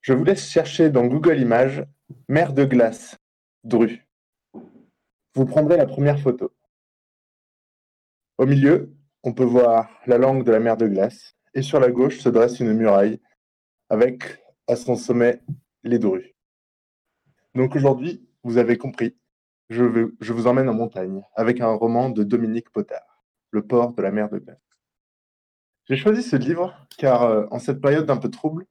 je 0.05 0.13
vous 0.13 0.23
laisse 0.23 0.47
chercher 0.47 0.91
dans 0.91 1.07
Google 1.07 1.39
Images 1.39 1.83
mer 2.29 2.53
de 2.53 2.63
glace, 2.63 3.17
Dru. 3.63 4.05
Vous 5.33 5.45
prendrez 5.47 5.77
la 5.77 5.87
première 5.87 6.19
photo. 6.19 6.53
Au 8.37 8.45
milieu, 8.45 8.93
on 9.23 9.33
peut 9.33 9.43
voir 9.43 9.89
la 10.05 10.19
langue 10.19 10.43
de 10.43 10.51
la 10.51 10.59
mer 10.59 10.77
de 10.77 10.85
glace 10.87 11.35
et 11.55 11.63
sur 11.63 11.79
la 11.79 11.89
gauche 11.89 12.19
se 12.19 12.29
dresse 12.29 12.59
une 12.59 12.73
muraille 12.73 13.19
avec 13.89 14.43
à 14.67 14.75
son 14.75 14.95
sommet 14.95 15.41
les 15.81 15.97
drues. 15.97 16.35
Donc 17.55 17.75
aujourd'hui, 17.75 18.29
vous 18.43 18.59
avez 18.59 18.77
compris, 18.77 19.17
je, 19.71 19.83
vous 19.83 20.45
emmène 20.45 20.69
en 20.69 20.75
montagne 20.75 21.23
avec 21.33 21.61
un 21.61 21.73
roman 21.73 22.11
de 22.11 22.23
Dominique 22.23 22.69
Potard, 22.69 23.23
Le 23.49 23.65
port 23.65 23.93
de 23.95 24.03
la 24.03 24.11
mer 24.11 24.29
de 24.29 24.37
glace. 24.37 24.61
J'ai 25.89 25.95
choisi 25.95 26.21
ce 26.21 26.35
livre 26.35 26.75
car 26.95 27.23
euh, 27.23 27.47
en 27.49 27.57
cette 27.57 27.81
période 27.81 28.05
d'un 28.05 28.17
peu 28.17 28.29
trouble, 28.29 28.67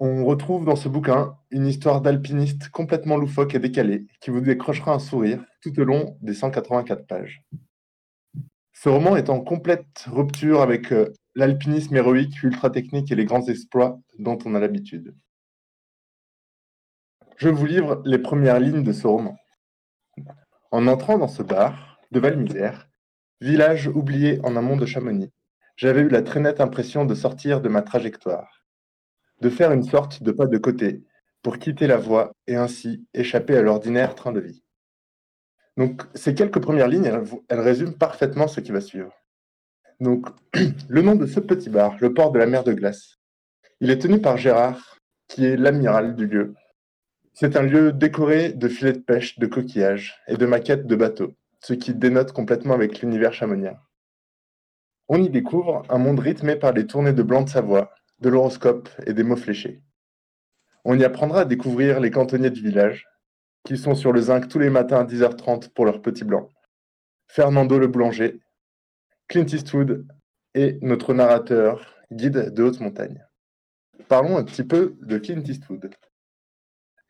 on 0.00 0.24
retrouve 0.24 0.64
dans 0.64 0.76
ce 0.76 0.88
bouquin 0.88 1.36
une 1.50 1.66
histoire 1.66 2.00
d'alpiniste 2.00 2.68
complètement 2.70 3.16
loufoque 3.16 3.54
et 3.54 3.58
décalée 3.58 4.06
qui 4.20 4.30
vous 4.30 4.40
décrochera 4.40 4.92
un 4.92 4.98
sourire 4.98 5.44
tout 5.62 5.78
au 5.78 5.84
long 5.84 6.18
des 6.20 6.34
184 6.34 7.06
pages. 7.06 7.44
Ce 8.72 8.88
roman 8.88 9.16
est 9.16 9.30
en 9.30 9.40
complète 9.40 10.04
rupture 10.06 10.60
avec 10.60 10.92
euh, 10.92 11.12
l'alpinisme 11.34 11.96
héroïque, 11.96 12.42
ultra 12.42 12.70
technique 12.70 13.10
et 13.10 13.14
les 13.14 13.24
grands 13.24 13.46
exploits 13.46 13.98
dont 14.18 14.38
on 14.44 14.54
a 14.54 14.60
l'habitude. 14.60 15.14
Je 17.36 17.48
vous 17.48 17.66
livre 17.66 18.02
les 18.04 18.18
premières 18.18 18.60
lignes 18.60 18.82
de 18.82 18.92
ce 18.92 19.06
roman. 19.06 19.36
En 20.70 20.86
entrant 20.86 21.18
dans 21.18 21.28
ce 21.28 21.42
bar 21.42 21.98
de 22.10 22.20
Valmisère, 22.20 22.88
village 23.40 23.88
oublié 23.88 24.40
en 24.44 24.56
amont 24.56 24.76
de 24.76 24.86
Chamonix, 24.86 25.32
j'avais 25.76 26.02
eu 26.02 26.08
la 26.08 26.22
très 26.22 26.40
nette 26.40 26.60
impression 26.60 27.04
de 27.04 27.14
sortir 27.14 27.60
de 27.60 27.68
ma 27.68 27.82
trajectoire, 27.82 28.63
de 29.44 29.50
faire 29.50 29.72
une 29.72 29.82
sorte 29.82 30.22
de 30.22 30.32
pas 30.32 30.46
de 30.46 30.56
côté 30.56 31.02
pour 31.42 31.58
quitter 31.58 31.86
la 31.86 31.98
voie 31.98 32.32
et 32.46 32.56
ainsi 32.56 33.06
échapper 33.12 33.54
à 33.58 33.60
l'ordinaire 33.60 34.14
train 34.14 34.32
de 34.32 34.40
vie. 34.40 34.64
Donc, 35.76 36.00
ces 36.14 36.34
quelques 36.34 36.62
premières 36.62 36.88
lignes, 36.88 37.12
elles, 37.50 37.60
résument 37.60 37.92
parfaitement 37.92 38.48
ce 38.48 38.60
qui 38.60 38.72
va 38.72 38.80
suivre. 38.80 39.12
Donc, 40.00 40.28
le 40.88 41.02
nom 41.02 41.14
de 41.14 41.26
ce 41.26 41.40
petit 41.40 41.68
bar, 41.68 41.94
le 42.00 42.14
port 42.14 42.32
de 42.32 42.38
la 42.38 42.46
mer 42.46 42.64
de 42.64 42.72
glace, 42.72 43.18
il 43.80 43.90
est 43.90 43.98
tenu 43.98 44.18
par 44.18 44.38
Gérard, 44.38 44.96
qui 45.28 45.44
est 45.44 45.58
l'amiral 45.58 46.16
du 46.16 46.26
lieu. 46.26 46.54
C'est 47.34 47.54
un 47.54 47.62
lieu 47.62 47.92
décoré 47.92 48.50
de 48.54 48.68
filets 48.68 48.94
de 48.94 48.98
pêche, 49.00 49.38
de 49.38 49.46
coquillages 49.46 50.22
et 50.26 50.38
de 50.38 50.46
maquettes 50.46 50.86
de 50.86 50.96
bateaux, 50.96 51.34
ce 51.60 51.74
qui 51.74 51.92
dénote 51.92 52.32
complètement 52.32 52.72
avec 52.72 53.02
l'univers 53.02 53.34
chamonien. 53.34 53.76
On 55.08 55.22
y 55.22 55.28
découvre 55.28 55.82
un 55.90 55.98
monde 55.98 56.20
rythmé 56.20 56.56
par 56.56 56.72
les 56.72 56.86
tournées 56.86 57.12
de 57.12 57.22
blanc 57.22 57.42
de 57.42 57.50
Savoie, 57.50 57.92
de 58.24 58.30
l'horoscope 58.30 58.88
et 59.06 59.12
des 59.12 59.22
mots 59.22 59.36
fléchés. 59.36 59.82
On 60.84 60.98
y 60.98 61.04
apprendra 61.04 61.42
à 61.42 61.44
découvrir 61.44 62.00
les 62.00 62.10
cantonniers 62.10 62.50
du 62.50 62.62
village, 62.62 63.06
qui 63.64 63.76
sont 63.76 63.94
sur 63.94 64.12
le 64.12 64.20
zinc 64.22 64.48
tous 64.48 64.58
les 64.58 64.70
matins 64.70 65.00
à 65.00 65.04
10h30 65.04 65.68
pour 65.74 65.84
leur 65.84 66.00
petit 66.00 66.24
blanc. 66.24 66.48
Fernando 67.28 67.78
le 67.78 67.86
boulanger, 67.86 68.40
Clint 69.28 69.46
Eastwood 69.46 70.06
et 70.54 70.78
notre 70.80 71.12
narrateur, 71.12 71.94
guide 72.10 72.54
de 72.54 72.62
haute 72.62 72.80
montagne. 72.80 73.22
Parlons 74.08 74.38
un 74.38 74.44
petit 74.44 74.64
peu 74.64 74.96
de 75.02 75.18
Clint 75.18 75.44
Eastwood. 75.46 75.90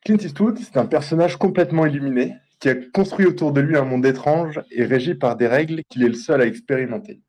Clint 0.04 0.18
Eastwood, 0.18 0.58
c'est 0.58 0.76
un 0.76 0.86
personnage 0.86 1.36
complètement 1.36 1.86
illuminé 1.86 2.34
qui 2.58 2.70
a 2.70 2.74
construit 2.74 3.26
autour 3.26 3.52
de 3.52 3.60
lui 3.60 3.76
un 3.76 3.84
monde 3.84 4.06
étrange 4.06 4.60
et 4.72 4.84
régi 4.84 5.14
par 5.14 5.36
des 5.36 5.46
règles 5.46 5.82
qu'il 5.88 6.02
est 6.02 6.08
le 6.08 6.14
seul 6.14 6.40
à 6.40 6.46
expérimenter. 6.46 7.22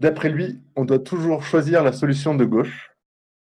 D'après 0.00 0.28
lui, 0.28 0.62
on 0.76 0.84
doit 0.84 1.00
toujours 1.00 1.42
choisir 1.42 1.82
la 1.82 1.92
solution 1.92 2.34
de 2.34 2.44
gauche, 2.44 2.90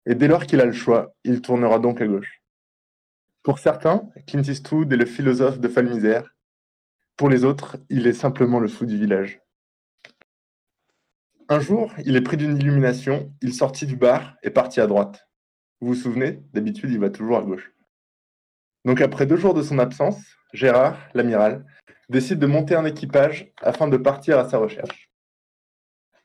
et 0.06 0.16
dès 0.16 0.28
lors 0.28 0.46
qu'il 0.46 0.62
a 0.62 0.66
le 0.66 0.72
choix, 0.72 1.14
il 1.24 1.42
tournera 1.42 1.80
donc 1.80 2.00
à 2.00 2.08
gauche. 2.08 2.42
Pour 3.44 3.60
certains, 3.60 4.10
Clint 4.26 4.42
Eastwood 4.42 4.92
est 4.92 4.98
le 4.98 5.06
philosophe 5.06 5.60
de 5.60 5.68
Falmisère. 5.68 6.34
Pour 7.18 7.30
les 7.30 7.44
autres, 7.44 7.78
il 7.90 8.08
est 8.08 8.14
simplement 8.14 8.60
le 8.60 8.68
fou 8.68 8.86
du 8.86 8.98
village. 8.98 9.42
Un 11.48 11.60
jour, 11.60 11.94
il 12.06 12.16
est 12.16 12.22
pris 12.22 12.38
d'une 12.38 12.58
illumination, 12.58 13.32
il 13.42 13.54
sortit 13.54 13.86
du 13.86 13.98
bar 13.98 14.36
et 14.42 14.50
partit 14.50 14.82
à 14.82 14.88
droite. 14.88 15.28
Vous 15.80 15.90
vous 15.90 15.96
souvenez, 15.96 16.42
d'habitude, 16.54 16.90
il 16.90 17.00
va 17.00 17.10
toujours 17.10 17.38
à 17.38 17.42
gauche. 17.42 17.72
Donc 18.86 19.02
après 19.02 19.26
deux 19.26 19.38
jours 19.38 19.54
de 19.54 19.62
son 19.62 19.78
absence, 19.78 20.24
Gérard, 20.54 20.98
l'amiral, 21.14 21.66
décide 22.10 22.40
de 22.40 22.48
monter 22.48 22.76
un 22.76 22.86
équipage 22.86 23.52
afin 23.62 23.88
de 23.88 23.98
partir 23.98 24.40
à 24.40 24.48
sa 24.48 24.58
recherche. 24.58 25.12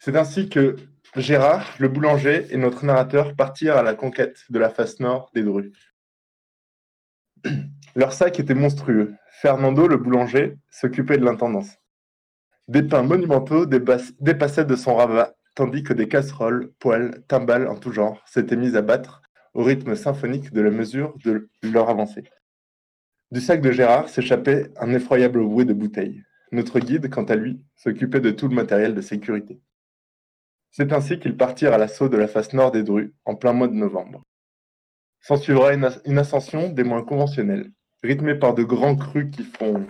C'est 0.02 0.16
ainsi 0.16 0.48
que 0.48 0.76
Gérard, 1.14 1.74
le 1.78 1.88
boulanger 1.88 2.46
et 2.50 2.56
notre 2.56 2.86
narrateur 2.86 3.36
partirent 3.36 3.76
à 3.76 3.82
la 3.82 3.92
conquête 3.92 4.44
de 4.48 4.58
la 4.58 4.70
face 4.70 4.98
nord 4.98 5.30
des 5.34 5.42
Drues. 5.42 5.92
Leur 7.94 8.14
sac 8.14 8.40
était 8.40 8.54
monstrueux. 8.54 9.14
Fernando, 9.42 9.86
le 9.86 9.98
boulanger, 9.98 10.56
s'occupait 10.70 11.18
de 11.18 11.24
l'intendance. 11.24 11.76
Des 12.66 12.82
pains 12.82 13.02
monumentaux 13.02 13.66
dépassaient 13.66 14.64
de 14.64 14.76
son 14.76 14.94
ravat, 14.94 15.34
tandis 15.54 15.82
que 15.82 15.92
des 15.92 16.08
casseroles, 16.08 16.72
poêles, 16.78 17.22
timbales 17.28 17.68
en 17.68 17.76
tout 17.76 17.92
genre 17.92 18.22
s'étaient 18.26 18.56
mises 18.56 18.76
à 18.76 18.82
battre 18.82 19.20
au 19.52 19.64
rythme 19.64 19.96
symphonique 19.96 20.50
de 20.50 20.62
la 20.62 20.70
mesure 20.70 21.14
de 21.24 21.50
leur 21.62 21.90
avancée. 21.90 22.24
Du 23.32 23.40
sac 23.40 23.60
de 23.60 23.70
Gérard 23.70 24.08
s'échappait 24.08 24.70
un 24.78 24.94
effroyable 24.94 25.44
bruit 25.44 25.66
de 25.66 25.74
bouteilles. 25.74 26.22
Notre 26.52 26.80
guide, 26.80 27.10
quant 27.10 27.24
à 27.24 27.36
lui, 27.36 27.62
s'occupait 27.76 28.20
de 28.20 28.30
tout 28.30 28.48
le 28.48 28.54
matériel 28.54 28.94
de 28.94 29.02
sécurité. 29.02 29.60
C'est 30.70 30.92
ainsi 30.92 31.18
qu'ils 31.18 31.36
partirent 31.36 31.74
à 31.74 31.78
l'assaut 31.78 32.08
de 32.08 32.16
la 32.16 32.28
face 32.28 32.52
nord 32.52 32.70
des 32.70 32.82
Drues 32.82 33.14
en 33.24 33.34
plein 33.34 33.52
mois 33.52 33.68
de 33.68 33.74
novembre. 33.74 34.22
S'ensuivra 35.20 35.74
une, 35.74 35.88
une 36.06 36.18
ascension 36.18 36.68
des 36.68 36.84
moins 36.84 37.02
conventionnelles, 37.02 37.70
rythmée 38.02 38.34
par 38.34 38.54
de 38.54 38.62
grands 38.62 38.96
crus 38.96 39.30
qui 39.30 39.42
font 39.44 39.86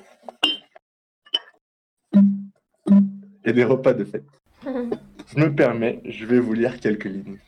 et 3.45 3.53
des 3.53 3.64
repas 3.64 3.95
de 3.95 4.05
fête. 4.05 4.26
Je 4.64 5.39
me 5.39 5.55
permets, 5.55 6.01
je 6.05 6.26
vais 6.26 6.41
vous 6.41 6.55
lire 6.55 6.81
quelques 6.81 7.05
lignes. 7.05 7.39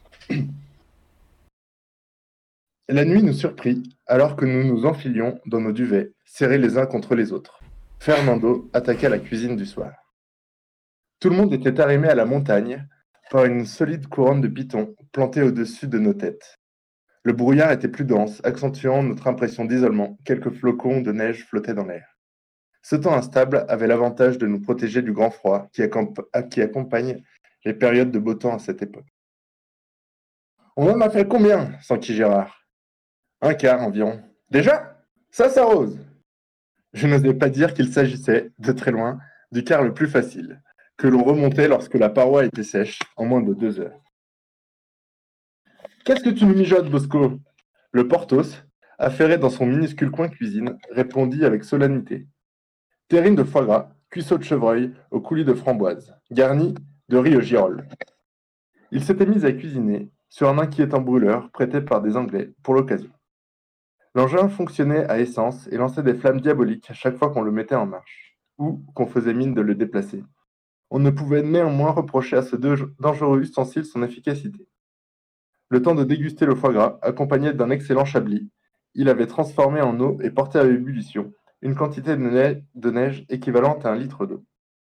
La 2.88 3.04
nuit 3.04 3.24
nous 3.24 3.32
surprit 3.32 3.82
alors 4.06 4.36
que 4.36 4.44
nous 4.44 4.62
nous 4.62 4.86
enfilions 4.86 5.40
dans 5.46 5.60
nos 5.60 5.72
duvets, 5.72 6.12
serrés 6.24 6.58
les 6.58 6.78
uns 6.78 6.86
contre 6.86 7.16
les 7.16 7.32
autres. 7.32 7.60
Fernando 7.98 8.70
attaqua 8.72 9.08
la 9.08 9.18
cuisine 9.18 9.56
du 9.56 9.66
soir. 9.66 9.92
Tout 11.18 11.30
le 11.30 11.36
monde 11.36 11.52
était 11.52 11.80
arrimé 11.80 12.08
à 12.08 12.14
la 12.14 12.24
montagne 12.24 12.86
par 13.32 13.46
une 13.46 13.64
solide 13.64 14.08
couronne 14.08 14.42
de 14.42 14.48
pitons 14.48 14.94
plantée 15.10 15.40
au-dessus 15.40 15.88
de 15.88 15.98
nos 15.98 16.12
têtes. 16.12 16.58
Le 17.22 17.32
brouillard 17.32 17.72
était 17.72 17.88
plus 17.88 18.04
dense, 18.04 18.42
accentuant 18.44 19.02
notre 19.02 19.26
impression 19.26 19.64
d'isolement. 19.64 20.18
Quelques 20.26 20.50
flocons 20.50 21.00
de 21.00 21.12
neige 21.12 21.46
flottaient 21.46 21.72
dans 21.72 21.86
l'air. 21.86 22.06
Ce 22.82 22.94
temps 22.94 23.14
instable 23.14 23.64
avait 23.70 23.86
l'avantage 23.86 24.36
de 24.36 24.46
nous 24.46 24.60
protéger 24.60 25.00
du 25.00 25.14
grand 25.14 25.30
froid 25.30 25.70
qui, 25.72 25.82
qui 26.50 26.60
accompagne 26.60 27.24
les 27.64 27.72
périodes 27.72 28.10
de 28.10 28.18
beau 28.18 28.34
temps 28.34 28.54
à 28.54 28.58
cette 28.58 28.82
époque. 28.82 29.08
On 30.76 30.90
en 30.90 31.00
a 31.00 31.08
fait 31.08 31.26
combien 31.26 31.72
s'enquit 31.80 32.14
Gérard. 32.14 32.66
Un 33.40 33.54
quart 33.54 33.80
environ. 33.80 34.20
Déjà? 34.50 35.02
Ça 35.30 35.48
s'arrose 35.48 35.98
Je 36.92 37.06
n'osais 37.06 37.32
pas 37.32 37.48
dire 37.48 37.72
qu'il 37.72 37.90
s'agissait, 37.90 38.50
de 38.58 38.72
très 38.72 38.90
loin, 38.90 39.20
du 39.52 39.64
quart 39.64 39.82
le 39.82 39.94
plus 39.94 40.08
facile, 40.08 40.60
que 41.02 41.08
l'on 41.08 41.24
remontait 41.24 41.66
lorsque 41.66 41.94
la 41.94 42.10
paroi 42.10 42.44
était 42.44 42.62
sèche, 42.62 43.00
en 43.16 43.24
moins 43.24 43.42
de 43.42 43.54
deux 43.54 43.80
heures. 43.80 44.00
Qu'est-ce 46.04 46.22
que 46.22 46.30
tu 46.30 46.46
nous 46.46 46.54
mijotes, 46.54 46.88
Bosco? 46.88 47.40
Le 47.90 48.06
Porthos, 48.06 48.62
affairé 48.98 49.36
dans 49.36 49.50
son 49.50 49.66
minuscule 49.66 50.12
coin 50.12 50.28
cuisine, 50.28 50.78
répondit 50.92 51.44
avec 51.44 51.64
solennité. 51.64 52.28
Terrine 53.08 53.34
de 53.34 53.42
foie 53.42 53.64
gras, 53.64 53.90
cuisseau 54.10 54.38
de 54.38 54.44
chevreuil 54.44 54.94
au 55.10 55.20
coulis 55.20 55.44
de 55.44 55.54
framboise, 55.54 56.14
garni 56.30 56.72
de 57.08 57.16
riz 57.16 57.36
au 57.36 57.40
girolles. 57.40 57.88
Il 58.92 59.02
s'était 59.02 59.26
mis 59.26 59.44
à 59.44 59.50
cuisiner 59.50 60.08
sur 60.28 60.48
un 60.48 60.58
inquiétant 60.58 61.00
brûleur 61.00 61.50
prêté 61.50 61.80
par 61.80 62.00
des 62.00 62.16
Anglais 62.16 62.52
pour 62.62 62.74
l'occasion. 62.74 63.10
L'engin 64.14 64.48
fonctionnait 64.48 65.10
à 65.10 65.18
essence 65.18 65.66
et 65.72 65.78
lançait 65.78 66.04
des 66.04 66.14
flammes 66.14 66.40
diaboliques 66.40 66.88
à 66.92 66.94
chaque 66.94 67.16
fois 67.16 67.30
qu'on 67.30 67.42
le 67.42 67.50
mettait 67.50 67.74
en 67.74 67.86
marche, 67.86 68.38
ou 68.56 68.84
qu'on 68.94 69.06
faisait 69.06 69.34
mine 69.34 69.52
de 69.52 69.62
le 69.62 69.74
déplacer. 69.74 70.22
On 70.94 70.98
ne 70.98 71.08
pouvait 71.08 71.42
néanmoins 71.42 71.90
reprocher 71.90 72.36
à 72.36 72.42
ce 72.42 72.54
dangereux 72.54 73.40
ustensile 73.40 73.86
son 73.86 74.02
efficacité. 74.02 74.68
Le 75.70 75.80
temps 75.80 75.94
de 75.94 76.04
déguster 76.04 76.44
le 76.44 76.54
foie 76.54 76.70
gras, 76.70 76.98
accompagné 77.00 77.54
d'un 77.54 77.70
excellent 77.70 78.04
chablis, 78.04 78.50
il 78.92 79.08
avait 79.08 79.26
transformé 79.26 79.80
en 79.80 79.98
eau 80.00 80.18
et 80.20 80.30
porté 80.30 80.58
à 80.58 80.66
ébullition 80.66 81.32
une 81.62 81.74
quantité 81.74 82.10
de 82.14 82.22
neige, 82.22 82.62
de 82.74 82.90
neige 82.90 83.24
équivalente 83.30 83.86
à 83.86 83.92
un 83.92 83.96
litre 83.96 84.26
d'eau. 84.26 84.44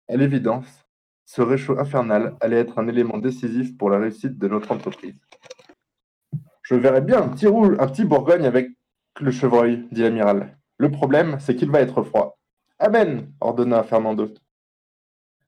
À 0.09 0.17
l'évidence, 0.17 0.67
ce 1.23 1.41
réchaud 1.41 1.79
infernal 1.79 2.35
allait 2.41 2.59
être 2.59 2.79
un 2.79 2.89
élément 2.89 3.17
décisif 3.17 3.77
pour 3.77 3.89
la 3.89 3.99
réussite 3.99 4.37
de 4.37 4.47
notre 4.49 4.73
entreprise. 4.73 5.15
Je 6.63 6.75
verrais 6.75 6.99
bien 6.99 7.21
un 7.21 7.29
petit 7.29 7.47
rouge, 7.47 7.77
un 7.79 7.87
petit 7.87 8.03
bourgogne 8.03 8.45
avec 8.45 8.67
le 9.21 9.31
chevreuil, 9.31 9.87
dit 9.93 10.01
l'amiral. 10.01 10.57
Le 10.77 10.91
problème, 10.91 11.37
c'est 11.39 11.55
qu'il 11.55 11.71
va 11.71 11.79
être 11.79 12.03
froid. 12.03 12.37
Amen, 12.77 13.31
ordonna 13.39 13.83
Fernando. 13.83 14.33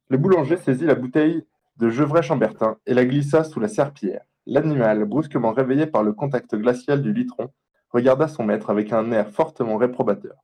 Le 0.10 0.18
boulanger 0.18 0.58
saisit 0.58 0.86
la 0.86 0.96
bouteille 0.96 1.46
de 1.78 1.90
Gevrey-Chambertin 1.90 2.78
et 2.86 2.94
la 2.94 3.06
glissa 3.06 3.44
sous 3.44 3.60
la 3.60 3.68
serpillière. 3.68 4.24
L'animal, 4.46 5.06
brusquement 5.06 5.52
réveillé 5.52 5.88
par 5.88 6.04
le 6.04 6.14
contact 6.14 6.56
glacial 6.56 7.02
du 7.02 7.12
litron, 7.12 7.52
regarda 7.90 8.28
son 8.28 8.44
maître 8.44 8.70
avec 8.70 8.94
un 8.94 9.12
air 9.12 9.30
fortement 9.32 9.78
réprobateur. 9.78 10.36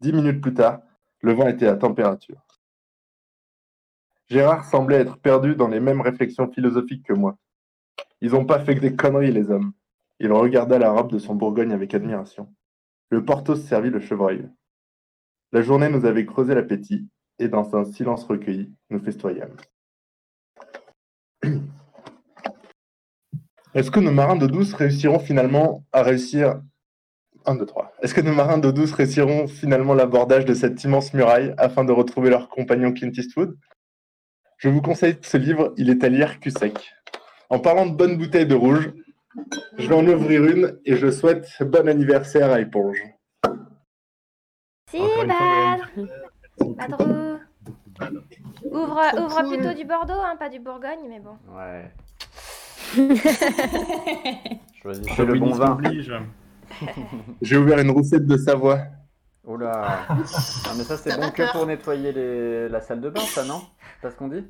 Dix 0.00 0.12
minutes 0.12 0.40
plus 0.40 0.54
tard, 0.54 0.80
le 1.20 1.32
vin 1.32 1.48
était 1.48 1.66
à 1.66 1.76
température. 1.76 2.42
Gérard 4.28 4.64
semblait 4.64 5.00
être 5.00 5.18
perdu 5.18 5.56
dans 5.56 5.68
les 5.68 5.80
mêmes 5.80 6.00
réflexions 6.00 6.50
philosophiques 6.50 7.06
que 7.06 7.12
moi. 7.12 7.36
Ils 8.20 8.36
ont 8.36 8.44
pas 8.44 8.60
fait 8.60 8.76
que 8.76 8.80
des 8.80 8.94
conneries, 8.94 9.32
les 9.32 9.50
hommes. 9.50 9.72
Il 10.20 10.32
regarda 10.32 10.78
la 10.78 10.92
robe 10.92 11.10
de 11.10 11.18
son 11.18 11.34
Bourgogne 11.34 11.72
avec 11.72 11.92
admiration. 11.92 12.48
Le 13.10 13.24
Porthos 13.24 13.56
servit 13.56 13.90
le 13.90 14.00
chevreuil. 14.00 14.48
La 15.50 15.60
journée 15.60 15.88
nous 15.88 16.06
avait 16.06 16.24
creusé 16.24 16.54
l'appétit, 16.54 17.08
et 17.38 17.48
dans 17.48 17.74
un 17.76 17.84
silence 17.84 18.24
recueilli, 18.24 18.72
nous 18.90 18.98
festoyâmes. 19.00 19.56
Est-ce 23.74 23.90
que 23.90 24.00
nos 24.00 24.12
marins 24.12 24.36
d'eau 24.36 24.48
douce 24.48 24.74
réussiront 24.74 25.18
finalement 25.18 25.84
à 25.92 26.02
réussir 26.02 26.60
1, 27.46 27.56
2, 27.56 27.66
3. 27.66 27.92
Est-ce 28.02 28.14
que 28.14 28.20
nos 28.20 28.32
marins 28.32 28.58
d'eau 28.58 28.72
douce 28.72 28.92
réussiront 28.92 29.48
finalement 29.48 29.94
l'abordage 29.94 30.44
de 30.44 30.54
cette 30.54 30.82
immense 30.84 31.12
muraille 31.14 31.54
afin 31.58 31.84
de 31.84 31.92
retrouver 31.92 32.30
leur 32.30 32.48
compagnon 32.48 32.92
Clint 32.92 33.12
Eastwood? 33.16 33.56
Je 34.58 34.68
vous 34.68 34.80
conseille 34.80 35.18
ce 35.22 35.36
livre, 35.36 35.74
il 35.76 35.90
est 35.90 36.04
à 36.04 36.08
lire 36.08 36.38
cul 36.38 36.50
sec. 36.50 36.92
En 37.50 37.58
parlant 37.58 37.86
de 37.86 37.96
bonnes 37.96 38.16
bouteilles 38.16 38.46
de 38.46 38.54
rouge, 38.54 38.92
je 39.78 39.88
vais 39.88 39.94
en 39.94 40.06
ouvrir 40.06 40.44
une 40.44 40.78
et 40.84 40.96
je 40.96 41.10
souhaite 41.10 41.48
bon 41.60 41.88
anniversaire 41.88 42.52
à 42.52 42.60
Éponge. 42.60 43.02
Badre 44.92 45.90
Badrou 46.70 47.38
Ouvre, 48.64 49.02
ouvre 49.18 49.42
plutôt 49.48 49.74
du 49.74 49.84
Bordeaux, 49.84 50.20
hein, 50.24 50.36
pas 50.38 50.48
du 50.48 50.58
Bourgogne, 50.60 51.00
mais 51.08 51.20
bon. 51.20 51.36
Ouais. 51.56 51.92
Choisissez 54.82 55.24
le 55.24 55.38
bon 55.38 55.52
vin. 55.52 55.78
J'ai 57.42 57.56
ouvert 57.56 57.78
une 57.78 57.90
roussette 57.90 58.26
de 58.26 58.36
Savoie. 58.36 58.80
Oula. 59.44 60.06
Non, 60.08 60.16
mais 60.76 60.84
ça, 60.84 60.96
c'est 60.96 61.18
bon 61.18 61.30
que 61.30 61.50
pour 61.52 61.66
nettoyer 61.66 62.12
les... 62.12 62.68
la 62.68 62.80
salle 62.80 63.00
de 63.00 63.10
bain, 63.10 63.20
ça, 63.20 63.44
non? 63.44 63.62
C'est 63.94 64.02
pas 64.02 64.10
ce 64.10 64.16
qu'on 64.16 64.28
dit? 64.28 64.44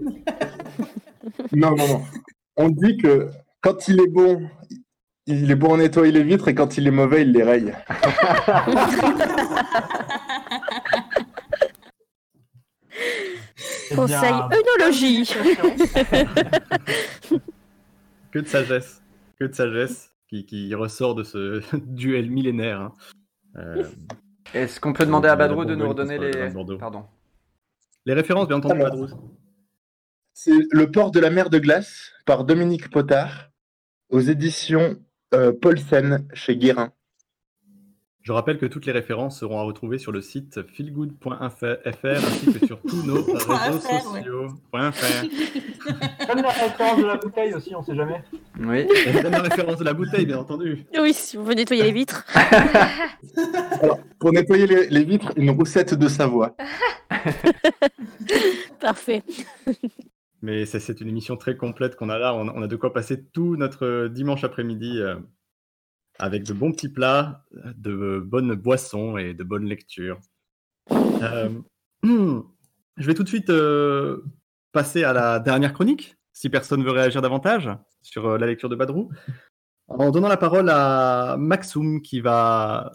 Non, 1.53 1.75
non, 1.75 1.89
non. 1.89 2.03
On 2.57 2.69
dit 2.69 2.99
que 2.99 3.31
quand 3.61 3.89
il 3.89 4.01
est 4.01 4.11
bon, 4.11 4.43
il 5.27 5.51
est 5.51 5.57
bon 5.57 5.75
à 5.75 5.77
nettoyer 5.79 6.13
les 6.13 6.23
vitres 6.23 6.49
et 6.49 6.55
quand 6.55 6.77
il 6.77 6.87
est 6.87 6.93
mauvais, 6.93 7.23
il 7.23 7.33
les 7.33 7.43
raye. 7.43 7.75
Eh 12.95 13.82
Conseil 13.95 14.35
œnologie. 14.35 15.25
que 18.33 18.39
de 18.39 18.47
sagesse, 18.47 19.03
que 19.39 19.45
de 19.45 19.55
sagesse 19.55 20.13
qui, 20.29 20.45
qui 20.47 20.75
ressort 20.75 21.15
de 21.15 21.23
ce 21.25 21.63
duel 21.87 22.31
millénaire. 22.31 22.81
hein. 22.81 22.93
Euh, 23.57 23.85
Est-ce 24.55 24.81
qu'on 24.81 24.93
peut 24.93 25.05
demander 25.05 25.29
à 25.29 25.37
Badrou 25.37 25.65
de 25.65 25.75
nous 25.75 25.89
redonner 25.89 26.19
les. 26.19 26.33
Pardon. 26.79 27.05
Les 28.07 28.15
références, 28.15 28.49
bien 28.49 28.57
entendu, 28.57 28.81
Alors. 28.81 28.97
Badrou. 28.97 29.09
C'est 30.35 30.53
Le 30.71 30.91
port 30.91 31.11
de 31.11 31.21
la 31.21 31.29
mer 31.31 31.51
de 31.51 31.59
glace 31.59 32.11
par 32.25 32.45
Dominique 32.45 32.91
Potard 32.91 33.51
aux 34.09 34.21
éditions 34.21 34.97
euh, 35.35 35.53
Paulsen 35.53 36.27
chez 36.33 36.57
Guérin. 36.57 36.93
Je 38.23 38.31
rappelle 38.33 38.57
que 38.59 38.67
toutes 38.67 38.87
les 38.87 38.93
références 38.93 39.41
seront 39.41 39.59
à 39.59 39.63
retrouver 39.65 39.99
sur 39.99 40.13
le 40.13 40.21
site 40.21 40.63
feelgood.fr 40.69 41.35
ainsi 42.05 42.53
que 42.53 42.67
sur 42.67 42.81
tous 42.81 43.03
nos 43.05 43.15
réseaux 43.25 43.81
sociaux. 43.81 44.47
Comme 44.73 46.43
la 46.43 46.51
référence 46.51 46.99
de 47.01 47.07
la 47.07 47.17
bouteille 47.17 47.53
aussi, 47.55 47.75
on 47.75 47.83
sait 47.83 47.97
jamais. 47.97 48.23
Oui. 48.61 48.87
Et 49.07 49.23
donne 49.23 49.33
la 49.33 49.41
référence 49.43 49.77
de 49.79 49.85
la 49.85 49.93
bouteille, 49.93 50.25
bien 50.27 50.39
entendu. 50.39 50.85
Oui, 51.01 51.13
si 51.13 51.37
on 51.37 51.43
veut 51.43 51.55
nettoyer 51.55 51.83
les 51.83 51.91
vitres. 51.93 52.25
Alors, 53.83 53.99
pour 54.21 54.33
nettoyer 54.33 54.69
les, 54.69 54.89
les 54.89 55.05
vitres, 55.05 55.33
une 55.37 55.51
roussette 55.51 55.95
de 55.95 56.07
Savoie. 56.09 56.55
Parfait. 58.81 59.23
Mais 60.43 60.65
c'est- 60.67 60.81
c'est 60.81 61.01
une 61.01 61.09
émission 61.09 61.37
très 61.37 61.57
complète 61.57 61.97
qu'on 61.97 62.09
a 62.09 62.19
là. 62.19 62.35
On, 62.35 62.49
on 62.49 62.63
a 62.63 62.67
de 62.69 62.77
quoi 62.77 62.93
passer 62.93 63.23
tout 63.33 63.57
notre 63.57 64.07
dimanche 64.09 64.45
après-midi 64.45 65.01
euh, 65.01 65.17
avec 66.19 66.45
de 66.45 66.53
bons 66.53 66.73
petits 66.73 66.89
plats, 66.89 67.45
de 67.53 68.23
bonnes 68.25 68.55
boissons 68.55 69.17
et 69.17 69.35
de 69.35 69.45
bonnes 69.45 69.67
lectures. 69.67 70.21
Euh, 70.91 71.49
je 72.05 73.07
vais 73.07 73.15
tout 73.15 73.23
de 73.23 73.29
suite 73.29 73.51
euh, 73.51 74.25
passer 74.73 75.05
à 75.05 75.13
la 75.13 75.39
dernière 75.39 75.73
chronique, 75.73 76.17
si 76.33 76.49
personne 76.49 76.83
veut 76.83 76.91
réagir 76.91 77.23
davantage 77.23 77.71
sur 78.03 78.27
euh, 78.27 78.39
la 78.39 78.47
lecture 78.47 78.69
de 78.69 78.77
Badrou, 78.77 79.11
en 79.89 80.11
donnant 80.11 80.29
la 80.29 80.37
parole 80.37 80.69
à 80.71 81.37
Maxoum 81.39 82.03
qui 82.03 82.21
va 82.21 82.93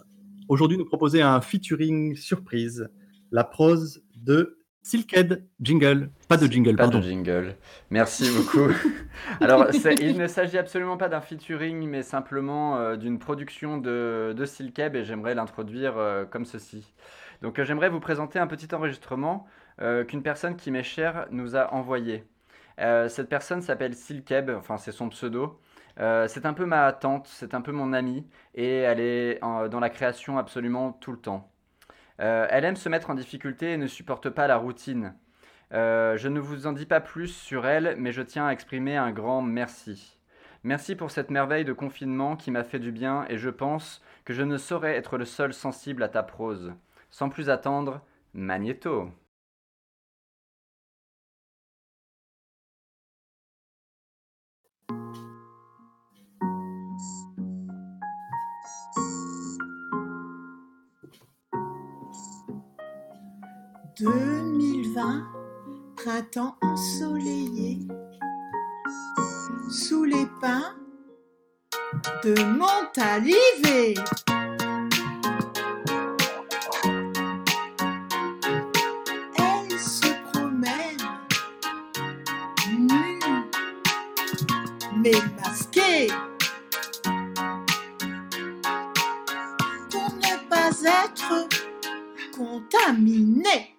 aujourd'hui 0.48 0.78
nous 0.78 0.84
proposer 0.84 1.22
un 1.22 1.40
featuring 1.40 2.16
surprise, 2.16 2.88
la 3.30 3.44
prose 3.44 4.02
de 4.16 4.57
Silkhead 4.82 5.46
Jingle. 5.60 6.10
Pas 6.28 6.36
de 6.36 6.46
jingle, 6.46 6.76
Pas 6.76 6.84
pardon. 6.84 6.98
de 6.98 7.00
jingle. 7.00 7.56
Merci 7.90 8.30
beaucoup. 8.30 8.70
Alors, 9.40 9.66
il 10.00 10.16
ne 10.16 10.26
s'agit 10.26 10.58
absolument 10.58 10.96
pas 10.96 11.08
d'un 11.08 11.20
featuring, 11.20 11.86
mais 11.88 12.02
simplement 12.02 12.76
euh, 12.78 12.96
d'une 12.96 13.18
production 13.18 13.78
de, 13.78 14.34
de 14.36 14.44
Silkeb 14.44 14.96
et 14.96 15.04
j'aimerais 15.04 15.34
l'introduire 15.34 15.98
euh, 15.98 16.24
comme 16.24 16.44
ceci. 16.44 16.92
Donc, 17.42 17.58
euh, 17.58 17.64
j'aimerais 17.64 17.88
vous 17.90 18.00
présenter 18.00 18.38
un 18.38 18.46
petit 18.46 18.74
enregistrement 18.74 19.46
qu'une 20.08 20.24
personne 20.24 20.56
qui 20.56 20.72
m'est 20.72 20.82
chère 20.82 21.28
nous 21.30 21.54
a 21.54 21.72
envoyé. 21.72 22.24
Cette 22.78 23.28
personne 23.28 23.62
s'appelle 23.62 23.94
Silkeb, 23.94 24.50
enfin, 24.50 24.76
c'est 24.76 24.90
son 24.90 25.08
pseudo. 25.08 25.60
C'est 25.96 26.46
un 26.46 26.52
peu 26.52 26.66
ma 26.66 26.92
tante, 26.92 27.28
c'est 27.28 27.54
un 27.54 27.60
peu 27.60 27.70
mon 27.70 27.92
amie, 27.92 28.26
et 28.56 28.78
elle 28.78 28.98
est 28.98 29.38
dans 29.40 29.78
la 29.78 29.88
création 29.88 30.36
absolument 30.36 30.90
tout 30.94 31.12
le 31.12 31.18
temps. 31.18 31.48
Euh, 32.20 32.46
elle 32.50 32.64
aime 32.64 32.76
se 32.76 32.88
mettre 32.88 33.10
en 33.10 33.14
difficulté 33.14 33.72
et 33.72 33.76
ne 33.76 33.86
supporte 33.86 34.30
pas 34.30 34.46
la 34.46 34.56
routine. 34.56 35.14
Euh, 35.72 36.16
je 36.16 36.28
ne 36.28 36.40
vous 36.40 36.66
en 36.66 36.72
dis 36.72 36.86
pas 36.86 37.00
plus 37.00 37.28
sur 37.28 37.66
elle, 37.66 37.94
mais 37.98 38.12
je 38.12 38.22
tiens 38.22 38.46
à 38.46 38.52
exprimer 38.52 38.96
un 38.96 39.12
grand 39.12 39.42
merci. 39.42 40.18
Merci 40.64 40.96
pour 40.96 41.10
cette 41.10 41.30
merveille 41.30 41.64
de 41.64 41.72
confinement 41.72 42.36
qui 42.36 42.50
m'a 42.50 42.64
fait 42.64 42.80
du 42.80 42.90
bien 42.90 43.26
et 43.28 43.38
je 43.38 43.50
pense 43.50 44.02
que 44.24 44.34
je 44.34 44.42
ne 44.42 44.56
saurais 44.56 44.96
être 44.96 45.16
le 45.16 45.24
seul 45.24 45.54
sensible 45.54 46.02
à 46.02 46.08
ta 46.08 46.22
prose. 46.22 46.72
Sans 47.10 47.28
plus 47.28 47.50
attendre, 47.50 48.00
Magnéto. 48.34 49.10
«2020, 64.00 65.24
printemps 65.96 66.56
ensoleillé, 66.62 67.80
sous 69.70 70.04
les 70.04 70.26
pins 70.40 70.76
de 72.22 72.34
Montalivet. 72.44 73.94
Elle 79.36 79.78
se 79.80 80.06
promène 80.30 81.02
nue, 82.78 83.18
mais 84.96 85.10
masquée, 85.42 86.08
pour 89.90 90.14
ne 90.14 90.48
pas 90.48 90.70
être 90.84 91.48
contaminée. 92.36 93.77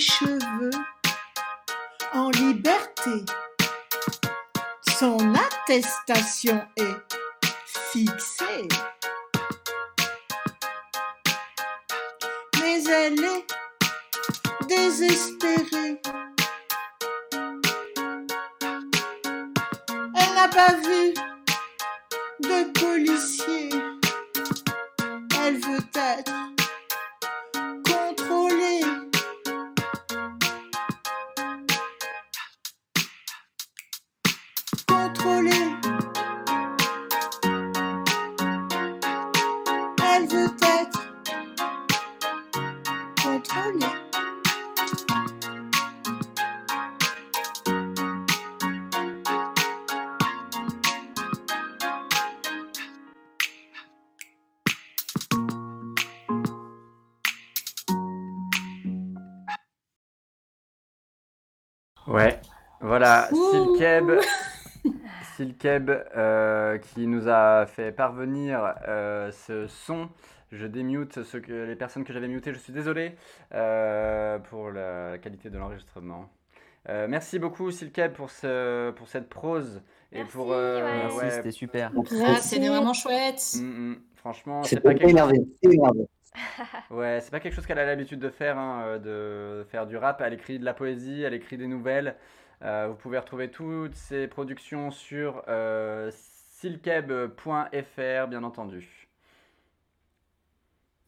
Cheveux 0.00 0.70
en 2.14 2.30
liberté. 2.30 3.24
Son 4.98 5.34
attestation 5.34 6.62
est 6.76 7.14
fixée. 7.92 8.68
Mais 12.60 12.82
elle 12.84 13.22
est 13.22 13.46
désespérée. 14.68 16.00
Elle 20.16 20.34
n'a 20.34 20.48
pas 20.48 20.72
vu 20.76 21.14
de 22.40 22.72
policier. 22.80 23.68
Elle 25.42 25.58
veut 25.58 25.84
être 25.94 26.59
Silkeb 65.60 65.90
euh, 66.16 66.78
qui 66.78 67.06
nous 67.06 67.28
a 67.28 67.66
fait 67.66 67.92
parvenir 67.92 68.74
euh, 68.88 69.30
ce 69.30 69.66
son. 69.66 70.08
Je 70.52 70.66
démute 70.66 71.22
ceux 71.22 71.40
que, 71.40 71.52
les 71.66 71.76
personnes 71.76 72.02
que 72.02 72.12
j'avais 72.14 72.28
mutées, 72.28 72.54
je 72.54 72.58
suis 72.58 72.72
désolé 72.72 73.12
euh, 73.54 74.38
pour 74.38 74.70
la 74.70 75.18
qualité 75.18 75.50
de 75.50 75.58
l'enregistrement. 75.58 76.30
Euh, 76.88 77.06
merci 77.08 77.38
beaucoup 77.38 77.70
Silkeb 77.70 78.14
pour, 78.14 78.30
ce, 78.30 78.90
pour 78.92 79.06
cette 79.06 79.28
prose 79.28 79.82
et 80.12 80.24
pour... 80.24 80.50
euh, 80.50 80.80
Merci, 80.82 81.18
ouais, 81.18 81.30
c'était 81.30 81.50
super. 81.50 81.92
Ah, 82.24 82.36
c'était 82.40 82.68
vraiment 82.68 82.94
chouette. 82.94 83.42
Mm, 83.56 83.90
mm. 83.90 83.96
Franchement, 84.16 84.62
c'est 84.62 84.80
pas 84.80 84.94
quelque 84.94 85.10
énervé, 85.10 85.40
énervé. 85.62 86.06
Ouais, 86.90 87.18
c'est 87.20 87.30
pas 87.30 87.40
quelque 87.40 87.54
chose 87.54 87.66
qu'elle 87.66 87.78
a 87.78 87.84
l'habitude 87.84 88.20
de 88.20 88.30
faire, 88.30 88.56
hein, 88.56 88.98
de 88.98 89.66
faire 89.68 89.86
du 89.86 89.96
rap. 89.96 90.22
Elle 90.24 90.32
écrit 90.32 90.58
de 90.58 90.64
la 90.64 90.74
poésie, 90.74 91.22
elle 91.22 91.34
écrit 91.34 91.58
des 91.58 91.66
nouvelles. 91.66 92.16
Euh, 92.62 92.88
vous 92.88 92.94
pouvez 92.94 93.18
retrouver 93.18 93.50
toutes 93.50 93.94
ses 93.94 94.26
productions 94.28 94.90
sur 94.90 95.42
euh, 95.48 96.10
silkeb.fr, 96.60 98.26
bien 98.28 98.42
entendu. 98.44 99.08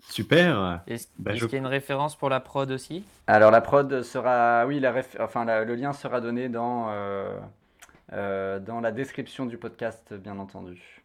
Super. 0.01 0.83
Est-ce 0.87 1.09
Bah, 1.19 1.35
je- 1.35 1.45
qu'il 1.45 1.53
y 1.53 1.57
a 1.57 1.59
une 1.59 1.67
référence 1.67 2.17
pour 2.17 2.29
la 2.29 2.41
prod 2.41 2.71
aussi? 2.71 3.05
Alors 3.27 3.51
la 3.51 3.61
prod 3.61 4.03
sera, 4.03 4.67
oui, 4.67 4.81
la 4.81 4.93
réf- 4.93 5.17
enfin 5.21 5.45
la- 5.45 5.65
le 5.65 5.75
lien 5.77 5.93
sera 5.93 6.21
donné 6.21 6.49
dans 6.49 6.89
euh, 6.91 7.39
euh, 8.13 8.59
dans 8.59 8.81
la 8.81 8.91
description 8.91 9.47
du 9.47 9.59
podcast, 9.59 10.13
bien 10.15 10.39
entendu. 10.39 11.03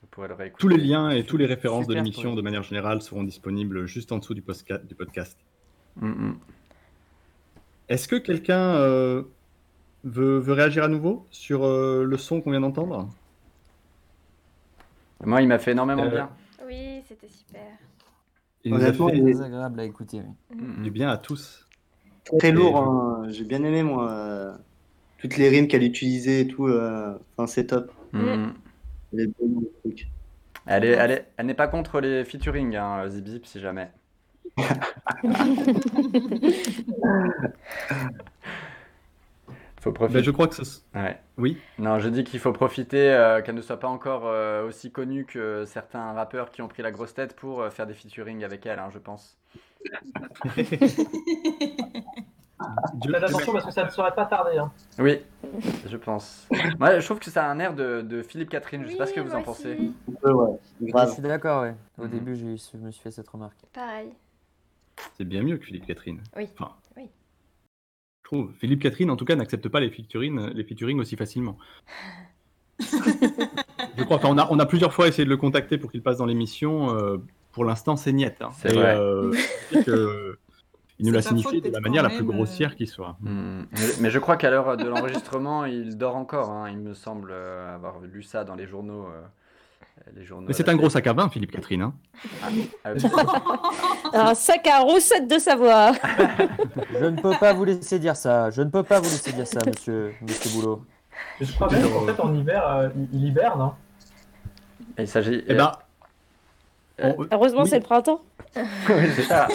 Vous 0.00 0.06
pourrez 0.08 0.28
le 0.28 0.34
réécouter. 0.34 0.60
Tous 0.60 0.68
les 0.68 0.78
liens 0.78 1.10
et 1.10 1.24
toutes 1.24 1.40
les 1.40 1.46
références 1.46 1.86
de 1.86 1.94
l'émission 1.94 2.34
de 2.34 2.40
manière 2.42 2.62
générale 2.62 3.02
seront 3.02 3.24
disponibles 3.24 3.86
juste 3.86 4.12
en 4.12 4.18
dessous 4.18 4.34
du, 4.34 4.42
podcast. 4.42 5.36
Mm. 5.96 6.32
Est-ce 7.88 8.06
que 8.08 8.16
quelqu'un 8.16 8.76
euh, 8.76 9.24
veut, 10.04 10.38
veut 10.38 10.52
réagir 10.52 10.84
à 10.84 10.88
nouveau 10.88 11.26
sur 11.30 11.64
euh, 11.64 12.04
le 12.04 12.16
son 12.16 12.40
qu'on 12.40 12.50
vient 12.50 12.60
d'entendre? 12.60 13.08
Moi, 15.24 15.42
il 15.42 15.48
m'a 15.48 15.58
fait 15.58 15.72
énormément 15.72 16.04
Euh, 16.04 16.10
bien. 16.10 16.30
Oui, 16.66 17.02
c'était 17.06 17.28
super. 17.28 17.60
Il 18.64 18.72
nous 18.72 18.78
a 18.80 18.84
Honnêtement, 18.84 19.08
fait 19.08 19.16
il 19.18 19.28
est 19.28 19.32
Très 19.34 19.42
agréable 19.42 19.80
à 19.80 19.84
écouter. 19.84 20.22
oui. 20.50 20.56
Mm, 20.56 20.82
du 20.82 20.90
bien 20.90 21.08
à 21.10 21.16
tous. 21.18 21.66
très 22.38 22.52
lourd. 22.52 22.76
hein. 22.78 23.26
J'ai 23.30 23.44
bien 23.44 23.62
aimé, 23.64 23.82
moi. 23.82 24.10
euh, 24.10 24.52
Toutes 25.18 25.36
les 25.36 25.48
rimes 25.48 25.68
qu'elle 25.68 25.82
utilisait 25.84 26.42
et 26.42 26.48
tout. 26.48 26.66
euh, 26.68 27.18
Enfin, 27.36 27.46
c'est 27.46 27.66
top. 27.66 27.92
mm, 28.12 28.18
mm. 28.18 28.54
Elle 29.12 29.20
est 29.20 29.26
bonne, 29.38 29.60
le 29.62 29.72
truc. 29.82 30.08
Elle 30.66 30.84
est, 30.84 30.90
elle 30.92 31.10
est- 31.12 31.26
elle 31.36 31.46
n'est 31.46 31.54
pas 31.54 31.68
contre 31.68 32.00
les 32.00 32.24
featuring, 32.24 32.76
hein, 32.76 33.08
Zibip, 33.08 33.46
si 33.46 33.60
jamais. 33.60 33.90
Faut 39.80 39.92
profiter. 39.92 40.18
Ben, 40.18 40.24
je 40.24 40.30
crois 40.30 40.46
que 40.46 40.54
ce... 40.56 40.80
Ouais. 40.94 41.18
Oui. 41.38 41.56
Non, 41.78 41.98
je 41.98 42.08
dis 42.10 42.22
qu'il 42.22 42.38
faut 42.38 42.52
profiter 42.52 43.10
euh, 43.12 43.40
qu'elle 43.40 43.54
ne 43.54 43.62
soit 43.62 43.80
pas 43.80 43.88
encore 43.88 44.26
euh, 44.26 44.66
aussi 44.68 44.92
connue 44.92 45.24
que 45.24 45.64
certains 45.66 46.12
rappeurs 46.12 46.50
qui 46.50 46.60
ont 46.60 46.68
pris 46.68 46.82
la 46.82 46.90
grosse 46.90 47.14
tête 47.14 47.34
pour 47.34 47.62
euh, 47.62 47.70
faire 47.70 47.86
des 47.86 47.94
featuring 47.94 48.44
avec 48.44 48.66
elle, 48.66 48.78
hein, 48.78 48.90
je 48.92 48.98
pense. 48.98 49.38
Faites 53.10 53.24
attention 53.24 53.52
parce 53.52 53.64
que 53.64 53.70
ça 53.72 53.84
ne 53.84 53.90
saurait 53.90 54.14
pas 54.14 54.26
tarder. 54.26 54.58
Hein. 54.58 54.70
Oui, 54.98 55.20
je 55.88 55.96
pense. 55.96 56.46
Moi, 56.78 57.00
je 57.00 57.04
trouve 57.06 57.18
que 57.18 57.30
ça 57.30 57.46
a 57.46 57.48
un 57.48 57.58
air 57.58 57.72
de, 57.74 58.02
de 58.02 58.22
Philippe 58.22 58.50
Catherine. 58.50 58.84
Je 58.84 58.90
sais 58.90 58.96
pas 58.98 59.06
ce 59.06 59.14
que 59.14 59.20
vous 59.20 59.34
en 59.34 59.42
pensez. 59.42 59.78
Ouais, 60.22 60.30
ouais, 60.30 60.58
Je 61.06 61.12
suis 61.12 61.22
d'accord, 61.22 61.62
ouais. 61.62 61.74
Au 61.98 62.02
Mhm. 62.04 62.10
début, 62.10 62.36
je 62.36 62.76
me 62.76 62.90
suis 62.90 63.02
fait 63.02 63.10
cette 63.10 63.28
remarque. 63.28 63.56
Pareil. 63.72 64.12
C'est 65.16 65.24
bien 65.24 65.42
mieux 65.42 65.56
que 65.56 65.64
Philippe 65.64 65.86
Catherine. 65.86 66.20
Oui. 66.36 66.50
Enfin, 66.58 66.72
Oui. 66.98 67.08
Trouve. 68.30 68.52
Philippe 68.58 68.82
Catherine, 68.82 69.10
en 69.10 69.16
tout 69.16 69.24
cas, 69.24 69.34
n'accepte 69.36 69.68
pas 69.68 69.80
les 69.80 69.90
featuring, 69.90 70.50
les 70.54 70.64
featuring 70.64 71.00
aussi 71.00 71.16
facilement. 71.16 71.58
je 72.80 74.02
crois 74.04 74.18
qu'on 74.18 74.38
a, 74.38 74.46
on 74.50 74.58
a 74.58 74.66
plusieurs 74.66 74.92
fois 74.94 75.08
essayé 75.08 75.24
de 75.24 75.30
le 75.30 75.36
contacter 75.36 75.78
pour 75.78 75.90
qu'il 75.90 76.02
passe 76.02 76.18
dans 76.18 76.26
l'émission. 76.26 76.96
euh, 76.96 77.18
pour 77.52 77.64
l'instant, 77.64 77.96
c'est 77.96 78.12
niet. 78.12 78.32
hein. 78.40 78.50
C'est 78.56 78.72
vrai. 78.72 78.96
euh, 78.96 79.32
que 79.84 80.38
il 81.00 81.06
nous 81.06 81.12
l'a 81.12 81.22
signifié 81.22 81.60
de 81.60 81.70
la 81.70 81.80
manière 81.80 82.02
la 82.02 82.10
plus 82.10 82.24
même, 82.24 82.36
grossière 82.36 82.76
qui 82.76 82.86
soit. 82.86 83.16
Hmm. 83.20 83.62
Mais, 83.72 83.86
mais 84.00 84.10
je 84.10 84.18
crois 84.18 84.36
qu'à 84.36 84.50
l'heure 84.50 84.76
de 84.76 84.86
l'enregistrement, 84.86 85.64
il 85.64 85.96
dort 85.96 86.14
encore. 86.14 86.50
hein. 86.50 86.70
Il 86.70 86.78
me 86.78 86.94
semble 86.94 87.30
euh, 87.32 87.74
avoir 87.74 88.00
lu 88.00 88.22
ça 88.22 88.44
dans 88.44 88.54
les 88.54 88.66
journaux. 88.66 89.06
euh, 89.06 89.22
les 90.16 90.24
journaux 90.24 90.46
Mais 90.48 90.54
c'est 90.54 90.68
un 90.68 90.74
gros 90.76 90.90
sac 90.90 91.06
à 91.06 91.12
vin, 91.12 91.28
Philippe 91.28 91.52
Catherine. 91.52 91.82
hein. 91.82 91.94
Ah. 92.42 92.90
Un 94.30 94.34
sac 94.34 94.66
à 94.66 94.80
recettes 94.80 95.28
de 95.28 95.38
savoir. 95.38 95.94
Je 97.00 97.04
ne 97.06 97.20
peux 97.20 97.34
pas 97.38 97.52
vous 97.52 97.64
laisser 97.64 97.98
dire 97.98 98.16
ça. 98.16 98.50
Je 98.50 98.62
ne 98.62 98.70
peux 98.70 98.82
pas 98.82 98.98
vous 98.98 99.04
laisser 99.10 99.32
dire 99.32 99.46
ça, 99.46 99.60
monsieur, 99.66 100.12
monsieur 100.22 100.50
Boulot. 100.50 100.84
Et 101.40 101.44
je 101.44 101.52
crois 101.54 101.70
même 101.70 101.88
qu'en 101.90 102.06
fait 102.06 102.20
en 102.20 102.34
hiver, 102.34 102.66
euh, 102.66 102.88
il, 102.96 103.08
il 103.22 103.28
hiberne. 103.28 103.60
Hein. 103.60 103.74
Il 104.98 105.06
s'agit. 105.08 105.44
Eh 105.46 105.54
ben, 105.54 105.72
Euh, 107.02 107.12
on- 107.18 107.26
Heureusement, 107.32 107.62
oui. 107.62 107.68
c'est 107.68 107.78
le 107.78 107.84
printemps. 107.84 108.20
Oui, 108.56 109.06
c'est 109.14 109.22
ça. 109.22 109.46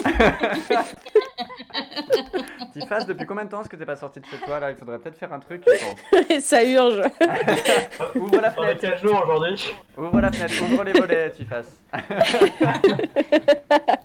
Tifas, 2.80 3.04
depuis 3.04 3.26
combien 3.26 3.44
de 3.44 3.50
temps 3.50 3.60
est-ce 3.60 3.68
que 3.68 3.76
t'es 3.76 3.86
pas 3.86 3.96
sorti 3.96 4.20
de 4.20 4.26
chez 4.26 4.38
toi 4.38 4.60
là? 4.60 4.70
Il 4.70 4.76
faudrait 4.76 4.98
peut-être 4.98 5.16
faire 5.18 5.32
un 5.32 5.40
truc. 5.40 5.64
Bon. 5.64 6.18
Ça 6.40 6.62
urge. 6.64 7.02
Ouvre 8.14 8.40
la 8.40 8.50
fenêtre. 8.50 8.78
quel 8.80 8.98
jour 8.98 9.22
aujourd'hui 9.24 9.74
Ouvre 9.96 10.20
la 10.20 10.30
fenêtre. 10.32 10.54
Ouvre 10.62 10.84
les 10.84 10.92
volets, 10.92 11.30
Tifas. 11.32 11.64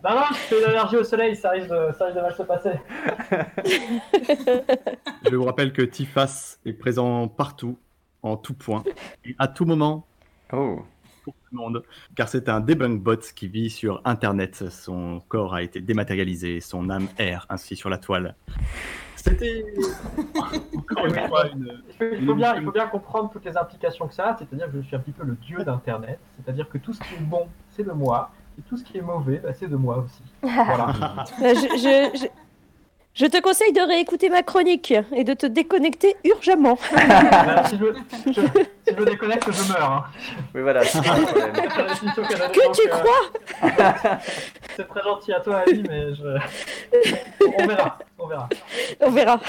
Non, 0.03 0.15
non, 0.15 0.24
c'est 0.49 0.59
l'allergie 0.61 0.97
au 0.97 1.03
soleil, 1.03 1.36
ça 1.36 1.51
risque 1.51 1.69
de, 1.69 1.93
ça 1.97 2.05
risque 2.05 2.17
de 2.17 2.22
mal 2.22 2.34
se 2.34 2.41
passer. 2.43 2.72
Je 5.30 5.36
vous 5.36 5.45
rappelle 5.45 5.72
que 5.74 5.84
Tifas 5.84 6.57
est 6.65 6.74
présent 6.74 7.28
partout, 7.28 7.78
en 8.24 8.36
tout 8.36 8.55
point, 8.55 8.84
et 9.26 9.36
à 9.38 9.47
tout 9.47 9.65
moment, 9.65 10.05
Oh. 10.53 10.80
Pour 11.24 11.34
tout 11.34 11.39
le 11.51 11.57
monde, 11.57 11.84
car 12.15 12.28
c'est 12.28 12.49
un 12.49 12.59
debunk 12.59 13.01
bot 13.01 13.17
qui 13.36 13.47
vit 13.47 13.69
sur 13.69 14.01
Internet. 14.05 14.69
Son 14.69 15.22
corps 15.28 15.53
a 15.53 15.61
été 15.63 15.80
dématérialisé, 15.82 16.59
son 16.61 16.89
âme 16.89 17.07
erre 17.17 17.45
ainsi 17.49 17.76
sur 17.76 17.89
la 17.89 17.97
toile. 17.97 18.36
C'était 19.15 19.63
encore 20.78 21.05
une 21.05 21.28
fois 21.28 21.47
une... 21.49 21.82
Il 21.89 21.93
faut, 21.95 22.15
il 22.15 22.26
faut 22.26 22.36
bien, 22.36 22.55
il 22.55 22.63
faut 22.63 22.72
bien 22.72 22.88
comprendre 22.88 23.30
toutes 23.32 23.45
les 23.45 23.55
implications 23.55 24.07
que 24.07 24.13
ça 24.15 24.30
a, 24.32 24.38
c'est-à-dire 24.38 24.72
que 24.72 24.82
je 24.82 24.88
suis 24.88 24.95
un 24.95 24.99
petit 24.99 25.11
peu 25.11 25.24
le 25.24 25.36
dieu 25.36 25.63
d'Internet, 25.63 26.19
c'est-à-dire 26.38 26.67
que 26.67 26.78
tout 26.80 26.93
ce 26.93 26.99
qui 27.01 27.13
est 27.15 27.19
bon, 27.19 27.47
c'est 27.69 27.84
de 27.84 27.91
moi, 27.91 28.32
et 28.57 28.61
tout 28.63 28.78
ce 28.78 28.84
qui 28.84 28.97
est 28.97 29.01
mauvais, 29.01 29.38
bah, 29.43 29.53
c'est 29.53 29.67
de 29.67 29.76
moi 29.76 29.97
aussi. 30.03 30.24
Voilà. 30.41 31.26
Je, 31.39 32.17
je- 32.19 32.28
je- 33.16 33.22
je 33.22 33.26
te 33.28 33.41
conseille 33.41 33.72
de 33.74 33.82
réécouter 33.82 34.30
ma 34.30 34.41
chronique 34.43 34.93
et 35.16 35.24
de 35.24 35.34
te 35.34 35.45
déconnecter 35.45 36.16
urgemment. 36.24 36.78
Si, 37.70 37.78
je, 37.78 37.86
je- 38.32 38.41
si 38.41 38.95
je 38.95 38.99
me 38.99 39.05
déconnecte, 39.05 39.47
je 39.51 39.72
meurs. 39.74 39.91
Hein. 39.91 40.03
Oui, 40.55 40.62
voilà. 40.62 40.84
c'est 40.84 40.99
Que 41.01 42.66
donc, 42.66 42.76
tu 42.76 42.88
euh, 42.88 42.89
crois 42.89 43.22
C'est 44.75 44.88
très 44.88 45.01
gentil 45.04 45.33
à 45.33 45.39
toi, 45.42 45.63
Ali, 45.67 45.83
mais 45.88 46.13
je... 46.16 46.38
on 47.58 47.67
verra, 47.67 47.97
on 48.20 48.28
verra. 48.28 48.50
On 49.01 49.12
verra. 49.12 49.39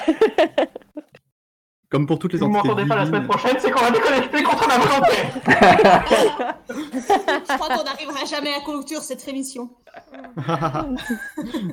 Comme 1.92 2.06
pour 2.06 2.18
toutes 2.18 2.32
les 2.32 2.38
Si 2.38 2.44
vous 2.44 2.50
entités 2.50 2.68
m'entendez 2.68 2.88
pas 2.88 2.96
la 2.96 3.04
semaine 3.04 3.26
prochaine, 3.26 3.56
c'est 3.58 3.70
qu'on 3.70 3.82
va 3.82 3.90
déconnecter 3.90 4.42
contre 4.42 4.66
la 4.66 4.78
volonté. 4.78 5.12
Je 7.06 7.54
crois 7.54 7.68
qu'on 7.68 7.84
n'arrivera 7.84 8.24
jamais 8.24 8.54
à 8.54 8.60
conclure 8.64 9.02
cette 9.02 9.28
émission. 9.28 9.68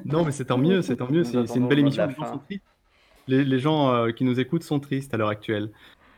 non, 0.03 0.25
mais 0.25 0.33
c'est 0.33 0.43
tant 0.43 0.57
mieux, 0.57 0.81
c'est 0.81 0.97
tant 0.97 1.09
mieux. 1.09 1.23
C'est 1.23 1.55
une 1.55 1.69
belle 1.69 1.79
émission. 1.79 2.05
Les 2.05 2.13
gens 2.13 2.21
fin. 2.21 2.33
sont 2.33 2.39
tristes. 2.39 2.63
Les, 3.29 3.45
les 3.45 3.59
gens 3.59 3.93
euh, 3.93 4.11
qui 4.11 4.25
nous 4.25 4.41
écoutent 4.41 4.63
sont 4.63 4.81
tristes 4.81 5.13
à 5.13 5.17
l'heure 5.17 5.29
actuelle 5.29 5.71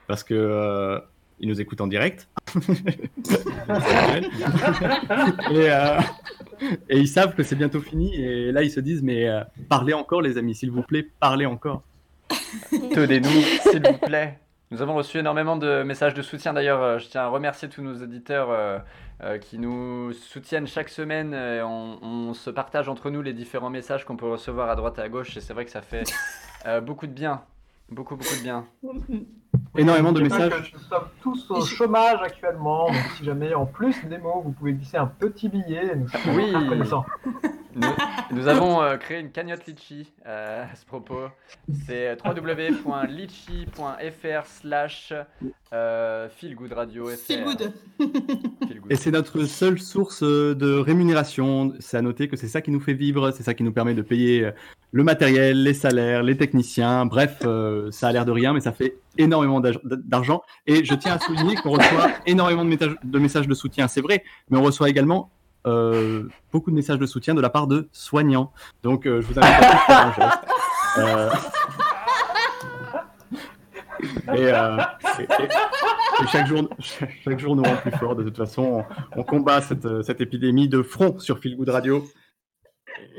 parce 0.07 0.23
que 0.23 0.33
euh, 0.33 0.99
ils 1.39 1.47
nous 1.47 1.61
écoutent 1.61 1.81
en 1.81 1.87
direct 1.87 2.27
et, 2.55 2.61
euh, 5.51 5.99
et 6.89 6.97
ils 6.97 7.07
savent 7.07 7.35
que 7.35 7.43
c'est 7.43 7.55
bientôt 7.55 7.81
fini. 7.81 8.15
Et 8.15 8.51
là, 8.51 8.63
ils 8.63 8.71
se 8.71 8.79
disent 8.79 9.03
mais 9.03 9.27
euh, 9.27 9.43
parlez 9.69 9.93
encore, 9.93 10.23
les 10.23 10.39
amis, 10.39 10.55
s'il 10.55 10.71
vous 10.71 10.81
plaît, 10.81 11.07
parlez 11.19 11.45
encore. 11.45 11.83
Tenez-nous, 12.93 13.29
s'il 13.29 13.85
vous 13.85 13.97
plaît. 13.97 14.39
Nous 14.71 14.81
avons 14.81 14.95
reçu 14.95 15.17
énormément 15.17 15.57
de 15.57 15.83
messages 15.83 16.13
de 16.13 16.21
soutien. 16.21 16.53
D'ailleurs, 16.53 16.81
euh, 16.81 16.97
je 16.97 17.09
tiens 17.09 17.23
à 17.23 17.27
remercier 17.27 17.67
tous 17.67 17.81
nos 17.81 18.01
auditeurs 18.01 18.49
euh, 18.49 18.79
euh, 19.21 19.37
qui 19.37 19.59
nous 19.59 20.13
soutiennent 20.13 20.65
chaque 20.65 20.87
semaine. 20.87 21.35
On, 21.35 22.33
se 22.33 22.49
partage 22.49 22.87
entre 22.87 23.09
nous 23.09 23.21
les 23.21 23.33
différents 23.33 23.69
messages 23.69 24.05
qu'on 24.05 24.15
peut 24.15 24.29
recevoir 24.29 24.69
à 24.69 24.75
droite 24.77 24.97
et 24.97 25.01
à 25.01 25.09
gauche. 25.09 25.35
Et 25.35 25.41
c'est 25.41 25.53
vrai 25.53 25.65
que 25.65 25.71
ça 25.71 25.81
fait 25.81 26.03
beaucoup 26.81 27.05
de 27.05 27.11
bien. 27.11 27.43
Beaucoup, 27.89 28.15
beaucoup 28.15 28.35
de 28.37 28.43
bien. 28.43 28.65
Énormément 29.77 30.11
de 30.11 30.21
messages. 30.21 30.71
que 30.71 30.77
Nous 30.77 30.83
sommes 30.83 31.07
tous 31.21 31.51
au 31.51 31.65
chômage 31.65 32.19
actuellement, 32.21 32.87
donc 32.87 32.95
si 33.17 33.25
jamais 33.25 33.53
en 33.53 33.65
plus 33.65 33.95
des 34.05 34.17
mots, 34.17 34.41
vous 34.43 34.51
pouvez 34.51 34.73
glisser 34.73 34.97
un 34.97 35.07
petit 35.07 35.49
billet, 35.49 35.95
nous 35.95 36.07
sommes 36.07 36.35
Oui. 36.35 36.53
reconnaissants. 36.53 37.05
Nous, 37.73 37.87
nous 38.31 38.49
avons 38.49 38.81
euh, 38.81 38.97
créé 38.97 39.21
une 39.21 39.31
cagnotte 39.31 39.65
Litchi 39.65 40.11
euh, 40.25 40.65
à 40.65 40.75
ce 40.75 40.85
propos. 40.85 41.27
C'est 41.87 42.17
www.litchi.fr 42.21 44.45
slash 44.45 45.13
euh, 45.71 46.27
feelgoodradio. 46.29 47.07
Feel 47.11 47.45
good. 47.45 47.71
Et 48.89 48.95
c'est 48.95 49.11
notre 49.11 49.45
seule 49.45 49.79
source 49.79 50.21
de 50.21 50.75
rémunération. 50.79 51.71
C'est 51.79 51.95
à 51.97 52.01
noter 52.01 52.27
que 52.27 52.35
c'est 52.35 52.49
ça 52.49 52.59
qui 52.61 52.71
nous 52.71 52.81
fait 52.81 52.93
vivre, 52.93 53.31
c'est 53.31 53.43
ça 53.43 53.53
qui 53.53 53.63
nous 53.63 53.71
permet 53.71 53.93
de 53.93 54.01
payer 54.01 54.51
le 54.93 55.03
matériel, 55.03 55.63
les 55.63 55.73
salaires, 55.73 56.21
les 56.21 56.35
techniciens, 56.35 57.05
bref, 57.05 57.37
euh, 57.45 57.89
ça 57.91 58.09
a 58.09 58.11
l'air 58.11 58.25
de 58.25 58.31
rien, 58.31 58.51
mais 58.53 58.59
ça 58.59 58.73
fait 58.73 58.97
énormément 59.17 59.61
d'argent. 59.61 60.41
Et 60.67 60.83
je 60.83 60.93
tiens 60.95 61.13
à 61.15 61.19
souligner 61.19 61.55
qu'on 61.55 61.71
reçoit 61.71 62.09
énormément 62.25 62.65
de, 62.65 63.19
messages 63.19 63.47
de 63.47 63.53
soutien, 63.53 63.87
c'est 63.87 64.01
vrai, 64.01 64.23
mais 64.49 64.57
on 64.57 64.63
reçoit 64.63 64.89
également 64.89 65.31
euh, 65.67 66.23
beaucoup 66.51 66.71
de 66.71 66.75
messages 66.75 66.97
de 66.99 67.05
soutien 67.05 67.33
de 67.35 67.41
la 67.41 67.49
part 67.49 67.67
de 67.67 67.87
soignants. 67.93 68.51
Donc, 68.83 69.05
euh, 69.05 69.21
je 69.21 69.27
vous 69.27 69.39
invite 69.39 69.63
à 69.63 69.77
faire 69.77 70.07
un 70.07 70.13
geste. 70.13 71.41
Et, 74.33 74.39
et- 74.41 74.47
et- 75.23 76.23
et 76.23 76.27
chaque, 76.31 76.47
jour, 76.47 76.67
chaque 77.23 77.39
jour 77.39 77.55
nous 77.55 77.63
rend 77.63 77.75
plus 77.77 77.91
forts. 77.91 78.15
De 78.15 78.23
toute 78.23 78.37
façon, 78.37 78.83
on, 79.15 79.19
on 79.19 79.23
combat 79.23 79.61
cette, 79.61 80.03
cette 80.03 80.21
épidémie 80.21 80.67
de 80.67 80.81
front 80.81 81.17
sur 81.19 81.39
Feel 81.39 81.55
Good 81.55 81.69
Radio. 81.69 82.05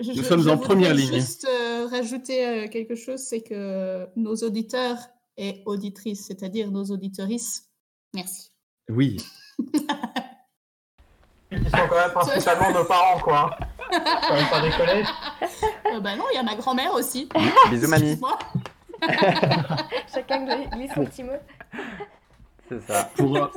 Je- 0.01 0.11
Nous 0.17 0.23
sommes 0.23 0.49
en 0.49 0.57
première 0.57 0.95
ligne. 0.95 1.13
juste 1.15 1.47
rajouter 1.93 2.47
euh, 2.47 2.69
quelque 2.69 2.95
chose, 2.97 3.21
c'est 3.21 3.41
que 3.43 4.09
nos 4.17 4.35
auditeurs 4.37 4.99
et 5.37 5.63
auditrices, 5.67 6.27
c'est-à-dire 6.27 6.71
nos 6.71 6.85
auditorices, 6.85 7.71
merci. 8.15 8.51
Oui. 8.91 9.17
Qui 11.51 11.65
sont 11.71 11.87
quand 11.89 11.97
même 11.97 12.11
principalement 12.13 12.71
nos 12.73 12.85
parents, 12.85 13.19
quoi. 13.21 13.51
Faut 13.93 14.35
même 14.35 14.49
pas 14.51 14.61
déconner. 14.63 15.05
Euh, 15.95 16.01
bah 16.01 16.17
non, 16.17 16.25
il 16.33 16.37
y 16.37 16.39
a 16.39 16.43
ma 16.43 16.55
grand-mère 16.57 16.95
aussi. 16.95 17.29
Bisous, 17.71 17.89
mamie. 17.89 18.13
Excuse-moi. 18.13 18.39
Chacun 20.15 20.45
glisse 20.71 20.93
son 20.95 21.05
petit 21.05 21.25
mot. 21.25 21.33
C'est 22.69 22.81
ça. 22.83 23.11
Pour, 23.17 23.37
euh, 23.37 23.41
Non, 23.41 23.49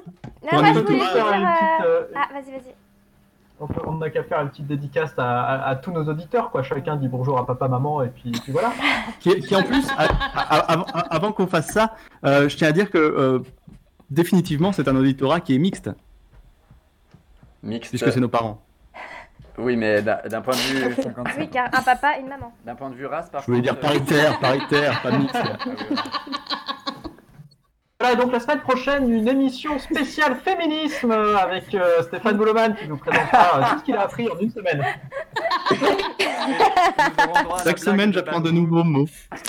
pour 0.49 0.59
moi, 0.59 0.61
un 0.69 0.73
je 0.73 0.79
voulais 0.79 0.95
éditeur- 0.97 1.13
dire. 1.13 1.33
une 1.33 1.45
petite, 1.47 1.85
euh, 1.85 2.07
Ah, 2.15 2.27
vas-y, 2.33 2.51
vas-y. 2.51 2.75
On 3.59 3.67
peut- 3.67 3.81
on 3.85 3.93
n'a 3.93 4.09
qu'à 4.09 4.23
faire 4.23 4.41
une 4.41 4.49
petite 4.49 4.67
dédicace 4.67 5.13
à, 5.17 5.41
à- 5.43 5.69
à 5.69 5.75
tous 5.77 5.91
nos 5.91 6.03
auditeurs, 6.09 6.51
quoi. 6.51 6.61
Chacun 6.61 6.97
dit 6.97 7.07
bonjour 7.07 7.37
à 7.39 7.45
papa, 7.45 7.67
maman, 7.69 8.03
et 8.03 8.09
puis, 8.09 8.31
puis 8.31 8.51
voilà. 8.51 8.71
qui, 9.21 9.39
qui 9.39 9.55
en 9.55 9.63
plus, 9.63 9.87
avant, 9.97 10.83
avant 11.09 11.31
qu'on 11.31 11.47
fasse 11.47 11.67
ça, 11.71 11.93
euh, 12.25 12.49
je 12.49 12.57
tiens 12.57 12.67
à 12.67 12.71
dire 12.73 12.89
que 12.91 12.97
euh, 12.97 13.39
définitivement, 14.09 14.73
c'est 14.73 14.87
un 14.89 14.95
auditorat 14.95 15.39
qui 15.39 15.55
est 15.55 15.59
mixte, 15.59 15.89
Mixte. 17.63 17.91
puisque 17.91 18.11
c'est 18.11 18.19
nos 18.19 18.27
parents. 18.27 18.61
Oui, 19.57 19.77
mais 19.77 20.01
d'un 20.01 20.41
point 20.41 20.53
de 20.53 20.59
vue. 20.59 20.95
Oui, 21.39 21.47
car 21.49 21.67
un 21.71 21.81
papa, 21.81 22.17
une 22.19 22.27
maman. 22.27 22.51
D'un 22.65 22.75
point 22.75 22.89
de 22.89 22.95
vue 22.95 23.05
race, 23.05 23.29
par 23.29 23.41
Je 23.41 23.45
voulais 23.47 23.61
dire 23.61 23.79
contre, 23.79 23.85
euh, 23.85 23.89
paritaire, 23.99 24.39
paritaire, 24.41 25.01
pas 25.01 25.11
mixte. 25.17 25.35
ah 25.37 25.53
oui, 25.65 25.71
oui. 25.89 25.95
Voilà, 25.95 26.03
et 28.13 28.15
donc 28.15 28.31
la 28.31 28.39
semaine 28.39 28.59
prochaine, 28.61 29.11
une 29.11 29.27
émission 29.27 29.77
spéciale 29.79 30.35
féminisme 30.43 31.11
avec 31.11 31.73
euh, 31.73 32.01
Stéphane 32.03 32.37
Bouloman 32.37 32.75
qui 32.75 32.87
nous 32.87 32.97
présentera 32.97 33.57
euh, 33.59 33.63
tout 33.73 33.79
ce 33.79 33.83
qu'il 33.85 33.95
a 33.95 34.01
appris 34.01 34.29
en 34.29 34.37
une 34.39 34.51
semaine. 34.51 34.83
Chaque 37.63 37.79
semaine, 37.79 38.13
j'apprends 38.13 38.39
de 38.41 38.51
nouveaux 38.51 38.83
mots. 38.83 39.07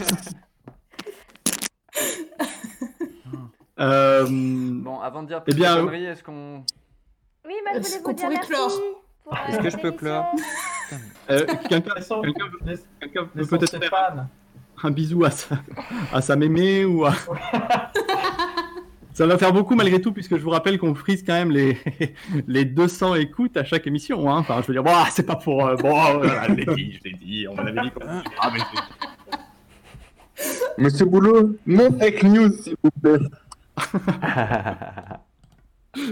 Euh, 3.79 4.25
Bon, 4.29 5.01
avant 5.01 5.23
de 5.23 5.29
dire 5.29 5.43
Eh 5.47 5.51
plus 5.51 5.55
bien, 5.55 5.85
de 5.85 5.93
est-ce 5.93 6.23
qu'on. 6.23 6.65
Oui, 7.47 7.53
moi, 7.63 7.73
je 7.75 7.79
Est-ce 7.81 7.99
voulais 7.99 8.03
qu'on 8.03 8.11
vous 8.13 8.17
dire 8.17 8.41
pourrait 8.41 8.59
merci. 8.59 8.81
euh, 9.27 9.35
Est-ce 9.49 9.59
que 9.59 9.71
je 9.71 9.77
peux 9.77 9.93
clore 9.93 10.35
euh, 11.31 11.45
Quelqu'un 11.69 11.95
laissons- 11.95 12.23
quelqu'un 12.23 13.25
peut 13.27 13.45
peut-être 13.47 13.79
faire 13.79 14.27
un 14.83 14.91
bisou 14.91 15.25
à 15.27 15.31
sa, 15.31 15.57
à 16.13 16.23
sa 16.23 16.37
mémé 16.37 16.87
ou 16.87 17.05
à... 17.05 17.13
Ça 19.17 19.27
va 19.27 19.39
faire 19.39 19.55
beaucoup 19.55 19.75
malgré 19.75 19.99
tout, 19.99 20.13
puisque 20.13 20.37
je 20.37 20.43
vous 20.43 20.51
rappelle 20.51 20.77
qu'on 20.79 20.95
frise 20.95 21.23
quand 21.25 21.33
même 21.33 21.51
les, 21.51 21.79
les 22.47 22.67
200 22.67 23.15
écoutes 23.15 23.57
à 23.57 23.65
chaque 23.65 23.87
émission. 23.87 24.31
Hein. 24.31 24.37
Enfin, 24.41 24.61
je 24.61 24.67
veux 24.67 24.75
dire, 24.75 24.83
ah, 24.87 25.07
c'est 25.11 25.23
pas 25.25 25.37
pour... 25.37 25.67
euh, 25.67 25.75
bon, 25.77 25.89
voilà, 26.19 26.49
je 26.49 26.53
l'ai 26.53 26.67
dit, 26.67 26.93
je 26.93 27.01
l'ai 27.09 27.15
dit, 27.17 27.47
on 27.49 27.55
m'avait 27.55 27.73
dit 27.73 27.91
qu'on... 27.93 28.05
Ah, 28.07 28.51
mais 28.53 28.61
Monsieur 30.77 31.07
Boulot, 31.07 31.57
non 31.67 31.99
fake 31.99 32.25
news, 32.25 32.53
s'il 32.63 32.77
vous 32.83 32.91
plaît. 32.91 33.17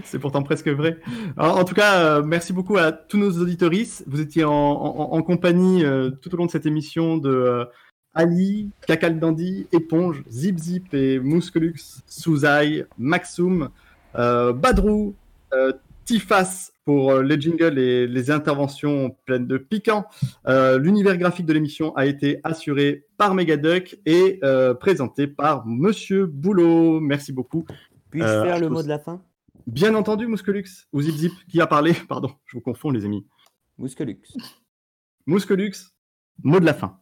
C'est 0.04 0.18
pourtant 0.18 0.42
presque 0.42 0.68
vrai. 0.68 0.98
Alors, 1.36 1.58
en 1.58 1.64
tout 1.64 1.74
cas, 1.74 1.98
euh, 2.00 2.22
merci 2.24 2.54
beaucoup 2.54 2.78
à 2.78 2.90
tous 2.90 3.18
nos 3.18 3.32
auditoristes. 3.32 4.02
Vous 4.06 4.22
étiez 4.22 4.44
en, 4.44 4.50
en- 4.50 5.12
en 5.12 5.22
compagnie 5.22 5.84
euh, 5.84 6.08
tout 6.22 6.32
au 6.32 6.38
long 6.38 6.46
de 6.46 6.50
cette 6.50 6.64
émission 6.64 7.18
de 7.18 7.68
Ali, 8.14 8.70
Kakal 8.86 9.18
Dandy, 9.18 9.66
Éponge, 9.72 10.22
Zip 10.30 10.58
Zip 10.58 10.94
et 10.94 11.18
Mouskelux, 11.18 12.02
Souzaï, 12.06 12.84
Maxoum, 12.98 13.70
euh, 14.16 14.52
Badrou, 14.52 15.14
euh, 15.52 15.72
Tifas 16.04 16.70
pour 16.84 17.12
euh, 17.12 17.22
les 17.22 17.40
jingles 17.40 17.78
et 17.78 18.06
les 18.06 18.30
interventions 18.30 19.16
pleines 19.24 19.46
de 19.46 19.56
piquants. 19.56 20.04
Euh, 20.46 20.78
L'univers 20.78 21.16
graphique 21.16 21.46
de 21.46 21.52
l'émission 21.54 21.96
a 21.96 22.04
été 22.04 22.40
assuré 22.44 23.06
par 23.16 23.34
Megaduck 23.34 23.98
et 24.04 24.40
présenté 24.80 25.26
par 25.26 25.66
Monsieur 25.66 26.26
Boulot. 26.26 27.00
Merci 27.00 27.32
beaucoup. 27.32 27.64
Puis-je 28.10 28.26
faire 28.26 28.60
le 28.60 28.68
mot 28.68 28.82
de 28.82 28.88
la 28.88 28.98
fin? 28.98 29.22
Bien 29.66 29.94
entendu, 29.94 30.26
Mouskelux 30.26 30.86
ou 30.92 31.00
Zip 31.00 31.14
Zip, 31.14 31.32
qui 31.48 31.60
a 31.60 31.66
parlé 31.66 31.94
Pardon, 32.08 32.30
je 32.44 32.58
vous 32.58 32.60
confonds, 32.60 32.90
les 32.90 33.04
amis. 33.04 33.26
Mouskelux. 33.78 34.20
Mouskelux, 35.26 35.72
mot 36.42 36.60
de 36.60 36.66
la 36.66 36.74
fin. 36.74 36.98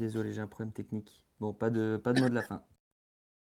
Désolé, 0.00 0.32
j'ai 0.32 0.40
un 0.40 0.48
problème 0.48 0.72
technique. 0.72 1.24
Bon, 1.38 1.52
pas 1.54 1.70
de, 1.70 1.96
pas 2.02 2.12
de 2.12 2.18
mot 2.18 2.28
de 2.28 2.34
la 2.34 2.42
fin. 2.42 2.64